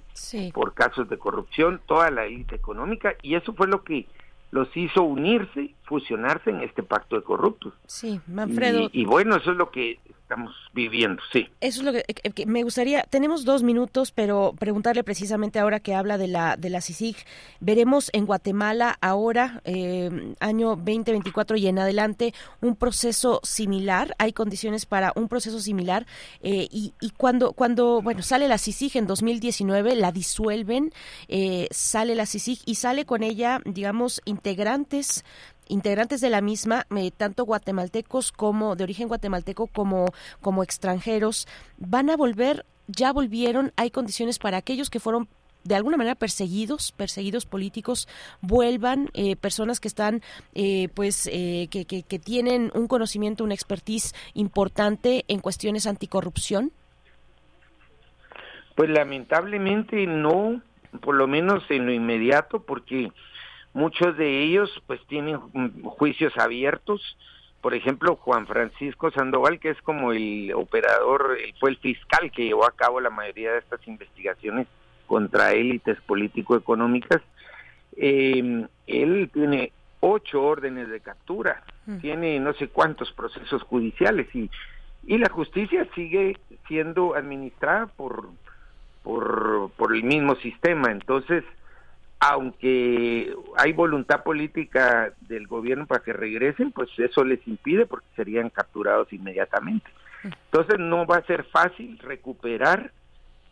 [0.52, 4.08] por casos de corrupción, toda la élite económica, y eso fue lo que
[4.50, 7.72] los hizo unirse, fusionarse en este pacto de corruptos.
[7.86, 8.88] Sí, Manfredo.
[8.92, 10.00] y bueno, eso es lo que
[10.30, 11.48] estamos viviendo, sí.
[11.60, 16.18] Eso es lo que, me gustaría, tenemos dos minutos, pero preguntarle precisamente ahora que habla
[16.18, 17.16] de la de la CICIG,
[17.58, 20.08] veremos en Guatemala ahora, eh,
[20.38, 26.06] año 2024 y en adelante, un proceso similar, hay condiciones para un proceso similar,
[26.42, 30.92] eh, y, y, cuando, cuando, bueno, sale la CICIG en 2019, la disuelven,
[31.26, 35.24] eh, sale la CICIG y sale con ella, digamos, integrantes
[35.70, 40.06] integrantes de la misma, eh, tanto guatemaltecos como de origen guatemalteco como,
[40.40, 41.46] como extranjeros,
[41.78, 45.28] van a volver, ya volvieron, hay condiciones para aquellos que fueron
[45.62, 48.08] de alguna manera perseguidos, perseguidos políticos,
[48.40, 50.22] vuelvan, eh, personas que están,
[50.54, 56.72] eh, pues, que, que, que, tienen un conocimiento, una expertise importante en cuestiones anticorrupción?
[58.74, 60.62] Pues lamentablemente no,
[61.02, 63.12] por lo menos en lo inmediato, porque
[63.72, 65.38] Muchos de ellos pues tienen
[65.82, 67.16] juicios abiertos.
[67.60, 72.64] Por ejemplo, Juan Francisco Sandoval, que es como el operador, fue el fiscal que llevó
[72.66, 74.66] a cabo la mayoría de estas investigaciones
[75.06, 77.22] contra élites político-económicas.
[77.96, 81.98] Eh, él tiene ocho órdenes de captura, mm.
[81.98, 84.50] tiene no sé cuántos procesos judiciales y,
[85.06, 88.30] y la justicia sigue siendo administrada por,
[89.02, 90.90] por, por el mismo sistema.
[90.90, 91.44] Entonces,
[92.20, 98.50] aunque hay voluntad política del gobierno para que regresen, pues eso les impide porque serían
[98.50, 99.90] capturados inmediatamente.
[100.22, 102.92] Entonces no va a ser fácil recuperar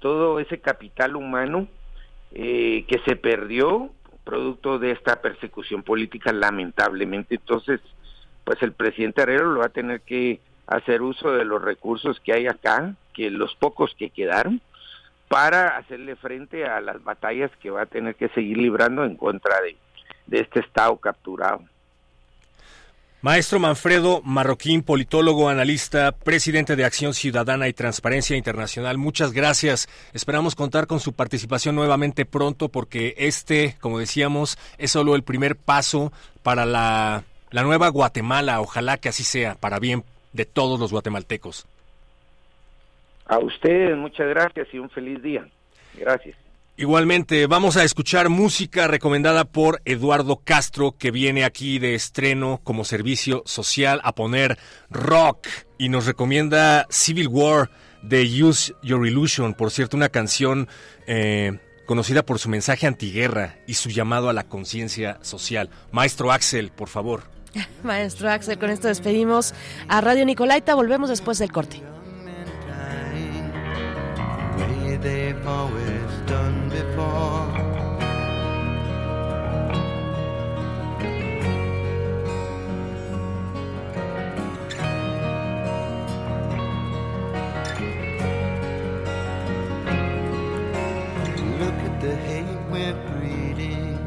[0.01, 1.67] todo ese capital humano
[2.33, 3.91] eh, que se perdió
[4.23, 7.37] producto de esta persecución política lamentablemente.
[7.37, 7.81] Entonces,
[8.45, 12.35] pues el presidente Arrero lo va a tener que hacer uso de los recursos que
[12.35, 14.61] hay acá, que los pocos que quedaron,
[15.29, 19.61] para hacerle frente a las batallas que va a tener que seguir librando en contra
[19.61, 19.77] de,
[20.39, 21.63] este Estado capturado.
[23.21, 29.89] Maestro Manfredo Marroquín, politólogo, analista, presidente de Acción Ciudadana y Transparencia Internacional, muchas gracias.
[30.13, 35.57] Esperamos contar con su participación nuevamente pronto porque este, como decíamos, es solo el primer
[35.57, 36.13] paso
[36.45, 38.61] para la, la nueva Guatemala.
[38.61, 41.67] Ojalá que así sea, para bien de todos los guatemaltecos.
[43.29, 45.47] A ustedes muchas gracias y un feliz día.
[45.95, 46.37] Gracias.
[46.77, 52.85] Igualmente, vamos a escuchar música recomendada por Eduardo Castro, que viene aquí de estreno como
[52.85, 57.71] servicio social a poner rock y nos recomienda Civil War
[58.03, 60.69] de Use Your Illusion, por cierto, una canción
[61.09, 65.71] eh, conocida por su mensaje antiguerra y su llamado a la conciencia social.
[65.91, 67.25] Maestro Axel, por favor.
[67.83, 69.53] Maestro Axel, con esto despedimos
[69.89, 71.83] a Radio Nicolaita, volvemos después del corte.
[75.01, 77.47] They've always done before.
[91.59, 93.99] Look at the hate we're breeding.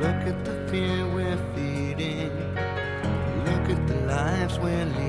[0.00, 2.32] Look at the fear we're feeding.
[3.46, 5.01] Look at the lives we're leading.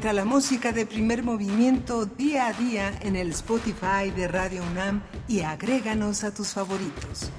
[0.00, 5.02] Encuentra la música de primer movimiento día a día en el Spotify de Radio UNAM
[5.28, 7.30] y agréganos a tus favoritos.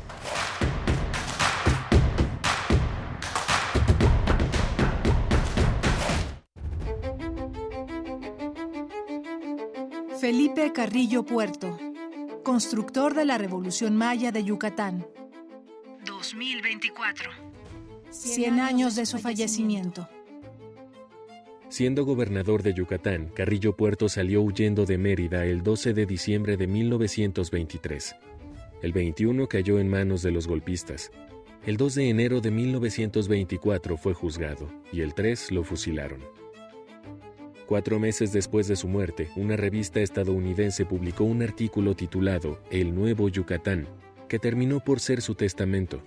[10.19, 11.75] Felipe Carrillo Puerto,
[12.43, 15.07] constructor de la Revolución Maya de Yucatán.
[16.05, 17.31] 2024.
[18.11, 20.07] 100 años de su fallecimiento.
[21.71, 26.67] Siendo gobernador de Yucatán, Carrillo Puerto salió huyendo de Mérida el 12 de diciembre de
[26.67, 28.13] 1923.
[28.81, 31.11] El 21 cayó en manos de los golpistas.
[31.65, 36.19] El 2 de enero de 1924 fue juzgado y el 3 lo fusilaron.
[37.67, 43.29] Cuatro meses después de su muerte, una revista estadounidense publicó un artículo titulado El Nuevo
[43.29, 43.87] Yucatán,
[44.27, 46.03] que terminó por ser su testamento.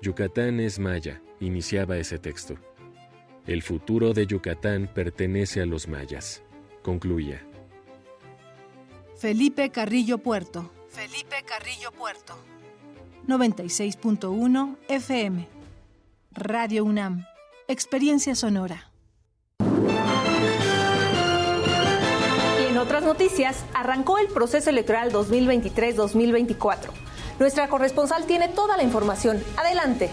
[0.00, 2.56] Yucatán es maya, iniciaba ese texto.
[3.46, 6.42] El futuro de Yucatán pertenece a los mayas,
[6.82, 7.46] concluía.
[9.16, 10.72] Felipe Carrillo Puerto.
[10.88, 12.34] Felipe Carrillo Puerto.
[13.28, 15.48] 96.1 FM.
[16.32, 17.24] Radio UNAM.
[17.68, 18.90] Experiencia sonora.
[22.60, 26.90] Y en otras noticias, arrancó el proceso electoral 2023-2024.
[27.38, 29.40] Nuestra corresponsal tiene toda la información.
[29.56, 30.10] Adelante.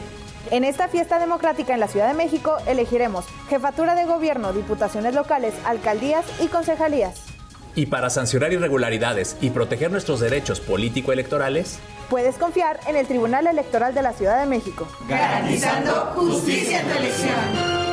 [0.52, 5.53] En esta fiesta democrática en la Ciudad de México elegiremos jefatura de gobierno, diputaciones locales,
[5.65, 7.24] alcaldías y concejalías.
[7.76, 11.80] Y para sancionar irregularidades y proteger nuestros derechos político-electorales,
[12.10, 14.88] Puedes confiar en el Tribunal Electoral de la Ciudad de México.
[15.07, 17.93] Garantizando justicia en tu elección.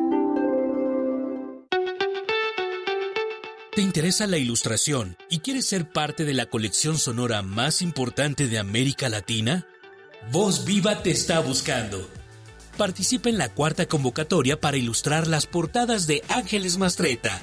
[3.73, 8.59] ¿Te interesa la ilustración y quieres ser parte de la colección sonora más importante de
[8.59, 9.65] América Latina?
[10.29, 12.05] Voz Viva te está buscando.
[12.77, 17.39] Participa en la cuarta convocatoria para ilustrar las portadas de Ángeles Mastreta.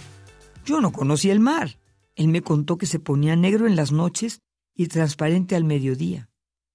[0.67, 1.79] Yo no conocí el mar.
[2.15, 4.43] Él me contó que se ponía negro en las noches
[4.75, 6.29] y transparente al mediodía.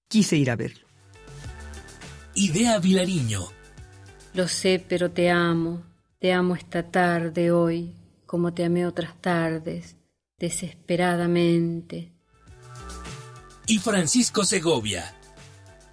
[0.08, 0.88] Quise ir a verlo.
[2.34, 3.44] Idea Vilariño.
[4.34, 5.80] Lo sé, pero te amo.
[6.18, 7.92] Te amo esta tarde, hoy,
[8.34, 9.96] como te amé otras tardes,
[10.40, 12.10] desesperadamente.
[13.68, 15.14] Y Francisco Segovia.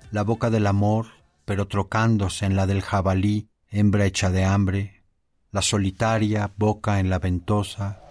[0.09, 1.05] La boca del amor,
[1.45, 5.03] pero trocándose en la del jabalí, hembra hecha de hambre,
[5.51, 8.01] la solitaria boca en la ventosa.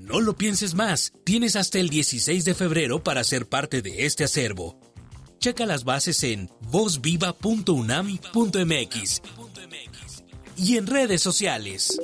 [0.00, 4.24] No lo pienses más, tienes hasta el 16 de febrero para ser parte de este
[4.24, 4.80] acervo.
[5.40, 9.20] Checa las bases en vozviva.unam.mx
[10.58, 12.00] y en redes sociales.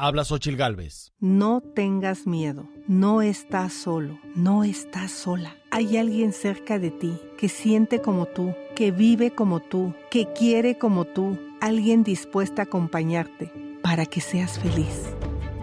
[0.00, 1.12] Habla Xochil Gálvez.
[1.18, 5.56] No tengas miedo, no estás solo, no estás sola.
[5.72, 10.78] Hay alguien cerca de ti que siente como tú, que vive como tú, que quiere
[10.78, 13.50] como tú, alguien dispuesta a acompañarte
[13.82, 15.14] para que seas feliz,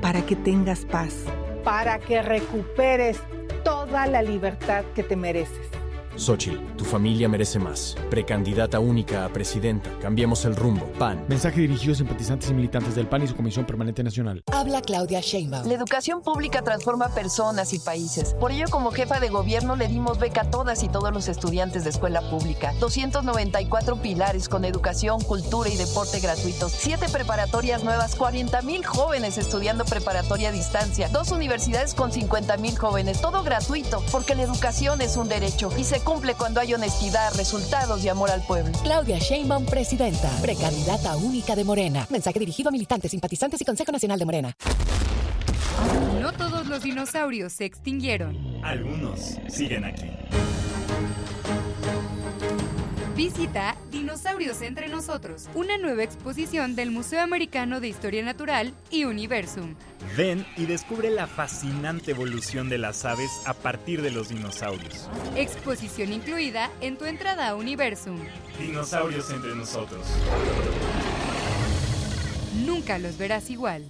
[0.02, 1.14] para que tengas paz,
[1.64, 3.20] para que recuperes
[3.64, 5.85] toda la libertad que te mereces.
[6.18, 7.96] Xochitl, tu familia merece más.
[8.10, 9.90] Precandidata única a presidenta.
[10.02, 10.86] Cambiemos el rumbo.
[10.98, 11.26] PAN.
[11.28, 14.42] Mensaje dirigido a simpatizantes y militantes del PAN y su Comisión Permanente Nacional.
[14.52, 15.68] Habla Claudia Sheinbaum.
[15.68, 18.34] La educación pública transforma personas y países.
[18.36, 21.84] Por ello, como jefa de gobierno, le dimos beca a todas y todos los estudiantes
[21.84, 22.74] de escuela pública.
[22.80, 26.72] 294 pilares con educación, cultura y deporte gratuitos.
[26.72, 31.10] Siete preparatorias nuevas, 40 mil jóvenes estudiando preparatoria a distancia.
[31.10, 33.20] Dos universidades con 50 mil jóvenes.
[33.20, 38.06] Todo gratuito, porque la educación es un derecho y se cumple cuando hay honestidad, resultados
[38.06, 38.72] y amor al pueblo.
[38.84, 40.30] Claudia Sheinbaum, presidenta.
[40.42, 42.08] Precandidata única de Morena.
[42.10, 44.56] Mensaje dirigido a militantes, simpatizantes y Consejo Nacional de Morena.
[46.22, 48.38] No todos los dinosaurios se extinguieron.
[48.64, 50.10] Algunos siguen aquí.
[53.16, 59.76] Visita Dinosaurios entre nosotros, una nueva exposición del Museo Americano de Historia Natural y Universum.
[60.18, 65.10] Ven y descubre la fascinante evolución de las aves a partir de los dinosaurios.
[65.38, 68.20] Exposición incluida en tu entrada a Universum.
[68.60, 70.06] Dinosaurios entre nosotros.
[72.66, 73.90] Nunca los verás igual.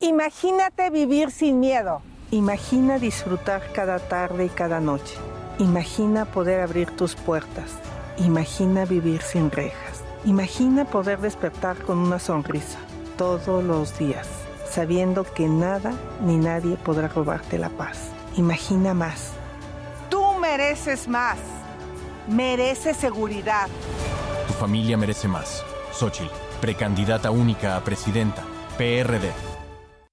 [0.00, 2.00] Imagínate vivir sin miedo.
[2.30, 5.14] Imagina disfrutar cada tarde y cada noche.
[5.58, 7.70] Imagina poder abrir tus puertas
[8.18, 10.02] Imagina vivir sin rejas.
[10.24, 12.78] Imagina poder despertar con una sonrisa
[13.18, 14.26] todos los días,
[14.68, 15.92] sabiendo que nada
[16.24, 18.10] ni nadie podrá robarte la paz.
[18.36, 19.32] Imagina más.
[20.08, 21.38] Tú mereces más.
[22.26, 23.68] Mereces seguridad.
[24.48, 25.62] Tu familia merece más.
[25.92, 28.42] Xochitl, precandidata única a presidenta.
[28.78, 29.45] PRD.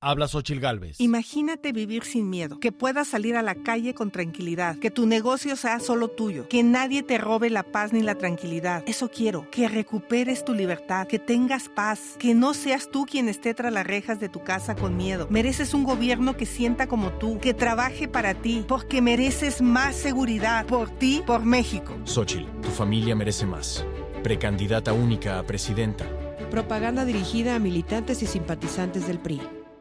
[0.06, 1.00] Habla Xochil Gálvez.
[1.00, 5.56] Imagínate vivir sin miedo, que puedas salir a la calle con tranquilidad, que tu negocio
[5.56, 8.84] sea solo tuyo, que nadie te robe la paz ni la tranquilidad.
[8.86, 13.54] Eso quiero, que recuperes tu libertad, que tengas paz, que no seas tú quien esté
[13.54, 15.28] tras las rejas de tu casa con miedo.
[15.30, 20.66] Mereces un gobierno que sienta como tú, que trabaje para ti, porque mereces más seguridad
[20.66, 21.96] por ti, por México.
[22.04, 23.86] Xochitl, tu familia merece más.
[24.22, 26.06] Precandidata única a presidenta.
[26.52, 29.40] Propaganda dirigida a militantes y simpatizantes del PRI.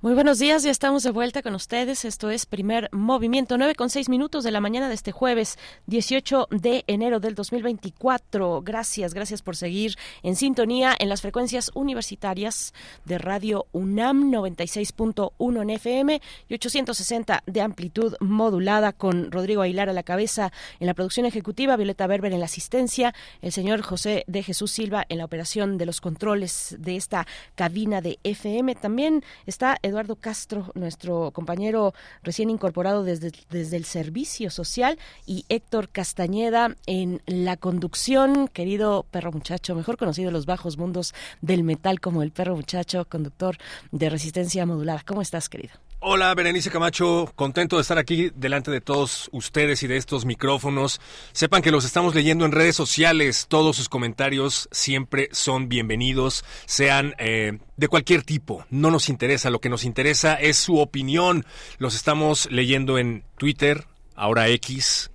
[0.00, 2.04] Muy buenos días, ya estamos de vuelta con ustedes.
[2.04, 6.46] Esto es primer movimiento, 9 con 6 minutos de la mañana de este jueves 18
[6.52, 8.62] de enero del 2024.
[8.62, 12.74] Gracias, gracias por seguir en sintonía en las frecuencias universitarias
[13.06, 19.94] de Radio UNAM 96.1 en FM y 860 de amplitud modulada con Rodrigo Aguilar a
[19.94, 24.44] la cabeza en la producción ejecutiva, Violeta Berber en la asistencia, el señor José de
[24.44, 27.26] Jesús Silva en la operación de los controles de esta
[27.56, 28.76] cabina de FM.
[28.76, 35.88] También está Eduardo Castro, nuestro compañero recién incorporado desde, desde el Servicio Social, y Héctor
[35.88, 42.00] Castañeda en la conducción, querido perro muchacho, mejor conocido en los bajos mundos del metal
[42.00, 43.56] como el perro muchacho, conductor
[43.90, 45.02] de resistencia modulada.
[45.06, 45.74] ¿Cómo estás, querido?
[46.00, 51.00] Hola, Berenice Camacho, contento de estar aquí delante de todos ustedes y de estos micrófonos.
[51.32, 57.16] Sepan que los estamos leyendo en redes sociales, todos sus comentarios siempre son bienvenidos, sean
[57.18, 61.44] eh, de cualquier tipo, no nos interesa, lo que nos interesa es su opinión.
[61.78, 65.10] Los estamos leyendo en Twitter, ahora X,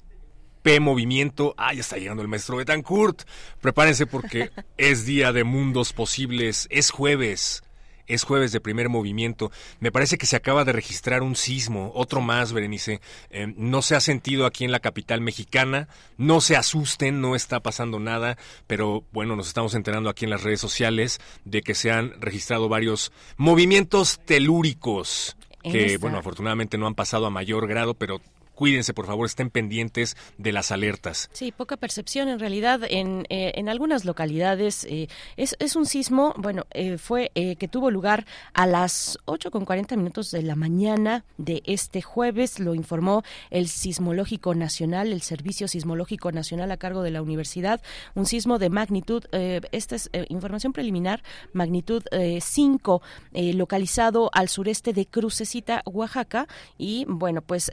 [0.64, 1.56] P Movimiento.
[1.58, 3.22] Ah, ya está llegando el maestro Betancourt.
[3.62, 7.63] Prepárense porque es día de mundos posibles, es jueves.
[8.08, 9.52] Es jueves de primer movimiento.
[9.80, 13.02] Me parece que se acaba de registrar un sismo, otro más, Berenice.
[13.30, 15.88] Eh, no se ha sentido aquí en la capital mexicana.
[16.18, 18.38] No se asusten, no está pasando nada.
[18.68, 22.70] Pero bueno, nos estamos enterando aquí en las redes sociales de que se han registrado
[22.70, 25.36] varios movimientos telúricos
[25.72, 28.20] que, bueno, afortunadamente no han pasado a mayor grado, pero
[28.56, 31.30] cuídense, por favor, estén pendientes de las alertas.
[31.34, 34.86] Sí, poca percepción en realidad en, eh, en algunas localidades.
[34.86, 35.08] Eh,
[35.38, 39.96] es, es, un sismo, bueno, eh, fue que tuvo lugar a las 8 con 40
[39.96, 46.32] minutos de la mañana de este jueves, lo informó el Sismológico Nacional, el Servicio Sismológico
[46.32, 47.82] Nacional a cargo de la universidad,
[48.16, 51.24] un sismo de magnitud, esta es información preliminar,
[51.54, 52.04] magnitud
[52.40, 53.02] 5,
[53.34, 56.48] localizado al sureste de Crucecita, Oaxaca,
[56.78, 57.72] y bueno, pues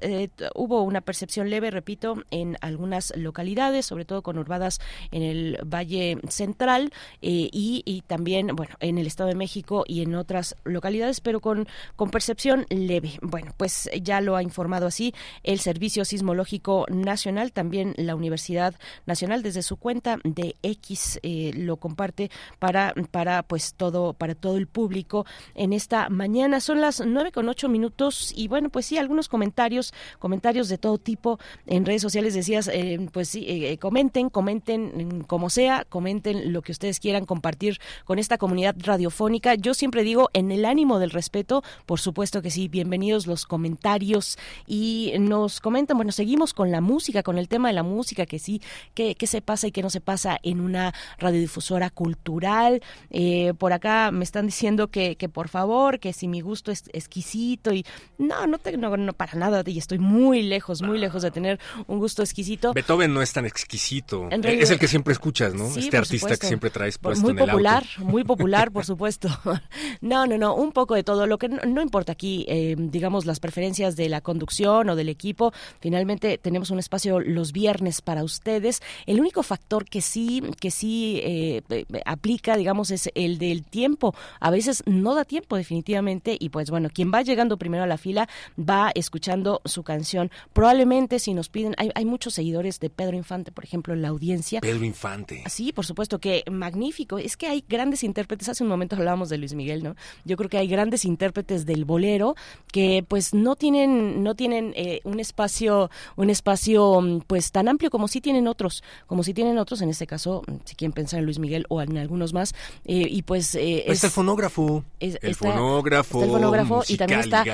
[0.54, 4.78] hubo Hubo una percepción leve, repito, en algunas localidades, sobre todo conurbadas
[5.10, 6.92] en el Valle Central
[7.22, 11.66] eh, y, también, bueno, en el Estado de México y en otras localidades, pero con,
[11.96, 13.18] con percepción leve.
[13.20, 18.76] Bueno, pues ya lo ha informado así el Servicio Sismológico Nacional, también la Universidad
[19.06, 22.30] Nacional desde su cuenta de X eh, lo comparte
[22.60, 25.26] para, para pues todo, para todo el público
[25.56, 26.60] en esta mañana.
[26.60, 30.98] Son las nueve con ocho minutos y bueno, pues sí, algunos comentarios, comentarios de todo
[30.98, 32.34] tipo en redes sociales.
[32.34, 37.78] Decías, eh, pues sí, eh, comenten, comenten como sea, comenten lo que ustedes quieran compartir
[38.04, 39.54] con esta comunidad radiofónica.
[39.54, 44.38] Yo siempre digo, en el ánimo del respeto, por supuesto que sí, bienvenidos los comentarios
[44.66, 48.38] y nos comentan, bueno, seguimos con la música, con el tema de la música, que
[48.38, 48.60] sí,
[48.94, 52.82] que, se pasa y que no se pasa en una radiodifusora cultural.
[53.10, 56.84] Eh, por acá me están diciendo que, que por favor, que si mi gusto es
[56.92, 57.84] exquisito y
[58.18, 61.98] no, no, tengo no, para nada, y estoy muy lejos, muy lejos de tener un
[61.98, 62.74] gusto exquisito.
[62.74, 64.28] Beethoven no es tan exquisito.
[64.30, 65.68] es el que siempre escuchas, ¿no?
[65.74, 68.04] este artista que siempre traes puesto muy en el popular, auto.
[68.10, 69.28] Muy popular, por supuesto.
[70.00, 71.26] no, no, no, un poco de todo.
[71.26, 75.52] Lo que no, importa aquí, eh, digamos, las preferencias de la conducción o del equipo.
[75.80, 78.82] Finalmente tenemos un espacio los viernes para ustedes.
[79.06, 81.62] El único factor que sí, que sí eh,
[82.04, 84.14] aplica, digamos, es el del tiempo.
[84.40, 87.98] A veces no da tiempo definitivamente y pues bueno, quien va llegando primero a la
[87.98, 88.28] fila
[88.58, 90.30] va escuchando su canción.
[90.52, 94.08] Probablemente si nos piden, hay, hay muchos seguidores de Pedro Infante, por ejemplo, en la
[94.08, 94.60] audiencia.
[94.60, 95.44] Pedro Infante.
[95.48, 97.18] Sí, por supuesto que magnífico.
[97.18, 98.48] Es que hay grandes intérpretes.
[98.48, 99.96] Hace un momento hablábamos de Luis Miguel, ¿no?
[100.24, 102.34] Yo creo que hay grandes intérpretes del bolero
[102.72, 108.08] que pues no tienen no tienen eh, un espacio un espacio pues tan amplio como
[108.08, 111.38] sí tienen otros, como si tienen otros en este caso, si quieren pensar en Luis
[111.38, 112.54] Miguel o en algunos más
[112.84, 114.84] eh, y pues eh, es, el fonógrafo.
[114.98, 116.22] el fonógrafo.
[116.22, 117.44] el fonógrafo y también está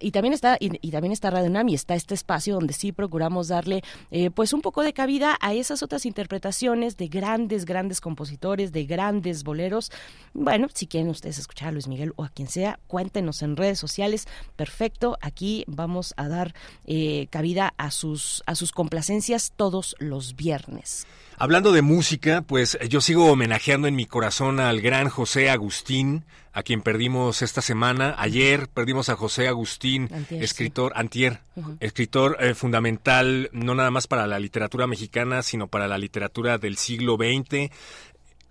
[0.00, 3.48] y también está y, también está Radio Nam y está este espacio donde sí procuramos
[3.48, 8.72] darle eh, pues un poco de cabida a esas otras interpretaciones de grandes grandes compositores,
[8.72, 9.90] de grandes boleros.
[10.34, 13.78] Bueno, si quieren ustedes escuchar a Luis Miguel o a quien sea, cuéntenos en redes
[13.78, 14.26] sociales.
[14.56, 16.54] Perfecto, aquí vamos a dar
[16.84, 21.06] eh, cabida a sus a sus complacencias todos los viernes.
[21.38, 26.62] Hablando de música, pues yo sigo homenajeando en mi corazón al gran José Agustín, a
[26.62, 28.14] quien perdimos esta semana.
[28.16, 31.40] Ayer perdimos a José Agustín, escritor, antier,
[31.80, 36.78] escritor eh, fundamental no nada más para la literatura mexicana, sino para la literatura del
[36.78, 37.70] siglo XX.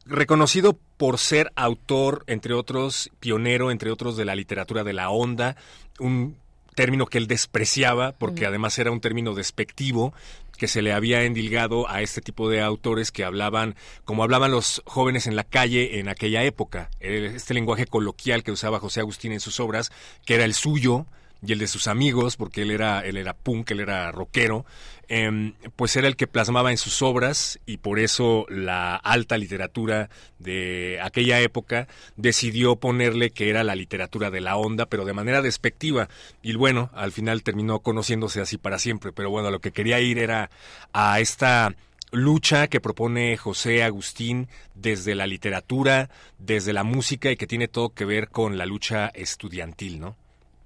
[0.05, 5.55] Reconocido por ser autor, entre otros, pionero, entre otros, de la literatura de la onda,
[5.97, 6.37] un
[6.75, 10.13] término que él despreciaba porque además era un término despectivo
[10.55, 14.81] que se le había endilgado a este tipo de autores que hablaban como hablaban los
[14.85, 16.89] jóvenes en la calle en aquella época.
[16.99, 19.91] Este lenguaje coloquial que usaba José Agustín en sus obras,
[20.25, 21.05] que era el suyo,
[21.45, 24.65] y el de sus amigos, porque él era, él era punk, él era rockero,
[25.07, 30.09] em, pues era el que plasmaba en sus obras y por eso la alta literatura
[30.39, 35.41] de aquella época decidió ponerle que era la literatura de la onda, pero de manera
[35.41, 36.09] despectiva.
[36.41, 40.19] Y bueno, al final terminó conociéndose así para siempre, pero bueno, lo que quería ir
[40.19, 40.49] era
[40.93, 41.75] a esta
[42.11, 46.09] lucha que propone José Agustín desde la literatura,
[46.39, 50.15] desde la música y que tiene todo que ver con la lucha estudiantil, ¿no?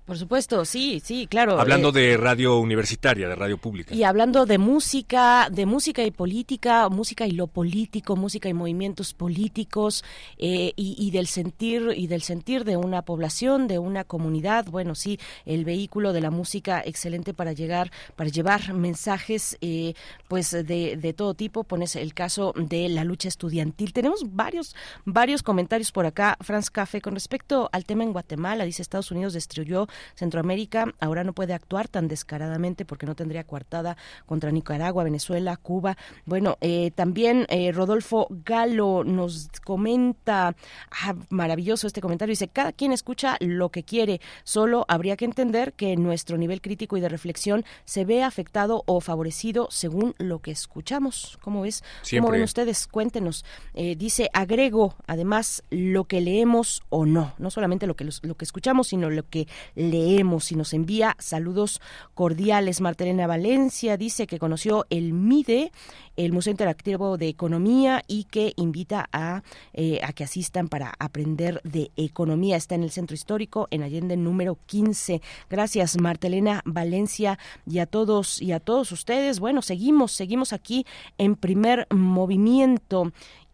[0.09, 1.59] Por supuesto, sí, sí, claro.
[1.59, 3.93] Hablando eh, de radio universitaria, de radio pública.
[3.93, 9.13] Y hablando de música, de música y política, música y lo político, música y movimientos
[9.13, 10.03] políticos,
[10.39, 14.65] eh, y, del sentir y del sentir de una población, de una comunidad.
[14.65, 19.93] Bueno, sí, el vehículo de la música excelente para llegar, para llevar mensajes, eh,
[20.27, 21.63] pues de, de todo tipo.
[21.65, 23.93] Pones el caso de la lucha estudiantil.
[23.93, 24.75] Tenemos varios,
[25.05, 28.65] varios comentarios por acá, Franz Café, con respecto al tema en Guatemala.
[28.65, 33.97] Dice Estados Unidos destruyó Centroamérica ahora no puede actuar tan descaradamente porque no tendría coartada
[34.25, 35.97] contra Nicaragua, Venezuela, Cuba.
[36.25, 40.55] Bueno, eh, también eh, Rodolfo Galo nos comenta,
[40.91, 45.73] ah, maravilloso este comentario, dice, cada quien escucha lo que quiere, solo habría que entender
[45.73, 50.51] que nuestro nivel crítico y de reflexión se ve afectado o favorecido según lo que
[50.51, 51.37] escuchamos.
[51.41, 51.83] ¿Cómo ves?
[52.09, 52.87] ¿Cómo ven ustedes?
[52.87, 53.45] Cuéntenos.
[53.73, 58.45] Eh, dice, agrego además lo que leemos o no, no solamente lo que, lo que
[58.45, 59.47] escuchamos, sino lo que
[59.89, 61.81] leemos y nos envía saludos
[62.13, 62.81] cordiales.
[62.81, 65.71] Martelena Valencia dice que conoció el MIDE,
[66.15, 69.43] el Museo Interactivo de Economía, y que invita a,
[69.73, 72.57] eh, a que asistan para aprender de economía.
[72.57, 75.21] Está en el Centro Histórico, en Allende número 15.
[75.49, 79.39] Gracias, Martelena Valencia, y a todos y a todos ustedes.
[79.39, 80.85] Bueno, seguimos, seguimos aquí
[81.17, 83.11] en primer movimiento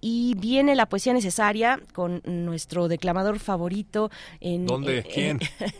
[0.07, 4.11] y viene la poesía necesaria con nuestro declamador favorito.
[4.39, 5.01] En, ¿Dónde?
[5.01, 5.39] ¿Quién?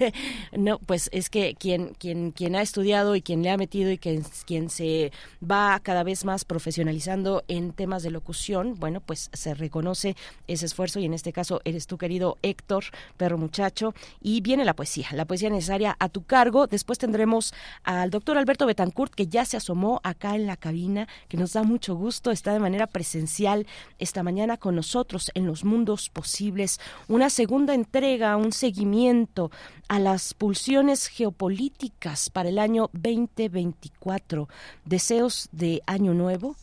[0.51, 3.99] no, pues es que quien, quien, quien ha estudiado y quien le ha metido y
[3.99, 5.11] quien, quien se
[5.47, 10.15] va cada vez más profesionalizando en temas de locución, bueno, pues se reconoce
[10.47, 12.85] ese esfuerzo y en este caso eres tú, querido Héctor,
[13.17, 13.93] perro muchacho,
[14.23, 16.65] y viene la poesía, la poesía necesaria a tu cargo.
[16.65, 17.53] Después tendremos
[17.83, 21.61] al doctor Alberto Betancourt, que ya se asomó acá en la cabina, que nos da
[21.61, 23.67] mucho gusto, está de manera presencial
[24.15, 26.79] esta mañana con nosotros en los mundos posibles,
[27.09, 29.51] una segunda entrega, un seguimiento
[29.89, 34.47] a las pulsiones geopolíticas para el año 2024,
[34.85, 36.55] deseos de año nuevo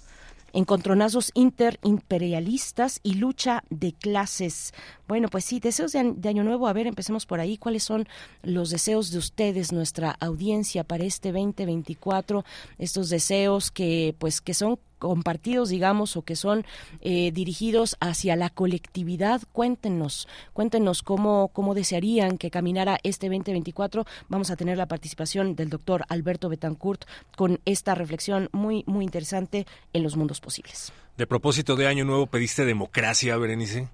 [0.55, 4.73] encontronazos interimperialistas y lucha de clases.
[5.12, 6.66] Bueno, pues sí, deseos de, de, Año Nuevo.
[6.68, 7.59] A ver, empecemos por ahí.
[7.59, 8.09] ¿Cuáles son
[8.43, 12.47] los deseos de ustedes, nuestra audiencia para este 2024?
[12.78, 16.64] Estos deseos que, pues, que son compartidos, digamos, o que son
[17.02, 19.43] eh, dirigidos hacia la colectividad.
[19.52, 24.06] Cuéntenos, cuéntenos cómo, cómo desearían que caminara este 2024.
[24.30, 27.05] Vamos a tener la participación del doctor Alberto Betancourt
[27.36, 30.90] con esta reflexión muy, muy interesante en los mundos posibles.
[31.18, 33.90] De propósito de Año Nuevo, ¿pediste democracia, Berenice?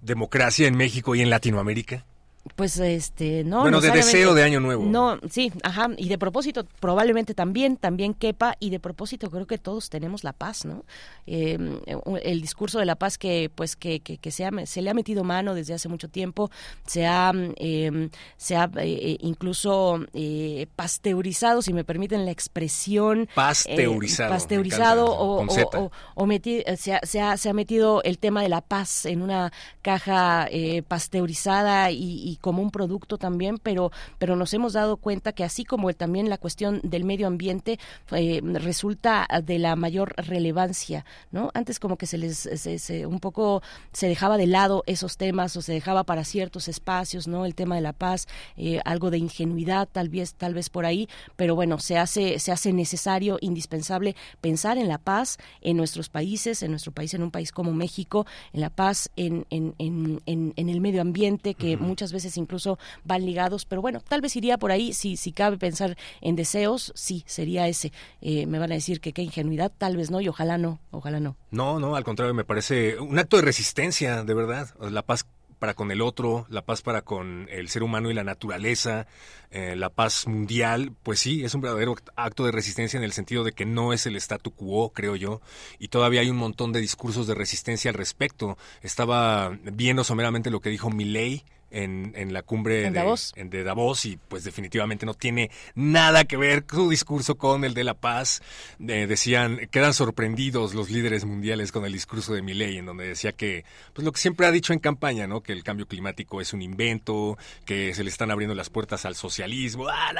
[0.00, 2.06] ¿Democracia en México y en Latinoamérica?
[2.56, 3.60] Pues este, no.
[3.60, 4.84] Bueno, de deseo de año nuevo.
[4.86, 5.90] No, sí, ajá.
[5.98, 8.56] Y de propósito, probablemente también, también quepa.
[8.58, 10.84] Y de propósito, creo que todos tenemos la paz, ¿no?
[11.26, 11.80] Em,
[12.22, 15.54] el discurso de la paz que, pues, que, que, se, se, le ha metido mano
[15.54, 16.50] desde hace mucho tiempo,
[16.86, 18.08] se ha, em,
[18.38, 23.28] se ha eh, eh, incluso eh, pasteurizado, si me permiten la expresión.
[23.34, 24.30] Pasteurizado.
[24.30, 26.28] pasteurizado o, o, o,
[26.76, 29.52] se, ha, se, ha, se, ha, metido el tema de la paz en una
[29.82, 30.48] caja
[30.88, 35.64] pasteurizada y y como un producto también, pero, pero nos hemos dado cuenta que así
[35.64, 37.78] como también la cuestión del medio ambiente
[38.12, 41.50] eh, resulta de la mayor relevancia, ¿no?
[41.54, 43.62] Antes como que se les, se, un poco
[43.92, 47.46] se dejaba de lado esos temas o se dejaba para ciertos espacios, ¿no?
[47.46, 51.08] El tema de la paz, eh, algo de ingenuidad tal vez, tal vez por ahí,
[51.36, 56.62] pero bueno, se hace, se hace necesario, indispensable pensar en la paz en nuestros países,
[56.62, 60.20] en nuestro país, en un país como México, en la paz en, en, en,
[60.56, 64.58] en el medio ambiente, que muchas veces incluso van ligados, pero bueno, tal vez iría
[64.58, 67.92] por ahí, si, si cabe pensar en deseos, sí, sería ese.
[68.20, 71.20] Eh, me van a decir que qué ingenuidad, tal vez no, y ojalá no, ojalá
[71.20, 71.36] no.
[71.50, 74.68] No, no, al contrario, me parece un acto de resistencia, de verdad.
[74.80, 75.26] La paz
[75.60, 79.06] para con el otro, la paz para con el ser humano y la naturaleza,
[79.50, 83.44] eh, la paz mundial, pues sí, es un verdadero acto de resistencia en el sentido
[83.44, 85.40] de que no es el statu quo, creo yo,
[85.78, 88.56] y todavía hay un montón de discursos de resistencia al respecto.
[88.80, 93.32] Estaba viendo someramente lo que dijo Milley, en, en la cumbre de, Davos.
[93.36, 97.84] de Davos y pues definitivamente no tiene nada que ver su discurso con el de
[97.84, 98.42] la paz.
[98.78, 103.64] decían, quedan sorprendidos los líderes mundiales con el discurso de Milley, en donde decía que,
[103.92, 105.42] pues lo que siempre ha dicho en campaña, ¿no?
[105.42, 109.14] Que el cambio climático es un invento, que se le están abriendo las puertas al
[109.14, 110.12] socialismo, ¡ah,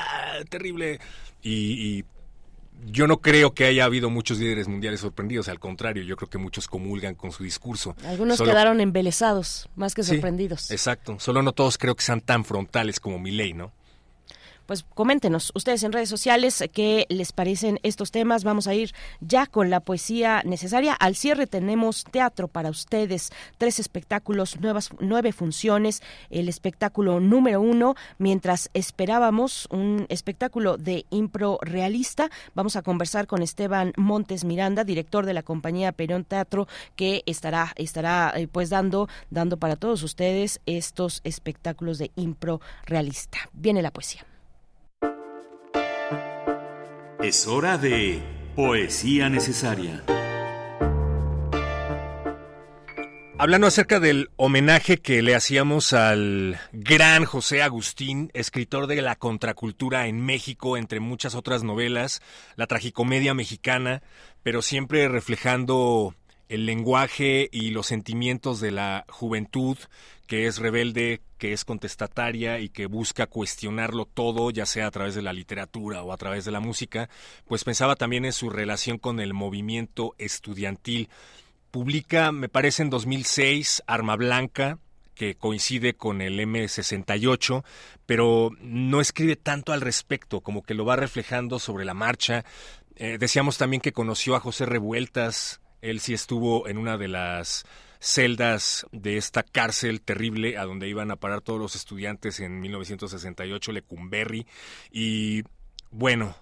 [0.48, 1.00] terrible!
[1.42, 2.04] Y, y
[2.86, 6.38] yo no creo que haya habido muchos líderes mundiales sorprendidos, al contrario, yo creo que
[6.38, 7.94] muchos comulgan con su discurso.
[8.04, 10.70] Algunos quedaron embelesados, más que sorprendidos.
[10.70, 13.72] exacto, solo no todos creo que sean tan frontales como ley, ¿no?
[14.70, 18.44] Pues coméntenos ustedes en redes sociales qué les parecen estos temas.
[18.44, 20.92] Vamos a ir ya con la poesía necesaria.
[20.92, 26.04] Al cierre tenemos teatro para ustedes, tres espectáculos, nuevas, nueve funciones.
[26.30, 33.42] El espectáculo número uno, mientras esperábamos un espectáculo de impro realista, vamos a conversar con
[33.42, 39.08] Esteban Montes Miranda, director de la compañía Perón Teatro, que estará, estará eh, pues dando,
[39.30, 43.38] dando para todos ustedes estos espectáculos de impro realista.
[43.52, 44.29] Viene la poesía.
[47.22, 48.22] Es hora de
[48.56, 50.02] Poesía Necesaria.
[53.36, 60.06] Hablando acerca del homenaje que le hacíamos al gran José Agustín, escritor de la contracultura
[60.06, 62.22] en México, entre muchas otras novelas,
[62.56, 64.02] la tragicomedia mexicana,
[64.42, 66.14] pero siempre reflejando
[66.50, 69.78] el lenguaje y los sentimientos de la juventud
[70.26, 75.14] que es rebelde, que es contestataria y que busca cuestionarlo todo, ya sea a través
[75.14, 77.08] de la literatura o a través de la música,
[77.46, 81.08] pues pensaba también en su relación con el movimiento estudiantil.
[81.70, 84.78] Publica, me parece, en 2006, Arma Blanca,
[85.14, 87.64] que coincide con el M68,
[88.06, 92.44] pero no escribe tanto al respecto, como que lo va reflejando sobre la marcha.
[92.96, 97.64] Eh, decíamos también que conoció a José Revueltas, él sí estuvo en una de las
[98.00, 103.72] celdas de esta cárcel terrible a donde iban a parar todos los estudiantes en 1968,
[103.72, 104.46] Lecumberri.
[104.90, 105.44] Y
[105.90, 106.34] bueno,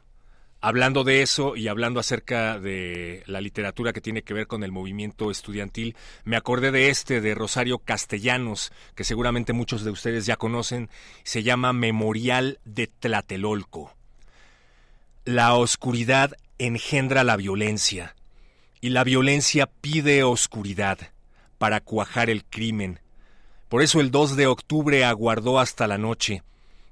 [0.60, 4.70] hablando de eso y hablando acerca de la literatura que tiene que ver con el
[4.70, 10.36] movimiento estudiantil, me acordé de este, de Rosario Castellanos, que seguramente muchos de ustedes ya
[10.36, 10.88] conocen,
[11.24, 13.94] se llama Memorial de Tlatelolco.
[15.24, 18.14] La oscuridad engendra la violencia
[18.80, 20.98] y la violencia pide oscuridad
[21.58, 23.00] para cuajar el crimen.
[23.68, 26.42] Por eso el 2 de octubre aguardó hasta la noche,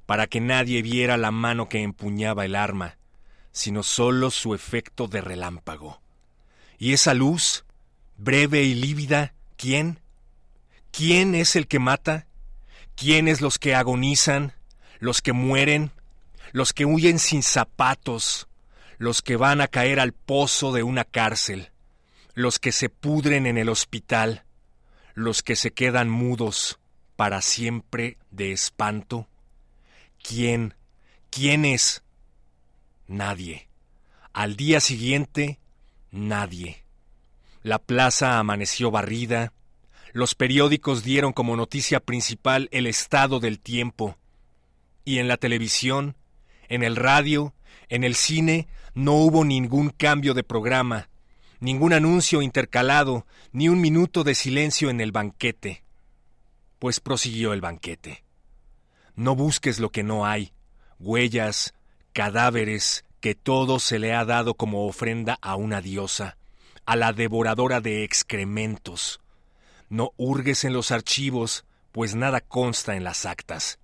[0.04, 2.96] para que nadie viera la mano que empuñaba el arma,
[3.52, 6.00] sino sólo su efecto de relámpago.
[6.78, 7.64] Y esa luz,
[8.16, 10.00] breve y lívida, ¿quién?
[10.90, 12.26] ¿Quién es el que mata?
[12.94, 14.52] ¿Quiénes los que agonizan?
[14.98, 15.90] ¿Los que mueren?
[16.52, 18.48] ¿Los que huyen sin zapatos?
[18.98, 21.70] ¿Los que van a caer al pozo de una cárcel?
[22.36, 24.46] ¿Los que se pudren en el hospital?
[25.16, 26.78] los que se quedan mudos
[27.16, 29.26] para siempre de espanto?
[30.22, 30.74] ¿Quién?
[31.30, 32.02] ¿Quién es?
[33.08, 33.68] Nadie.
[34.34, 35.58] Al día siguiente,
[36.10, 36.84] nadie.
[37.62, 39.54] La plaza amaneció barrida,
[40.12, 44.18] los periódicos dieron como noticia principal el estado del tiempo,
[45.02, 46.14] y en la televisión,
[46.68, 47.54] en el radio,
[47.88, 51.08] en el cine, no hubo ningún cambio de programa,
[51.60, 55.82] ningún anuncio intercalado, ni un minuto de silencio en el banquete.
[56.78, 58.24] Pues prosiguió el banquete.
[59.14, 60.52] No busques lo que no hay,
[60.98, 61.74] huellas,
[62.12, 66.36] cadáveres, que todo se le ha dado como ofrenda a una diosa,
[66.84, 69.20] a la devoradora de excrementos.
[69.88, 73.78] No hurgues en los archivos, pues nada consta en las actas.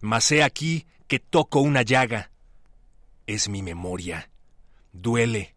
[0.00, 2.30] Mas he aquí que toco una llaga.
[3.26, 4.30] Es mi memoria.
[4.92, 5.54] Duele.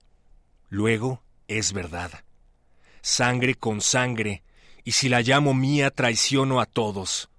[0.74, 2.24] Luego es verdad.
[3.04, 4.42] Sangre con sangre,
[4.84, 7.30] y si la llamo mía traiciono a todos.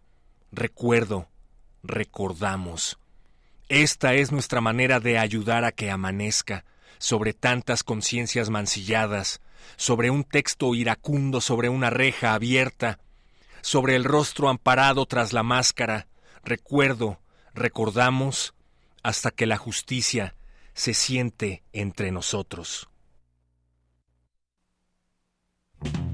[0.52, 1.26] Recuerdo,
[1.82, 2.96] recordamos.
[3.68, 6.64] Esta es nuestra manera de ayudar a que amanezca
[6.98, 9.40] sobre tantas conciencias mancilladas,
[9.74, 13.00] sobre un texto iracundo sobre una reja abierta,
[13.62, 16.06] sobre el rostro amparado tras la máscara.
[16.44, 17.18] Recuerdo,
[17.52, 18.54] recordamos,
[19.02, 20.36] hasta que la justicia
[20.72, 22.88] se siente entre nosotros.
[25.84, 26.13] you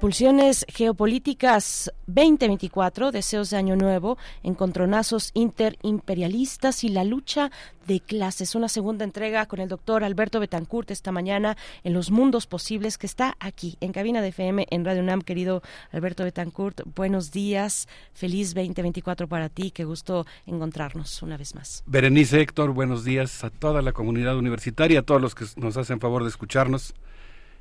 [0.00, 7.50] Pulsiones geopolíticas 2024, deseos de año nuevo, encontronazos interimperialistas y la lucha
[7.86, 8.54] de clases.
[8.54, 13.06] Una segunda entrega con el doctor Alberto Betancourt esta mañana en Los Mundos Posibles, que
[13.06, 15.22] está aquí en Cabina de FM en Radio UNAM.
[15.22, 15.62] Querido
[15.92, 17.88] Alberto Betancourt, buenos días.
[18.12, 19.70] Feliz 2024 para ti.
[19.70, 21.82] Qué gusto encontrarnos una vez más.
[21.86, 26.00] Berenice Héctor, buenos días a toda la comunidad universitaria, a todos los que nos hacen
[26.00, 26.94] favor de escucharnos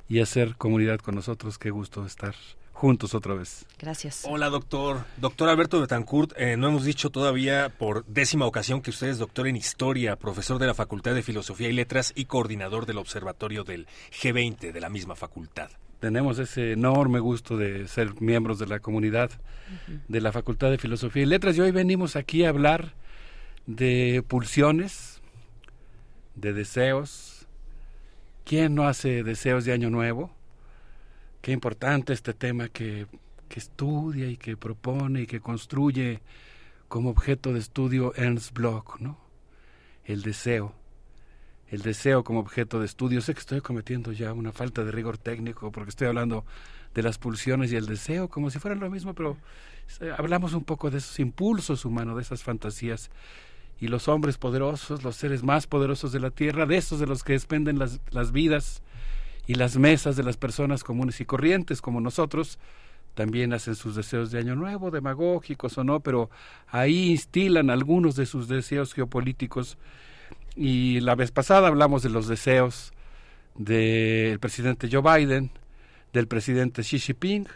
[0.07, 1.57] y hacer comunidad con nosotros.
[1.57, 2.35] Qué gusto estar
[2.75, 3.65] juntos otra vez.
[3.79, 4.23] Gracias.
[4.27, 5.05] Hola, doctor.
[5.17, 9.47] Doctor Alberto Betancourt, eh, no hemos dicho todavía por décima ocasión que usted es doctor
[9.47, 13.87] en Historia, profesor de la Facultad de Filosofía y Letras y coordinador del Observatorio del
[14.21, 15.69] G20 de la misma facultad.
[16.01, 19.31] Tenemos ese enorme gusto de ser miembros de la comunidad
[20.09, 22.93] de la Facultad de Filosofía y Letras y hoy venimos aquí a hablar
[23.65, 25.21] de pulsiones,
[26.35, 27.34] de deseos,
[28.45, 30.31] ¿Quién no hace deseos de año nuevo?
[31.41, 33.07] Qué importante este tema que,
[33.49, 36.21] que estudia y que propone y que construye
[36.87, 39.17] como objeto de estudio Ernst Bloch, ¿no?
[40.03, 40.75] El deseo.
[41.69, 43.19] El deseo como objeto de estudio.
[43.21, 46.45] Sé que estoy cometiendo ya una falta de rigor técnico porque estoy hablando
[46.93, 49.37] de las pulsiones y el deseo como si fueran lo mismo, pero
[50.01, 53.09] eh, hablamos un poco de esos impulsos humanos, de esas fantasías
[53.79, 57.23] y los hombres poderosos, los seres más poderosos de la tierra, de esos de los
[57.23, 58.81] que despenden las, las vidas
[59.47, 62.57] y las mesas de las personas comunes y corrientes como nosotros
[63.15, 66.29] también hacen sus deseos de año nuevo, demagógicos o no, pero
[66.67, 69.77] ahí instilan algunos de sus deseos geopolíticos.
[70.55, 72.91] Y la vez pasada hablamos de los deseos
[73.55, 75.49] del presidente Joe Biden,
[76.13, 77.47] del presidente Xi Jinping,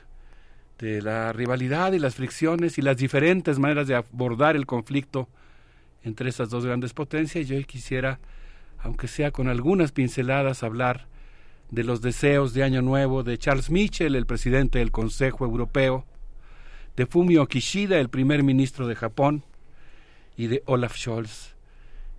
[0.79, 5.27] de la rivalidad y las fricciones y las diferentes maneras de abordar el conflicto
[6.09, 7.47] entre esas dos grandes potencias.
[7.47, 8.19] Yo quisiera,
[8.79, 11.07] aunque sea con algunas pinceladas, hablar
[11.71, 16.05] de los deseos de Año Nuevo de Charles Michel, el presidente del Consejo Europeo,
[16.97, 19.43] de Fumio Kishida, el primer ministro de Japón,
[20.35, 21.55] y de Olaf Scholz,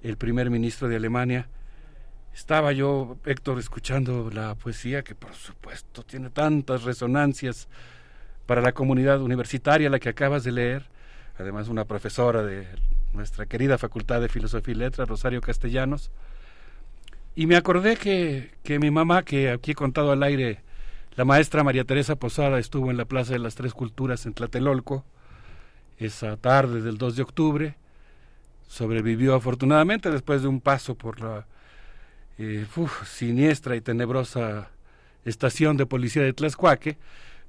[0.02, 1.49] el primer ministro de Alemania.
[2.35, 7.67] Estaba yo, Héctor, escuchando la poesía que por supuesto tiene tantas resonancias
[8.44, 10.86] para la comunidad universitaria, la que acabas de leer,
[11.39, 12.67] además una profesora de
[13.13, 16.11] nuestra querida Facultad de Filosofía y Letras, Rosario Castellanos,
[17.35, 20.63] y me acordé que, que mi mamá, que aquí he contado al aire,
[21.17, 25.05] la maestra María Teresa Posada estuvo en la Plaza de las Tres Culturas en Tlatelolco
[25.99, 27.77] esa tarde del 2 de octubre.
[28.67, 31.47] Sobrevivió afortunadamente después de un paso por la
[32.39, 32.67] eh,
[33.05, 34.71] siniestra y tenebrosa
[35.25, 36.97] estación de policía de Tlaxcuaque,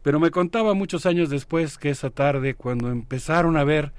[0.01, 3.93] pero me contaba muchos años después que esa tarde, cuando empezaron a ver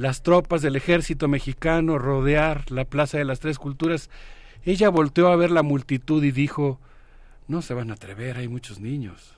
[0.00, 4.08] las tropas del ejército mexicano rodear la Plaza de las Tres Culturas,
[4.64, 6.80] ella volteó a ver la multitud y dijo,
[7.48, 9.34] no se van a atrever, hay muchos niños.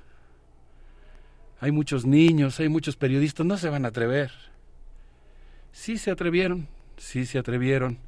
[1.59, 4.31] Hay muchos niños, hay muchos periodistas, no se van a atrever.
[5.73, 7.99] Sí se atrevieron, sí se atrevieron.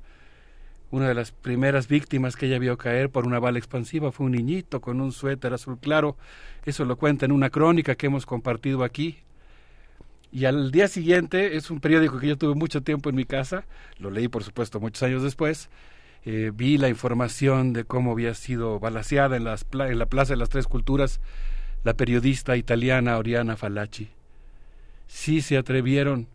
[0.92, 4.32] Una de las primeras víctimas que ella vio caer por una bala expansiva fue un
[4.32, 6.16] niñito con un suéter azul claro.
[6.64, 9.24] Eso lo cuenta en una crónica que hemos compartido aquí.
[10.34, 13.66] Y al día siguiente, es un periódico que yo tuve mucho tiempo en mi casa,
[14.00, 15.70] lo leí por supuesto muchos años después,
[16.24, 20.38] eh, vi la información de cómo había sido balaseada en, las en la Plaza de
[20.38, 21.20] las Tres Culturas
[21.84, 24.08] la periodista italiana Oriana Falacci.
[25.06, 26.26] Sí se atrevieron.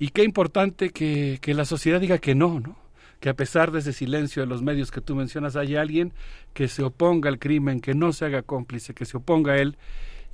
[0.00, 2.76] Y qué importante que, que la sociedad diga que no, ¿no?
[3.20, 6.12] Que a pesar de ese silencio de los medios que tú mencionas, haya alguien
[6.54, 9.76] que se oponga al crimen, que no se haga cómplice, que se oponga a él.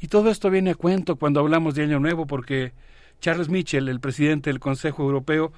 [0.01, 2.73] Y todo esto viene a cuento cuando hablamos de Año Nuevo, porque
[3.21, 5.53] Charles Michel, el presidente del Consejo Europeo,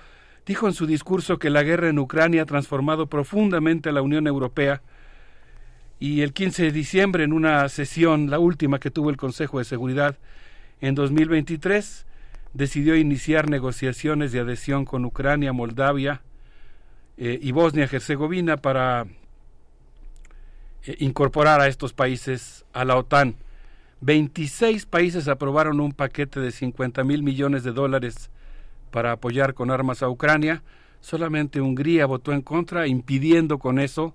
[0.47, 4.27] dijo en su discurso que la guerra en Ucrania ha transformado profundamente a la Unión
[4.27, 4.83] Europea
[5.99, 9.65] y el 15 de diciembre en una sesión, la última que tuvo el Consejo de
[9.65, 10.19] Seguridad
[10.81, 12.07] en 2023,
[12.53, 16.23] decidió iniciar negociaciones de adhesión con Ucrania, Moldavia
[17.17, 19.07] eh, y Bosnia-Herzegovina para
[20.85, 23.37] eh, incorporar a estos países a la OTAN.
[24.01, 28.31] 26 países aprobaron un paquete de 50 mil millones de dólares
[28.91, 30.63] para apoyar con armas a Ucrania.
[31.01, 34.15] Solamente Hungría votó en contra, impidiendo con eso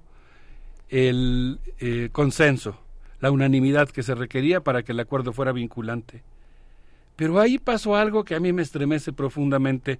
[0.89, 2.77] el eh, consenso,
[3.19, 6.23] la unanimidad que se requería para que el acuerdo fuera vinculante.
[7.15, 9.99] Pero ahí pasó algo que a mí me estremece profundamente.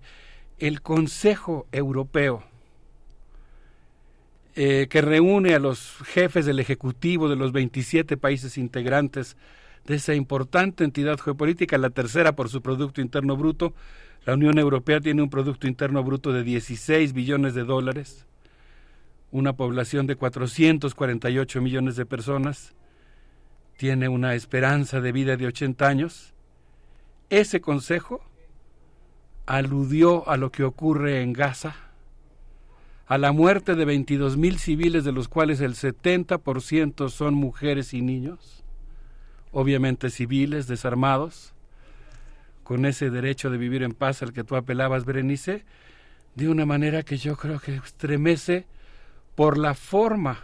[0.59, 2.43] El Consejo Europeo,
[4.55, 9.37] eh, que reúne a los jefes del Ejecutivo de los 27 países integrantes
[9.85, 13.73] de esa importante entidad geopolítica, la tercera por su Producto Interno Bruto,
[14.25, 18.27] la Unión Europea tiene un Producto Interno Bruto de 16 billones de dólares,
[19.31, 22.75] una población de 448 millones de personas,
[23.77, 26.33] tiene una esperanza de vida de 80 años.
[27.29, 28.21] Ese consejo
[29.47, 31.75] aludió a lo que ocurre en Gaza,
[33.07, 38.01] a la muerte de 22 mil civiles, de los cuales el 70% son mujeres y
[38.01, 38.60] niños,
[39.51, 41.53] obviamente civiles, desarmados,
[42.63, 45.65] con ese derecho de vivir en paz al que tú apelabas, Berenice,
[46.35, 48.65] de una manera que yo creo que estremece
[49.35, 50.39] por la forma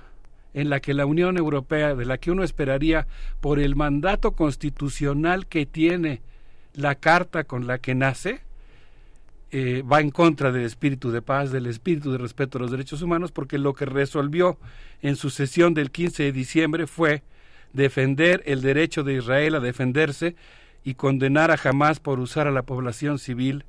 [0.54, 3.08] en la que la Unión Europea, de la que uno esperaría
[3.42, 6.22] por el mandato constitucional que tiene
[6.74, 8.42] la carta con la que nace,
[9.52, 13.02] eh, va en contra del espíritu de paz, del espíritu de respeto a los derechos
[13.02, 14.58] humanos, porque lo que resolvió
[15.02, 17.24] en su sesión del 15 de diciembre fue
[17.74, 20.36] defender el derecho de Israel a defenderse
[20.84, 23.66] y condenar a jamás por usar a la población civil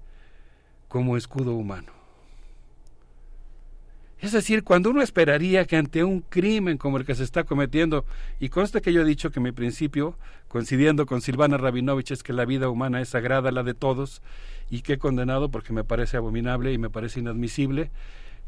[0.89, 1.99] como escudo humano.
[4.21, 8.05] Es decir, cuando uno esperaría que ante un crimen como el que se está cometiendo,
[8.41, 10.17] y consta que yo he dicho que mi principio,
[10.49, 14.21] coincidiendo con Silvana Rabinovich, es que la vida humana es sagrada, la de todos,
[14.71, 17.93] y que he condenado porque me parece abominable y me parece inadmisible,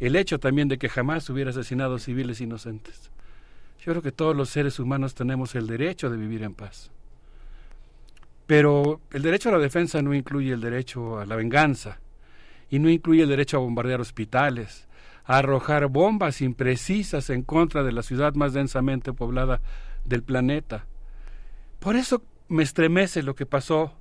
[0.01, 3.11] el hecho también de que jamás hubiera asesinado civiles inocentes.
[3.85, 6.91] Yo creo que todos los seres humanos tenemos el derecho de vivir en paz.
[8.47, 12.01] Pero el derecho a la defensa no incluye el derecho a la venganza
[12.69, 14.89] y no incluye el derecho a bombardear hospitales,
[15.25, 19.61] a arrojar bombas imprecisas en contra de la ciudad más densamente poblada
[20.05, 20.87] del planeta.
[21.79, 23.95] Por eso me estremece lo que pasó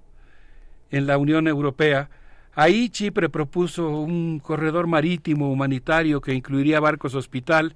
[0.91, 2.09] en la Unión Europea.
[2.53, 7.75] Ahí Chipre propuso un corredor marítimo humanitario que incluiría barcos hospital.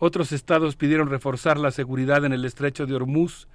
[0.00, 3.48] Otros estados pidieron reforzar la seguridad en el estrecho de Hormuz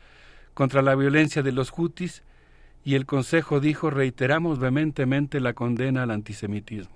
[0.54, 2.22] contra la violencia de los hutis
[2.84, 6.96] y el Consejo dijo reiteramos vehementemente la condena al antisemitismo.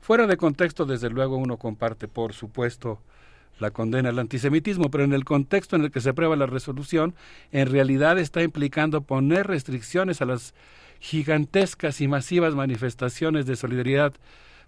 [0.00, 2.98] Fuera de contexto, desde luego, uno comparte, por supuesto,
[3.60, 7.14] la condena al antisemitismo, pero en el contexto en el que se aprueba la resolución,
[7.52, 10.52] en realidad está implicando poner restricciones a las
[10.98, 14.14] gigantescas y masivas manifestaciones de solidaridad,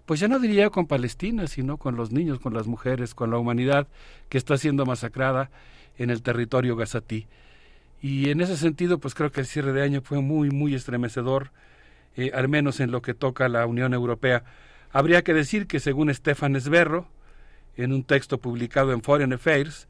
[0.07, 3.37] pues ya no diría con Palestina, sino con los niños, con las mujeres, con la
[3.37, 3.89] humanidad
[4.29, 5.51] que está siendo masacrada
[5.97, 7.27] en el territorio gazatí.
[8.01, 11.51] Y en ese sentido, pues creo que el cierre de año fue muy, muy estremecedor,
[12.15, 14.45] eh, al menos en lo que toca a la Unión Europea.
[14.93, 17.09] Habría que decir que según Stefan Esberro,
[17.75, 19.89] en un texto publicado en Foreign Affairs,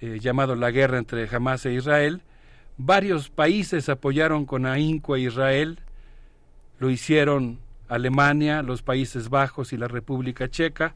[0.00, 2.22] eh, llamado La guerra entre Hamas e Israel,
[2.78, 5.78] varios países apoyaron con ahínco a Israel,
[6.80, 7.60] lo hicieron
[7.92, 10.94] Alemania, los Países Bajos y la República Checa.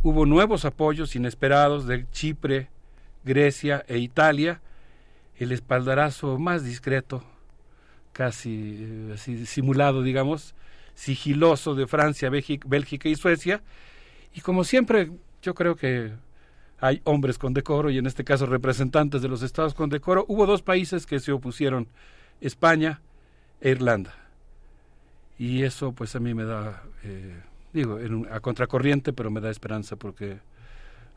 [0.00, 2.68] Hubo nuevos apoyos inesperados de Chipre,
[3.24, 4.60] Grecia e Italia.
[5.36, 7.24] El espaldarazo más discreto,
[8.12, 10.54] casi eh, simulado, digamos,
[10.94, 13.60] sigiloso de Francia, Bélgica y Suecia.
[14.34, 15.10] Y como siempre,
[15.42, 16.12] yo creo que
[16.78, 20.24] hay hombres con decoro y en este caso representantes de los estados con decoro.
[20.28, 21.88] Hubo dos países que se opusieron,
[22.40, 23.00] España
[23.60, 24.27] e Irlanda.
[25.38, 27.40] Y eso pues a mí me da, eh,
[27.72, 27.98] digo,
[28.30, 30.38] a contracorriente, pero me da esperanza porque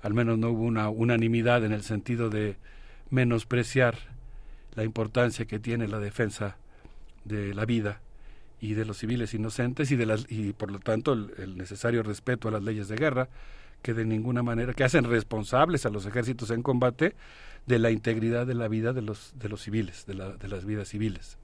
[0.04, 2.58] al menos no hubo una unanimidad en el sentido de
[3.10, 3.98] menospreciar
[4.76, 6.58] la importancia que tiene la defensa
[7.26, 8.02] de la vida
[8.60, 12.48] y de los civiles inocentes y de las y por lo tanto el necesario respeto
[12.48, 13.28] a las leyes de guerra
[13.82, 17.16] que de ninguna manera, que hacen responsables a los ejércitos en combate
[17.66, 20.66] de la integridad de la vida de los, de los civiles, de, la, de las
[20.66, 21.38] vidas civiles.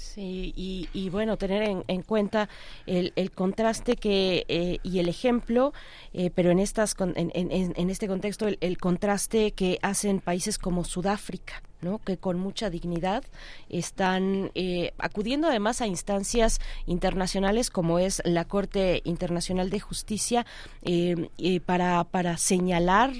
[0.00, 2.48] Sí, y, y, bueno, tener en, en cuenta
[2.86, 5.74] el, el, contraste que eh, y el ejemplo,
[6.14, 10.56] eh, pero en estas en, en, en este contexto el, el, contraste que hacen países
[10.56, 11.98] como Sudáfrica, ¿no?
[11.98, 13.24] que con mucha dignidad
[13.68, 20.46] están eh, acudiendo además a instancias internacionales como es la Corte Internacional de Justicia
[20.82, 23.12] eh, eh, para, para señalar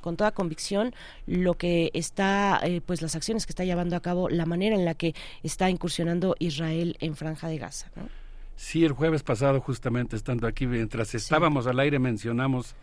[0.00, 0.94] con toda convicción
[1.26, 4.94] lo que está, pues las acciones que está llevando a cabo, la manera en la
[4.94, 7.88] que está incursionando Israel en Franja de Gaza.
[8.56, 12.74] Sí, el jueves pasado justamente estando aquí, mientras estábamos al aire mencionamos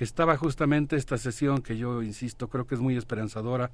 [0.00, 3.70] que estaba justamente esta sesión que yo insisto creo que es muy esperanzadora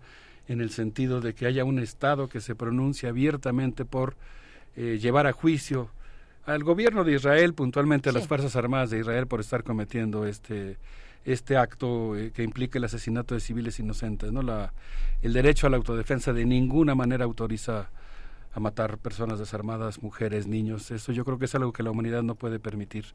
[0.48, 4.16] en el sentido de que haya un Estado que se pronuncie abiertamente por
[4.76, 5.90] eh, llevar a juicio
[6.44, 10.76] al gobierno de Israel, puntualmente a las Fuerzas Armadas de Israel por estar cometiendo este
[11.24, 14.42] este acto eh, que implica el asesinato de civiles inocentes, ¿no?
[14.42, 14.72] La,
[15.22, 17.90] el derecho a la autodefensa de ninguna manera autoriza
[18.54, 20.90] a matar personas desarmadas, mujeres, niños.
[20.92, 23.06] Eso yo creo que es algo que la humanidad no puede permitir.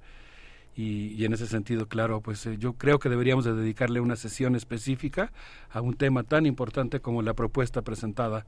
[0.76, 4.56] Y, en ese sentido, claro, pues eh, yo creo que deberíamos de dedicarle una sesión
[4.56, 5.34] específica
[5.70, 8.46] a un tema tan importante como la propuesta presentada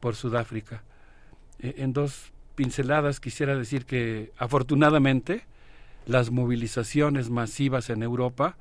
[0.00, 0.82] por Sudáfrica.
[1.60, 5.46] E, en dos pinceladas quisiera decir que afortunadamente
[6.06, 8.56] las movilizaciones masivas en Europa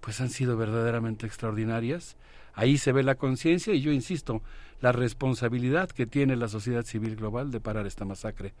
[0.00, 2.16] pues han sido verdaderamente extraordinarias.
[2.54, 4.42] Ahí se ve la conciencia y yo insisto,
[4.80, 8.54] la responsabilidad que tiene la sociedad civil global de parar esta masacre.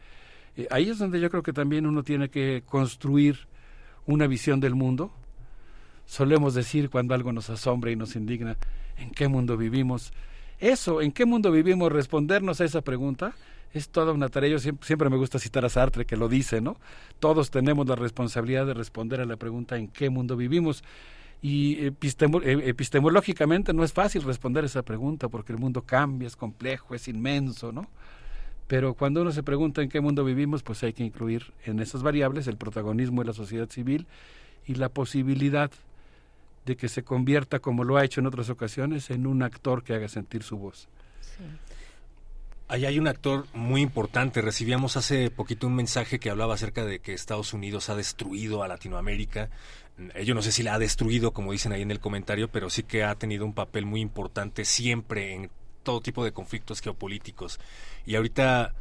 [0.56, 3.48] Eh, ahí es donde yo creo que también uno tiene que construir
[4.06, 5.10] una visión del mundo.
[6.06, 8.56] Solemos decir cuando algo nos asombra y nos indigna,
[8.98, 10.12] ¿en qué mundo vivimos?
[10.58, 11.90] Eso, ¿en qué mundo vivimos?
[11.90, 13.34] Respondernos a esa pregunta
[13.72, 14.50] es toda una tarea.
[14.50, 16.76] Yo siempre, me gusta citar a Sartre que lo dice, ¿no?
[17.18, 20.84] Todos tenemos la responsabilidad de responder a la pregunta ¿en qué mundo vivimos?
[21.40, 21.92] Y e,
[22.66, 27.72] epistemológicamente no es fácil responder esa pregunta porque el mundo cambia, es complejo, es inmenso,
[27.72, 27.88] ¿no?
[28.66, 32.02] Pero cuando uno se pregunta en qué mundo vivimos, pues hay que incluir en esas
[32.02, 34.06] variables el protagonismo de la sociedad civil
[34.66, 35.70] y la posibilidad
[36.64, 39.94] de que se convierta, como lo ha hecho en otras ocasiones, en un actor que
[39.94, 40.88] haga sentir su voz.
[42.68, 44.40] Ahí hay un actor muy importante.
[44.40, 48.68] Recibíamos hace poquito un mensaje que hablaba acerca de que Estados Unidos ha destruido a
[48.68, 49.50] Latinoamérica.
[50.24, 52.82] Yo no sé si la ha destruido, como dicen ahí en el comentario, pero sí
[52.82, 55.50] que ha tenido un papel muy importante siempre en
[55.82, 57.60] todo tipo de conflictos geopolíticos.
[58.06, 58.74] Y ahorita,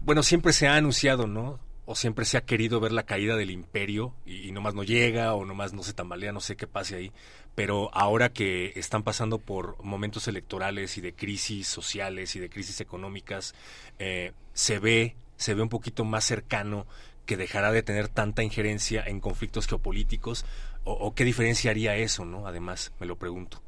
[0.00, 1.58] bueno, siempre se ha anunciado, ¿no?
[1.86, 5.44] O siempre se ha querido ver la caída del imperio y, nomás no llega o
[5.44, 7.12] nomás no se tambalea, no sé qué pase ahí.
[7.54, 12.80] Pero ahora que están pasando por momentos electorales y de crisis sociales y de crisis
[12.80, 13.54] económicas,
[13.98, 16.86] eh, se ve, se ve un poquito más cercano
[17.26, 20.44] que dejará de tener tanta injerencia en conflictos geopolíticos
[20.84, 22.46] o qué diferencia haría eso, ¿no?
[22.46, 23.63] Además, me lo pregunto.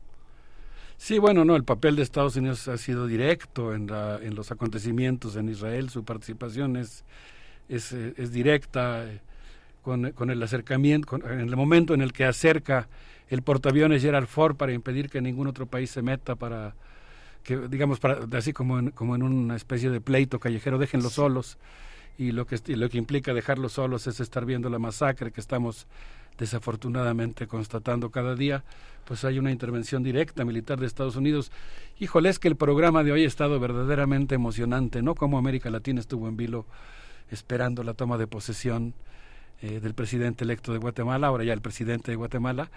[0.99, 4.51] Sí, bueno, no, el papel de Estados Unidos ha sido directo en, la, en los
[4.51, 7.05] acontecimientos en Israel, su participación es,
[7.69, 9.21] es, eh, es directa eh,
[9.83, 12.89] con, con, el acercamiento, en el momento en el que acerca
[13.29, 16.75] el portaaviones Gerald Ford para impedir que ningún otro país se meta para
[17.43, 21.59] que digamos para, así como en, como en una especie de pleito callejero déjenlos solos
[22.19, 25.87] y lo que lo que implica dejarlos solos es estar viendo la masacre que estamos
[26.39, 28.65] desafortunadamente constatando cada día,
[29.05, 31.51] pues hay una intervención directa militar de Estados Unidos.
[31.99, 35.15] Híjole, es que el programa de hoy ha estado verdaderamente emocionante, ¿no?
[35.15, 36.67] Como América Latina estuvo en vilo
[37.31, 38.95] esperando la toma de posesión
[39.63, 42.71] eh, del presidente electo de Guatemala, ahora ya el presidente de Guatemala,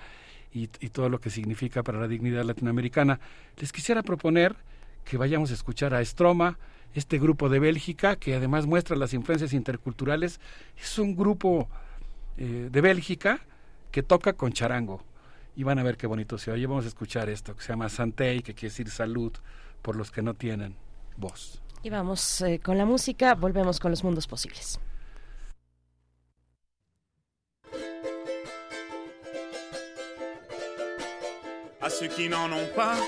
[0.54, 3.20] y, y todo lo que significa para la dignidad latinoamericana.
[3.58, 4.56] Les quisiera proponer
[5.04, 6.58] que vayamos a escuchar a Estroma,
[6.94, 10.40] este grupo de Bélgica, que además muestra las influencias interculturales.
[10.78, 11.68] Es un grupo
[12.38, 13.42] eh, de Bélgica
[13.92, 15.04] que toca con charango.
[15.56, 16.66] Y van a ver qué bonito se oye.
[16.68, 19.34] Vamos a escuchar esto que se llama Santei, que quiere decir salud
[19.82, 20.76] por los que no tienen
[21.18, 21.62] voz.
[21.84, 24.80] Y vamos eh, con la música, volvemos con los mundos posibles.
[31.82, 33.00] À ceux qui n'en ont pas.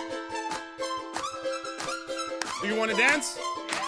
[2.61, 3.37] Do you want to dance?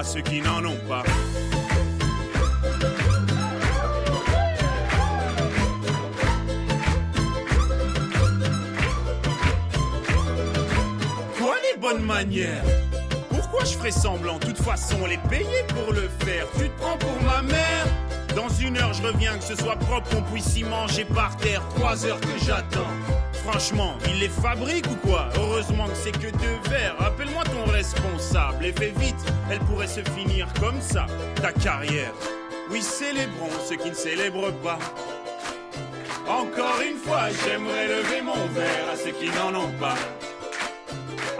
[0.00, 1.02] À ceux qui n'en ont pas.
[11.78, 12.62] bonne manière.
[13.28, 14.38] Pourquoi je ferais semblant?
[14.38, 16.46] De toute façon, on est payé pour le faire.
[16.58, 17.86] Tu te prends pour ma mère
[18.34, 21.62] Dans une heure, je reviens, que ce soit propre, qu'on puisse y manger par terre.
[21.74, 22.90] Trois heures que j'attends.
[23.44, 25.28] Franchement, il les fabrique ou quoi?
[25.36, 26.96] Heureusement que c'est que deux verres.
[27.00, 29.16] Appelle-moi ton responsable et fais vite,
[29.50, 32.12] elle pourrait se finir comme ça, ta carrière.
[32.70, 34.78] Oui, célébrons ceux qui ne célèbrent pas.
[36.28, 39.96] Encore une fois, j'aimerais lever mon verre à ceux qui n'en ont pas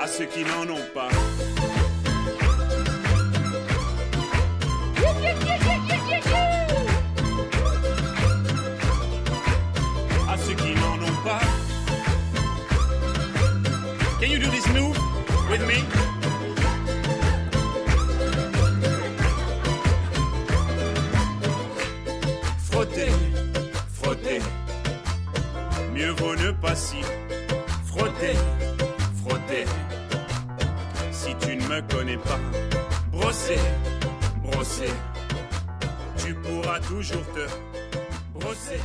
[0.00, 1.08] à ceux qui n'en ont pas.
[26.74, 27.02] Si
[27.84, 28.36] frotter,
[29.24, 29.66] frotter
[31.40, 32.38] tu ne me connais pas.
[33.12, 33.58] Brosser,
[34.42, 34.92] brosser,
[36.16, 38.80] tu pourras toujours te brosser.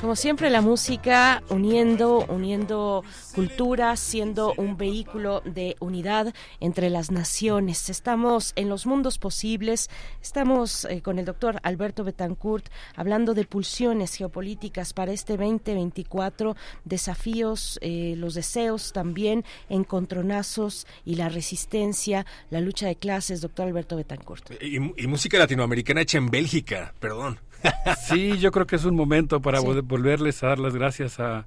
[0.00, 3.04] Como siempre, la música uniendo, uniendo
[3.34, 7.88] culturas, siendo un vehículo de unidad entre las naciones.
[7.88, 9.90] Estamos en los mundos posibles.
[10.22, 17.78] Estamos eh, con el doctor Alberto Betancourt hablando de pulsiones geopolíticas para este 2024, desafíos,
[17.82, 23.40] eh, los deseos también, encontronazos y la resistencia, la lucha de clases.
[23.40, 24.50] Doctor Alberto Betancourt.
[24.62, 27.38] Y, y música latinoamericana hecha en Bélgica, perdón.
[27.98, 29.66] Sí, yo creo que es un momento para sí.
[29.66, 31.46] volverles a dar las gracias a,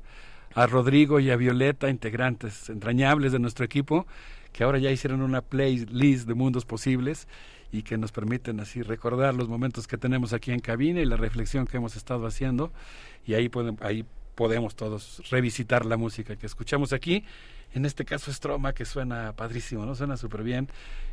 [0.53, 4.07] a, Rodrigo y a Violeta, integrantes entrañables de nuestro equipo,
[4.53, 7.27] que ahora ya hicieron una playlist de mundos posibles
[7.71, 11.17] y que nos permiten así recordar los momentos que tenemos aquí en cabina y la
[11.17, 12.71] reflexión que hemos estado haciendo
[13.25, 14.05] y ahí, podemos, ahí
[14.35, 17.25] podemos todos revisitar la música que escuchamos aquí.
[17.73, 19.95] En este caso Stroma, que suena padrísimo, ¿no?
[19.95, 20.69] Suena súper bien.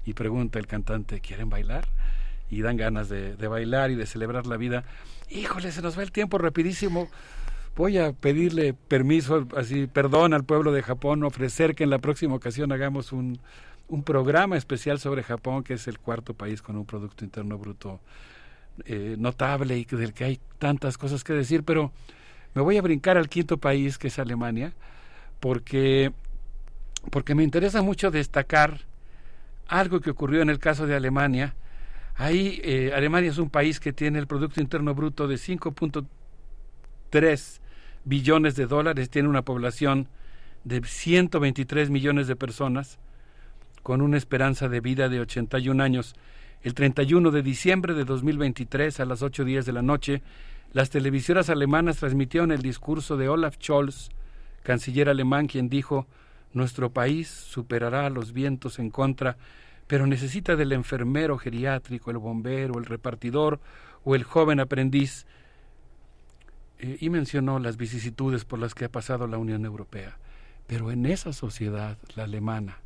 [0.07, 1.89] Y pregunta el cantante, ¿quieren bailar?
[2.55, 4.85] Y dan ganas de, bailar y de celebrar la vida.
[5.29, 7.09] Híjole, se nos va el tiempo rapidísimo.
[7.77, 12.35] Voy a pedirle permiso, así, perdón al pueblo de Japón, ofrecer que en la próxima
[12.37, 13.41] ocasión hagamos un,
[13.89, 18.01] un programa especial sobre Japón, que es el cuarto país con un Producto Interno Bruto
[18.87, 21.93] eh, notable y del que hay tantas cosas que decir, pero
[22.55, 24.73] me voy a brincar al quinto país, que es Alemania,
[25.41, 26.13] porque,
[27.11, 28.81] porque me interesa mucho destacar
[29.69, 31.55] algo que ocurrió en el caso de Alemania,
[32.17, 37.61] Ahí eh, Alemania es un país que tiene el Producto Interno Bruto de 5.3
[38.05, 40.09] billones de dólares, tiene una población
[40.63, 42.99] de 123 millones de personas,
[43.83, 46.15] con una esperanza de vida de 81 años.
[46.63, 50.23] El 31 de diciembre de 2023, a las 8 días de la noche,
[50.73, 54.11] las televisoras alemanas transmitieron el discurso de Olaf Scholz,
[54.63, 56.07] canciller alemán, quien dijo,
[56.53, 59.37] Nuestro país superará los vientos en contra,
[59.87, 63.61] pero necesita del enfermero geriátrico, el bombero, el repartidor
[64.05, 65.27] o el joven aprendiz.
[66.79, 70.19] Eh, y mencionó las vicisitudes por las que ha pasado la Unión Europea.
[70.67, 72.79] Pero en esa sociedad, la alemana,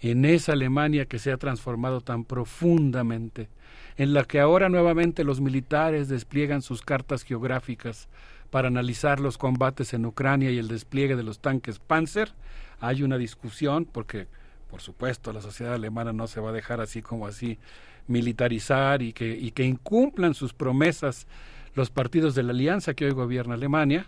[0.00, 3.48] en esa Alemania que se ha transformado tan profundamente,
[3.96, 8.08] en la que ahora nuevamente los militares despliegan sus cartas geográficas
[8.50, 12.32] para analizar los combates en Ucrania y el despliegue de los tanques Panzer,
[12.80, 14.26] hay una discusión porque,
[14.72, 17.58] por supuesto, la sociedad alemana no se va a dejar así como así
[18.06, 19.36] militarizar y que,
[19.66, 21.26] incumplan sus promesas
[21.74, 24.06] los partidos de la alianza que hoy gobierna Alemania.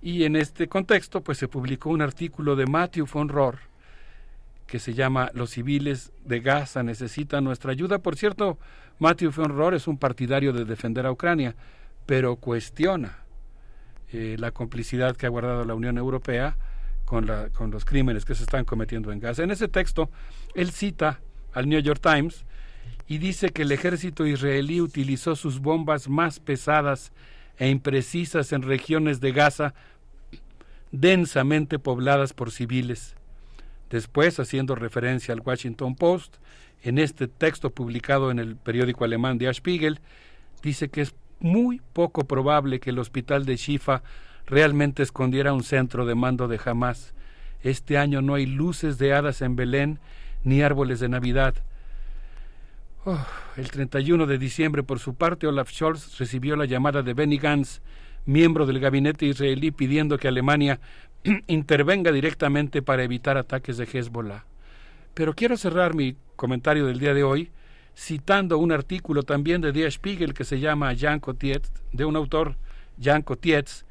[0.00, 3.58] Y en este contexto, pues se publicó un artículo de Matthew von Rohr,
[4.66, 7.98] que se llama Los civiles de Gaza necesitan nuestra ayuda.
[7.98, 8.56] Por cierto,
[8.98, 11.54] Matthew von Rohr es un partidario de defender a Ucrania,
[12.06, 13.18] pero cuestiona
[14.10, 16.56] eh, la complicidad que ha guardado la Unión Europea
[17.06, 19.42] con, la, con los crímenes que se están cometiendo en Gaza.
[19.42, 20.10] En ese texto,
[20.54, 21.20] él cita
[21.54, 22.44] al New York Times
[23.08, 27.12] y dice que el ejército israelí utilizó sus bombas más pesadas
[27.56, 29.72] e imprecisas en regiones de Gaza
[30.92, 33.16] densamente pobladas por civiles
[33.90, 36.36] Después, haciendo referencia al Washington Post,
[36.82, 40.00] en este texto publicado en el periódico alemán Der Spiegel,
[40.62, 44.02] dice que es muy poco probable que el hospital de Shifa
[44.46, 47.14] realmente escondiera un centro de mando de Hamas.
[47.62, 49.98] Este año no hay luces de hadas en Belén
[50.44, 51.54] ni árboles de Navidad.
[53.04, 53.24] Oh,
[53.56, 57.80] el 31 de diciembre, por su parte, Olaf Scholz recibió la llamada de Benny Gantz,
[58.24, 60.80] miembro del gabinete israelí, pidiendo que Alemania
[61.46, 64.44] intervenga directamente para evitar ataques de Hezbollah.
[65.14, 67.50] Pero quiero cerrar mi comentario del día de hoy
[67.96, 72.56] citando un artículo también de Die Spiegel que se llama Jan Cotietz, de un autor,
[73.00, 73.85] Jan Cotietz,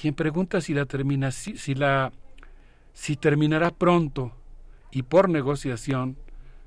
[0.00, 2.12] quien pregunta si la, termina, si, la
[2.92, 4.32] si terminará pronto
[4.90, 6.16] y por negociación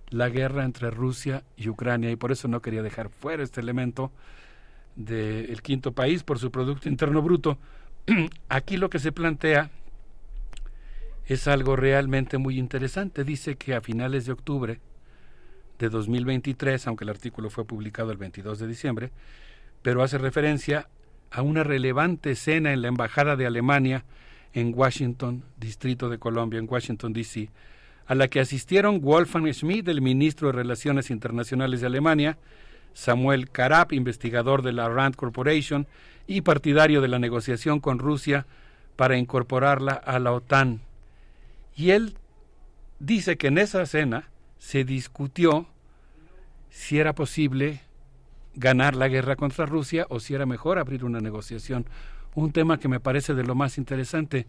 [0.09, 4.11] la guerra entre Rusia y Ucrania y por eso no quería dejar fuera este elemento
[4.95, 7.57] del quinto país por su Producto Interno Bruto.
[8.49, 9.69] Aquí lo que se plantea
[11.25, 13.23] es algo realmente muy interesante.
[13.23, 14.79] Dice que a finales de octubre
[15.77, 19.11] de 2023, aunque el artículo fue publicado el 22 de diciembre,
[19.81, 20.87] pero hace referencia
[21.31, 24.05] a una relevante escena en la Embajada de Alemania
[24.53, 27.49] en Washington, Distrito de Colombia, en Washington, D.C.,
[28.07, 32.37] a la que asistieron Wolfgang Schmidt, el ministro de Relaciones Internacionales de Alemania,
[32.93, 35.87] Samuel Karab, investigador de la Rand Corporation
[36.25, 38.45] y partidario de la negociación con Rusia
[38.95, 40.81] para incorporarla a la OTAN.
[41.75, 42.15] Y él
[42.99, 45.67] dice que en esa cena se discutió
[46.69, 47.81] si era posible
[48.57, 51.85] ganar la guerra contra Rusia o si era mejor abrir una negociación.
[52.35, 54.47] Un tema que me parece de lo más interesante.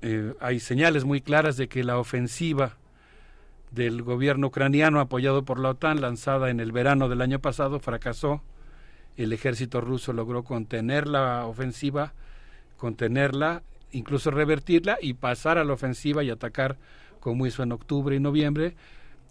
[0.00, 2.76] Eh, hay señales muy claras de que la ofensiva
[3.72, 8.42] del gobierno ucraniano apoyado por la OTAN, lanzada en el verano del año pasado, fracasó.
[9.16, 12.14] El ejército ruso logró contener la ofensiva,
[12.76, 16.76] contenerla incluso revertirla y pasar a la ofensiva y atacar,
[17.20, 18.76] como hizo en octubre y noviembre,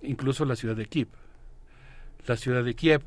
[0.01, 1.07] incluso la ciudad de Kiev.
[2.25, 3.01] La ciudad de Kiev.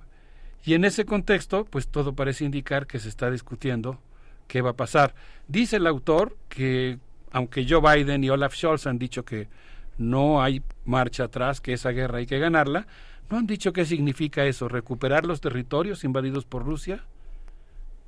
[0.65, 3.99] Y en ese contexto, pues todo parece indicar que se está discutiendo
[4.47, 5.15] qué va a pasar.
[5.49, 6.99] Dice el autor que,
[7.31, 9.49] aunque Joe Biden y Olaf Scholz han dicho que
[9.97, 12.87] no hay marcha atrás, que esa guerra hay que ganarla,
[13.31, 17.05] no han dicho qué significa eso, recuperar los territorios invadidos por Rusia,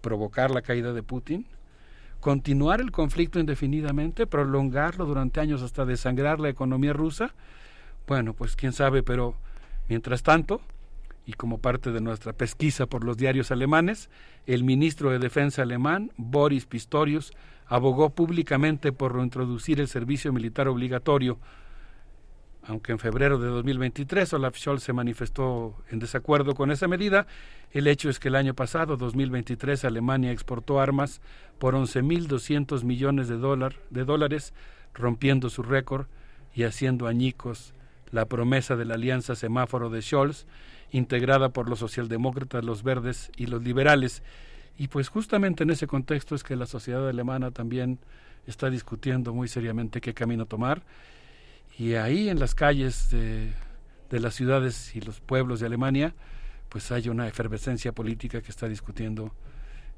[0.01, 1.47] provocar la caída de Putin,
[2.21, 7.35] continuar el conflicto indefinidamente, prolongarlo durante años hasta desangrar la economía rusa?
[8.07, 9.37] Bueno, pues quién sabe, pero
[9.89, 10.61] mientras tanto,
[11.26, 14.10] y como parte de nuestra pesquisa por los diarios alemanes,
[14.47, 17.33] el ministro de Defensa alemán, Boris Pistorius,
[17.67, 21.39] abogó públicamente por reintroducir el servicio militar obligatorio
[22.65, 27.26] aunque en febrero de 2023 Olaf Scholz se manifestó en desacuerdo con esa medida,
[27.73, 31.20] el hecho es que el año pasado, 2023, Alemania exportó armas
[31.59, 33.36] por 11.200 millones de,
[33.91, 34.55] de dólares,
[34.94, 36.07] rompiendo su récord
[36.55, 37.75] y haciendo añicos
[38.10, 40.47] la promesa de la alianza semáforo de Scholz,
[40.93, 44.23] integrada por los socialdemócratas, los verdes y los liberales.
[44.79, 47.99] Y pues justamente en ese contexto es que la sociedad alemana también
[48.47, 50.83] está discutiendo muy seriamente qué camino tomar
[51.79, 53.53] y ahí en las calles de,
[54.11, 56.15] las ciudades y los pueblos de Alemania,
[56.69, 59.35] pues hay una efervescencia política que está discutiendo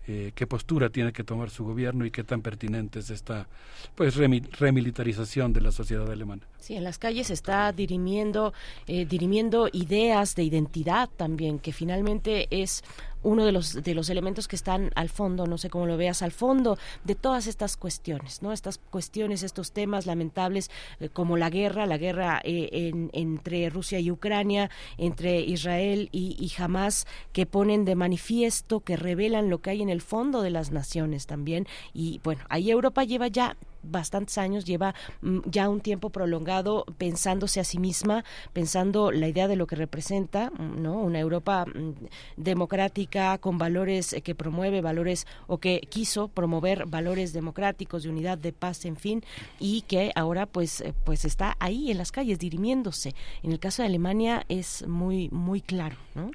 [0.06, 3.46] eh, qué postura tiene que tomar su gobierno y qué tan pertinente es esta
[3.94, 6.42] pues remilitarización de la sociedad alemana.
[6.58, 8.52] Sí, en las calles está dirimiendo,
[8.86, 12.82] eh, dirimiendo ideas de identidad también, que finalmente es
[13.24, 16.22] uno de los, de los elementos que están al fondo, no sé cómo lo veas,
[16.22, 18.52] al fondo de todas estas cuestiones, ¿no?
[18.52, 20.70] Estas cuestiones, estos temas lamentables
[21.00, 26.62] eh, como la guerra, la guerra eh, entre Rusia y Ucrania, entre Israel y, y
[26.62, 30.70] Hamas, que ponen de manifiesto, que revelan lo que hay en el fondo de las
[30.70, 31.66] naciones también.
[31.92, 37.60] Y bueno, ahí Europa lleva ya bastantes años, lleva mm, ya un tiempo prolongado pensándose
[37.60, 40.94] a sí misma, pensando la idea de lo que representa, mm, ¿no?
[40.94, 41.92] Una Europa mm,
[42.36, 48.38] democrática con valores eh, que promueve valores o que quiso promover valores democráticos de unidad,
[48.38, 49.22] de paz, en fin,
[49.58, 53.14] y que ahora pues eh, pues está ahí en las calles dirimiéndose.
[53.42, 56.30] En el caso de Alemania es muy muy claro, ¿no?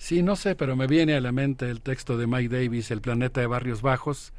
[0.00, 3.02] Sí, no sé, pero me viene a la mente el texto de Mike Davis, El
[3.02, 4.32] planeta de barrios bajos,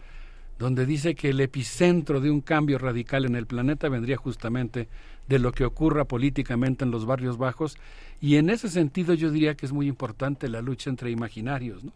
[0.61, 4.88] donde dice que el epicentro de un cambio radical en el planeta vendría justamente
[5.27, 7.77] de lo que ocurra políticamente en los barrios bajos
[8.22, 11.83] y en ese sentido yo diría que es muy importante la lucha entre imaginarios.
[11.83, 11.91] ¿no?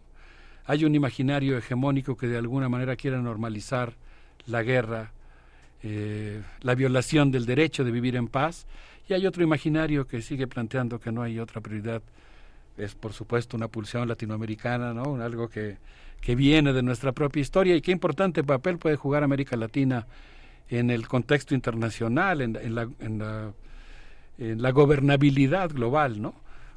[0.64, 3.92] Hay un imaginario hegemónico que de alguna manera quiere normalizar
[4.46, 5.12] la guerra,
[5.84, 8.66] eh, la violación del derecho de vivir en paz
[9.08, 12.02] y hay otro imaginario que sigue planteando que no hay otra prioridad.
[12.76, 15.22] Es por supuesto una pulsión latinoamericana, ¿no?
[15.22, 15.78] algo que
[16.20, 20.06] que viene de nuestra propia historia y qué importante papel puede jugar América Latina
[20.68, 23.52] en el contexto internacional, en, la, en, la,
[24.38, 26.34] en la gobernabilidad global, ¿no?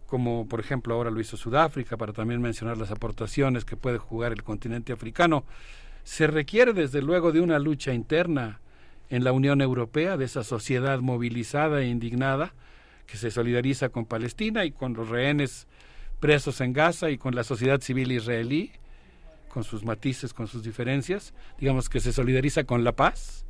[0.09, 4.31] como por ejemplo ahora lo hizo Sudáfrica, para también mencionar las aportaciones que puede jugar
[4.31, 5.45] el continente africano,
[6.03, 8.59] se requiere desde luego de una lucha interna
[9.09, 12.53] en la Unión Europea, de esa sociedad movilizada e indignada
[13.05, 15.67] que se solidariza con Palestina y con los rehenes
[16.19, 18.71] presos en Gaza y con la sociedad civil israelí,
[19.49, 23.45] con sus matices, con sus diferencias, digamos que se solidariza con la paz.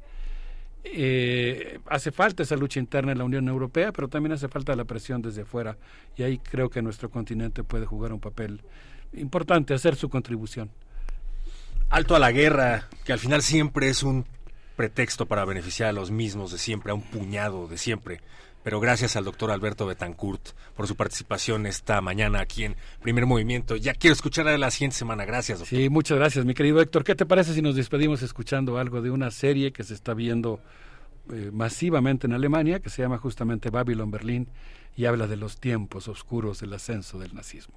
[0.83, 4.85] Eh, hace falta esa lucha interna en la Unión Europea, pero también hace falta la
[4.85, 5.77] presión desde fuera.
[6.15, 8.61] Y ahí creo que nuestro continente puede jugar un papel
[9.13, 10.71] importante, hacer su contribución.
[11.89, 14.25] Alto a la guerra, que al final siempre es un
[14.75, 18.21] pretexto para beneficiar a los mismos de siempre, a un puñado de siempre
[18.63, 23.75] pero gracias al doctor Alberto Betancourt por su participación esta mañana aquí en Primer Movimiento.
[23.75, 25.25] Ya quiero escuchar a la siguiente semana.
[25.25, 25.77] Gracias, doctor.
[25.79, 27.03] Sí, muchas gracias, mi querido Héctor.
[27.03, 30.59] ¿Qué te parece si nos despedimos escuchando algo de una serie que se está viendo
[31.31, 34.49] eh, masivamente en Alemania, que se llama justamente Babylon Berlín
[34.95, 37.75] y habla de los tiempos oscuros del ascenso del nazismo?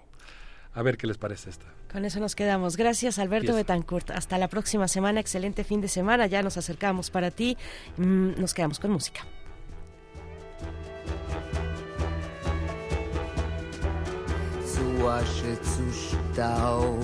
[0.75, 1.67] A ver qué les parece esta.
[1.93, 2.78] Con eso nos quedamos.
[2.78, 4.11] Gracias, Alberto Betancourt.
[4.11, 5.20] Hasta la próxima semana.
[5.20, 6.27] Excelente fin de semana.
[6.27, 7.59] Ya nos acercamos para ti.
[7.99, 9.20] Mm, nos quedamos con música.
[14.65, 17.00] Zu Asche, zu Staub,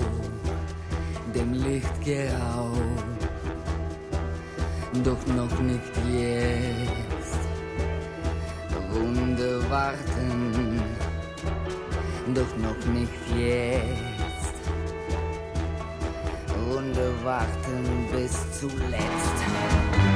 [1.35, 3.21] dem Licht geraubt,
[5.03, 7.39] doch noch nicht jetzt.
[8.91, 10.81] Wunde warten,
[12.33, 14.55] doch noch nicht jetzt.
[16.67, 20.08] Wunde warten bis zuletzt.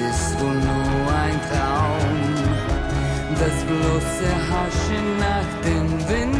[0.00, 2.34] Ist wohl nur ein Traum,
[3.34, 6.37] das bloße Haschen nach dem Wind,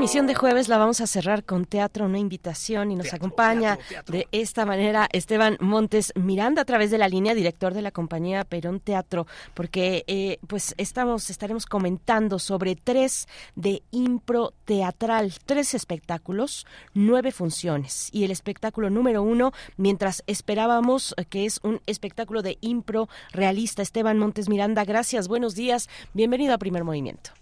[0.00, 4.28] Emisión de jueves la vamos a cerrar con teatro, una invitación y nos acompaña de
[4.32, 8.80] esta manera Esteban Montes Miranda a través de la línea director de la compañía Perón
[8.80, 17.30] Teatro, porque eh, pues estamos estaremos comentando sobre tres de impro teatral, tres espectáculos, nueve
[17.30, 23.82] funciones y el espectáculo número uno, mientras esperábamos que es un espectáculo de impro realista.
[23.82, 27.32] Esteban Montes Miranda, gracias, buenos días, bienvenido a Primer Movimiento.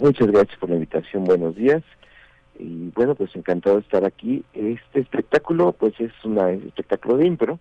[0.00, 1.82] Muchas gracias por la invitación, buenos días.
[2.56, 4.44] Y bueno, pues encantado de estar aquí.
[4.54, 7.58] Este espectáculo, pues es un espectáculo de impro.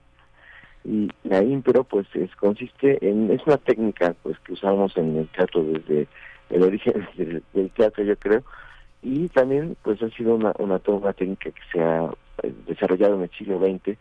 [0.86, 5.28] Y la impro, pues es, consiste en, es una técnica pues que usamos en el
[5.30, 6.08] teatro desde
[6.52, 7.08] el origen
[7.54, 8.44] del, teatro, yo creo.
[9.02, 12.12] Y también, pues ha sido una, una, una técnica que se ha
[12.44, 13.98] eh, desarrollado en el siglo XX,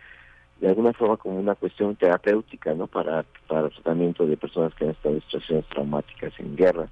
[0.60, 2.86] de alguna forma como una cuestión terapéutica, ¿no?
[2.86, 6.90] Para, para tratamiento de personas que han estado en situaciones traumáticas en guerras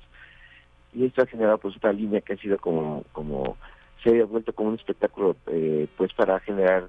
[0.95, 3.57] y esto ha generado pues una línea que ha sido como como
[4.03, 6.89] se ha vuelto como un espectáculo eh, pues para generar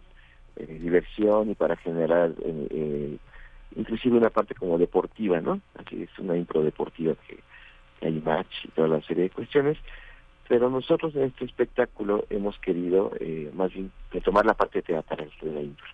[0.55, 3.17] eh, diversión y para generar eh,
[3.75, 7.39] inclusive una parte como deportiva no así es una impro deportiva que,
[8.01, 9.77] hay match y toda la serie de cuestiones.
[10.47, 13.11] Pero nosotros en este espectáculo hemos querido
[13.53, 15.87] más bien retomar la parte teatral de la impro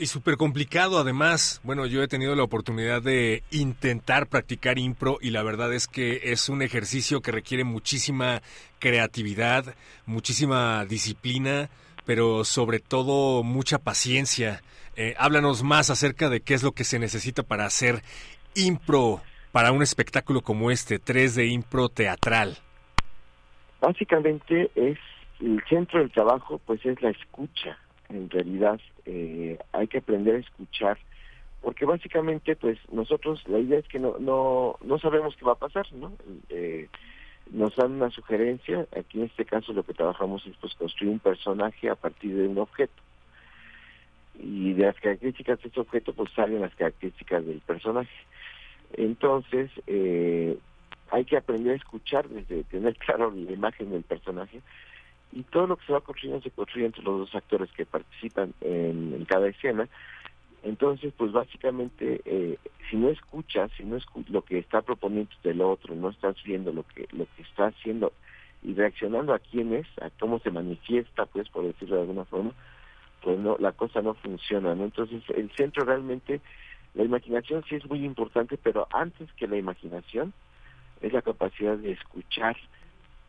[0.00, 1.60] Y súper complicado además.
[1.64, 6.20] Bueno, yo he tenido la oportunidad de intentar practicar impro y la verdad es que
[6.30, 8.40] es un ejercicio que requiere muchísima
[8.78, 9.74] creatividad,
[10.06, 11.68] muchísima disciplina,
[12.06, 14.62] pero sobre todo mucha paciencia.
[14.94, 18.02] Eh, háblanos más acerca de qué es lo que se necesita para hacer
[18.54, 19.20] impro
[19.50, 22.58] para un espectáculo como este, 3 de impro teatral.
[23.80, 24.98] Básicamente es
[25.40, 27.76] el centro del trabajo, pues es la escucha.
[28.08, 30.98] En realidad eh, hay que aprender a escuchar,
[31.60, 35.56] porque básicamente, pues nosotros la idea es que no no no sabemos qué va a
[35.66, 36.12] pasar, ¿no?
[36.48, 36.88] Eh,
[37.50, 38.86] nos dan una sugerencia.
[38.96, 42.48] Aquí en este caso lo que trabajamos es pues construir un personaje a partir de
[42.48, 43.02] un objeto
[44.38, 48.12] y de las características de ese objeto pues salen las características del personaje.
[48.94, 50.56] Entonces, eh,
[51.10, 54.62] hay que aprender a escuchar desde tener claro la imagen del personaje
[55.32, 58.54] y todo lo que se va construyendo se construye entre los dos actores que participan
[58.60, 59.88] en, cada escena.
[60.62, 62.58] Entonces, pues básicamente, eh,
[62.90, 66.72] si no escuchas, si no escu lo que está proponiendo del otro, no estás viendo
[66.72, 68.12] lo que lo que está haciendo
[68.62, 72.52] y reaccionando a quién es, a cómo se manifiesta, pues por decirlo de alguna forma,
[73.22, 74.84] pues no, la cosa no funciona, ¿no?
[74.84, 76.40] Entonces, el centro realmente,
[76.94, 80.32] la imaginación sí es muy importante, pero antes que la imaginación,
[81.00, 82.56] es la capacidad de escuchar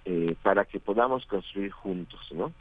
[0.10, 2.52] eh, para que podamos construir juntos, ¿no?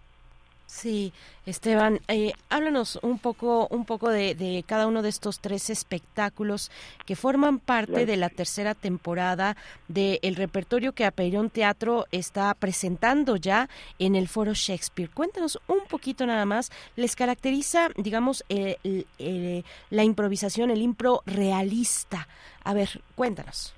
[0.69, 1.15] Sí,
[1.47, 6.71] Esteban, eh, háblanos un poco, un poco de, de, cada uno de estos tres espectáculos
[7.07, 9.57] que forman parte de la tercera temporada
[9.89, 15.09] del repertorio que Apeirón Teatro está presentando ya en el Foro Shakespeare.
[15.09, 16.71] Cuéntanos un poquito nada más.
[16.97, 22.29] ¿Les caracteriza, digamos, eh, eh, la improvisación, el impro realista?
[22.63, 23.75] A ver, cuéntanos.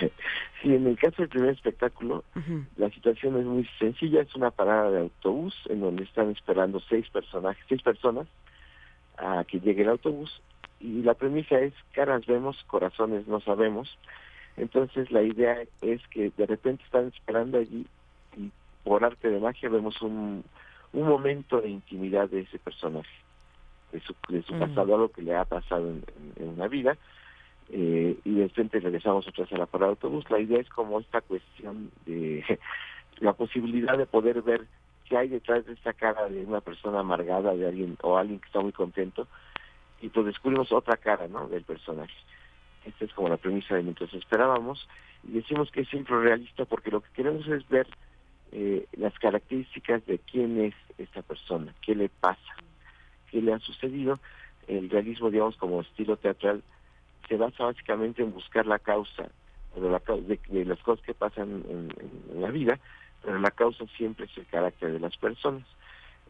[0.64, 2.66] Sí, en el caso del primer espectáculo, uh -huh.
[2.78, 4.22] la situación es muy sencilla.
[4.22, 8.26] Es una parada de autobús en donde están esperando seis personajes, seis personas
[9.18, 10.40] a que llegue el autobús.
[10.80, 13.98] Y la premisa es, caras vemos, corazones no sabemos.
[14.56, 17.86] Entonces la idea es que de repente están esperando allí
[18.38, 18.50] y
[18.84, 20.44] por arte de magia vemos un,
[20.94, 23.16] un momento de intimidad de ese personaje,
[23.92, 24.68] de su, de su uh -huh.
[24.68, 26.96] pasado, algo que le ha pasado en, en, en una vida
[27.70, 30.28] eh, y de repente regresamos otra vez a la parada de autobús.
[30.30, 32.58] La idea es como esta cuestión de
[33.20, 34.66] la posibilidad de poder ver
[35.08, 38.46] qué hay detrás de esta cara de una persona amargada, de alguien o alguien que
[38.46, 39.26] está muy contento,
[40.00, 41.48] y pues descubrimos otra cara, ¿no?
[41.48, 42.14] Del personaje.
[42.84, 44.86] Esta es como la premisa de mientras esperábamos
[45.26, 47.86] y decimos que es siempre realista porque lo que queremos es ver
[48.52, 52.54] eh, las características de quién es esta persona, qué le pasa,
[53.30, 54.18] qué le ha sucedido.
[54.68, 56.62] El realismo, digamos, como estilo teatral,
[57.28, 59.30] se basa básicamente en buscar la causa
[59.76, 62.78] de, la, de, de las cosas que pasan en, la vida,
[63.22, 65.64] pero la causa siempre es el carácter de las personas.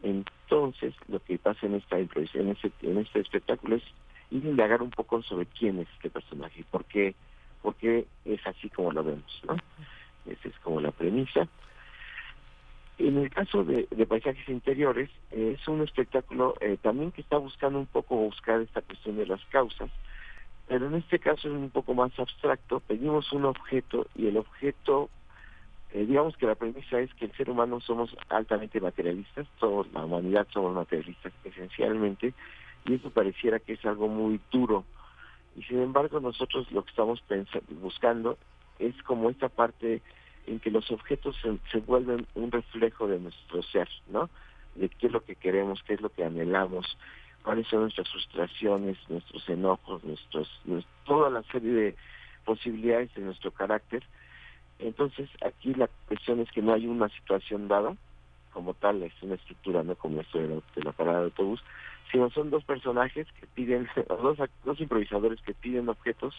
[0.03, 3.83] Entonces, lo que pasa en esta improvisación, en este, en este espectáculo, es
[4.31, 7.15] indagar un poco sobre quién es este personaje y por qué,
[7.61, 9.55] por qué es así como lo vemos, ¿no?
[10.25, 11.47] Esa es como la premisa.
[12.97, 17.77] En el caso de, paisajes interiores, eh, es un espectáculo eh, también que está buscando
[17.77, 19.89] un poco buscar esta cuestión de las causas,
[20.67, 22.79] pero en este caso es un poco más abstracto.
[22.79, 25.09] Pedimos un objeto y el objeto,
[25.93, 30.05] eh, digamos que la premisa es que el ser humano somos altamente materialistas, todos, la
[30.05, 32.33] humanidad somos materialistas esencialmente,
[32.85, 34.85] y eso pareciera que es algo muy duro.
[35.55, 37.23] Y sin embargo nosotros lo que estamos
[37.81, 38.37] buscando
[38.79, 40.01] es como esta parte
[40.47, 41.35] en que los objetos
[41.71, 44.29] se, vuelven un reflejo de nuestro ser, ¿no?
[44.75, 46.97] De qué es lo que queremos, qué es lo que anhelamos,
[47.45, 50.49] cuáles son nuestras frustraciones, nuestros enojos, nuestros,
[51.05, 51.95] toda la serie de
[52.43, 54.03] posibilidades de nuestro carácter.
[54.79, 57.95] Entonces, aquí la cuestión es que no hay una situación dada,
[58.51, 61.63] como tal, es una estructura, no como esto de la, parada de autobús,
[62.11, 66.33] sino son dos personajes que piden, dos, dos improvisadores que piden objetos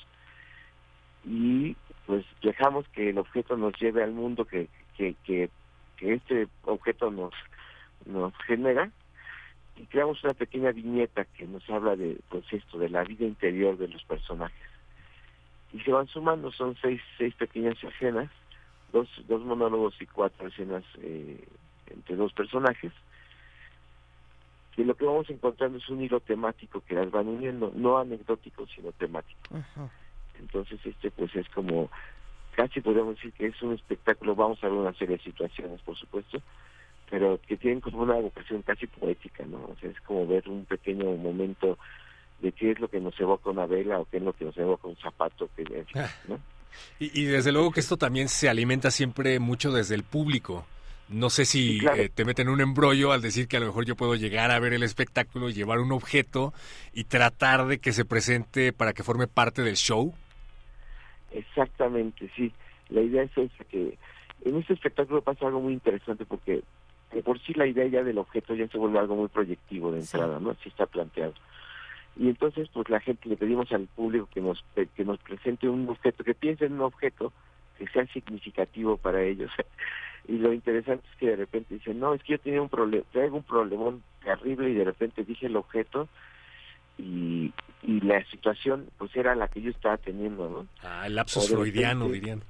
[1.24, 1.76] y
[2.06, 5.50] pues dejamos que el objeto nos lleve al mundo que, que, que,
[6.00, 7.32] este objeto nos,
[8.06, 8.90] nos genera
[9.76, 13.76] y creamos una pequeña viñeta que nos habla de pues esto de la vida interior
[13.76, 14.68] de los personajes.
[15.72, 18.30] Y se van sumando son seis seis pequeñas escenas
[18.92, 21.46] dos dos monólogos y cuatro escenas eh,
[21.88, 22.92] entre dos personajes.
[24.76, 28.66] Y lo que vamos encontrando es un hilo temático que las van uniendo no anecdótico
[28.66, 29.40] sino temático.
[30.38, 31.90] Entonces, este pues es como,
[32.52, 35.96] casi podemos decir que es un espectáculo, vamos a ver una serie de situaciones, por
[35.96, 36.42] supuesto,
[37.10, 39.58] pero que tienen como una vocación casi poética, ¿no?
[39.58, 41.78] O sea, es como ver un pequeño momento
[42.40, 44.56] de qué es lo que nos evoca una vela o qué es lo que nos
[44.56, 45.64] evoca un zapato, que,
[46.28, 46.38] ¿no?
[46.98, 50.66] Y, y desde luego que esto también se alimenta siempre mucho desde el público.
[51.08, 53.94] No sé si eh, te meten un embrollo al decir que a lo mejor yo
[53.94, 56.52] puedo llegar a ver el espectáculo, llevar un objeto
[56.92, 60.12] y tratar de que se presente para que forme parte del show.
[61.30, 62.52] Exactamente, sí.
[62.88, 63.96] La idea es esa, que
[64.44, 66.62] en este espectáculo pasa algo muy interesante porque
[67.16, 70.00] de por sí la idea ya del objeto ya se vuelve algo muy proyectivo de
[70.00, 70.50] entrada, ¿no?
[70.50, 71.32] Así está planteado.
[72.14, 74.62] Y entonces, pues la gente le pedimos al público que nos
[74.94, 77.32] que nos presente un objeto, que piense en un objeto
[77.78, 79.50] que sea significativo para ellos.
[80.28, 83.04] y lo interesante es que de repente dicen, no, es que yo tenía un problema,
[83.12, 86.08] traigo un problemón terrible y de repente dije el objeto
[86.98, 87.50] y,
[87.82, 90.66] y la situación pues era la que yo estaba teniendo, ¿no?
[90.82, 92.42] Ah, el lapsus freudiano, dirían.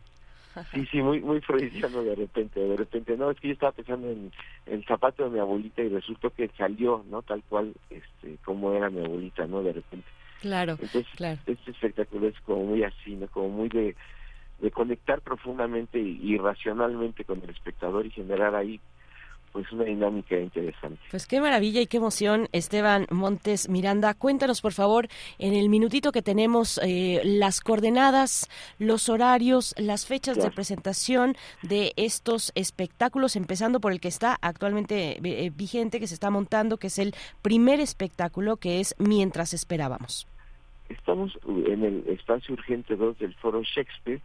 [0.73, 4.11] Sí, sí, muy muy freudiano de repente, de repente, no, es que yo estaba pensando
[4.11, 4.33] en,
[4.67, 7.23] el zapato de mi abuelita y resultó que salió, ¿no?
[7.23, 9.63] Tal cual, este, como era mi abuelita, ¿no?
[9.63, 10.09] De repente.
[10.41, 11.41] Claro, Entonces, claro.
[11.47, 13.29] este espectáculo es como muy así, ¿no?
[13.29, 13.97] Como muy de,
[14.61, 18.81] de conectar profundamente y racionalmente con el espectador y generar ahí
[19.53, 21.01] pues una dinámica interesante.
[21.11, 24.15] Pues qué maravilla y qué emoción, Esteban Montes Miranda.
[24.15, 25.09] Cuéntanos, por favor,
[25.39, 31.93] en el minutito que tenemos, eh, las coordenadas, los horarios, las fechas de presentación de
[31.97, 36.89] estos espectáculos, empezando por el que está actualmente eh, vigente, que se está montando, que
[36.89, 40.27] es el primer espectáculo, que es Mientras esperábamos.
[40.89, 44.21] Estamos en el espacio urgente 2 del Foro Shakespeare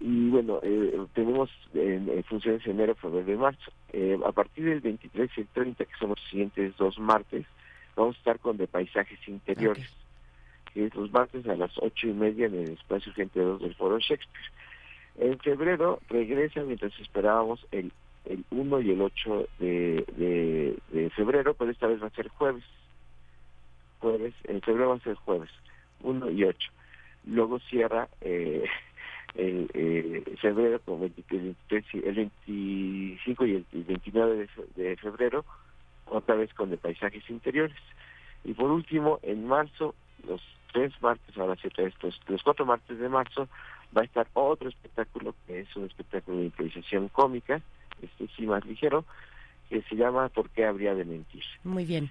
[0.00, 3.70] y bueno, eh, tenemos en, funciones en enero, febrero y marzo.
[3.92, 7.44] Eh, a partir del 23 y el 30, que son los siguientes dos martes,
[7.94, 9.90] vamos a estar con de paisajes interiores,
[10.72, 13.74] que es los martes a las ocho y media en el espacio Gente 2 del
[13.74, 14.50] Foro Shakespeare.
[15.18, 17.92] En febrero regresa mientras esperábamos el,
[18.24, 22.64] el 1 y el 8 de, de, febrero, pero esta vez va a ser jueves.
[23.98, 25.50] Jueves, en febrero va a ser jueves,
[26.02, 26.72] 1 y 8.
[27.26, 28.08] Luego cierra...
[28.22, 28.64] Eh,
[29.34, 31.56] el eh, febrero, el,
[31.92, 35.44] el 25 y el, 29 de, febrero,
[36.06, 37.76] otra vez con de paisajes interiores.
[38.44, 39.94] Y por último, en marzo,
[40.26, 40.40] los
[40.72, 43.48] tres martes, ahora sí, estos, los cuatro martes de marzo,
[43.96, 47.60] va a estar otro espectáculo, que es un espectáculo de improvisación cómica,
[48.02, 49.04] este sí más ligero,
[49.68, 51.44] que se llama ¿Por qué habría de mentir?
[51.64, 52.10] Muy bien.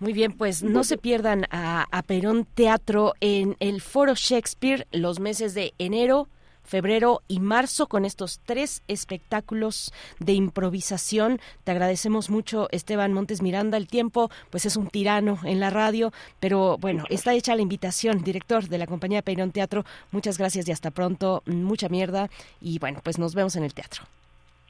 [0.00, 5.20] Muy bien, pues no se pierdan a, a Perón Teatro en el Foro Shakespeare los
[5.20, 6.26] meses de enero,
[6.64, 11.40] febrero y marzo con estos tres espectáculos de improvisación.
[11.64, 13.76] Te agradecemos mucho, Esteban Montes Miranda.
[13.76, 18.22] El tiempo, pues es un tirano en la radio, pero bueno, está hecha la invitación,
[18.22, 19.84] director de la compañía Peirón Teatro.
[20.10, 21.42] Muchas gracias y hasta pronto.
[21.46, 22.30] Mucha mierda.
[22.60, 24.04] Y bueno, pues nos vemos en el teatro.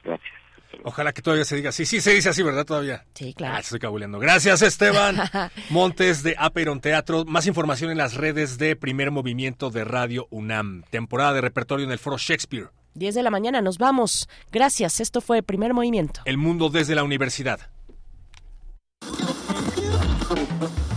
[0.03, 0.40] Gracias.
[0.83, 1.85] Ojalá que todavía se diga así.
[1.85, 2.65] Sí, se dice así, ¿verdad?
[2.65, 3.05] Todavía.
[3.13, 3.55] Sí, claro.
[3.55, 4.19] Ah, estoy cabuleando.
[4.19, 5.17] Gracias, Esteban
[5.69, 7.25] Montes de Aperon Teatro.
[7.25, 10.83] Más información en las redes de Primer Movimiento de Radio UNAM.
[10.89, 12.69] Temporada de repertorio en el Foro Shakespeare.
[12.93, 14.27] 10 de la mañana, nos vamos.
[14.51, 16.21] Gracias, esto fue Primer Movimiento.
[16.25, 17.59] El mundo desde la universidad.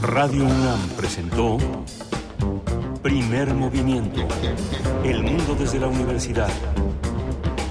[0.03, 1.59] Radio UNAM presentó
[3.03, 4.27] Primer Movimiento.
[5.05, 6.51] El mundo desde la universidad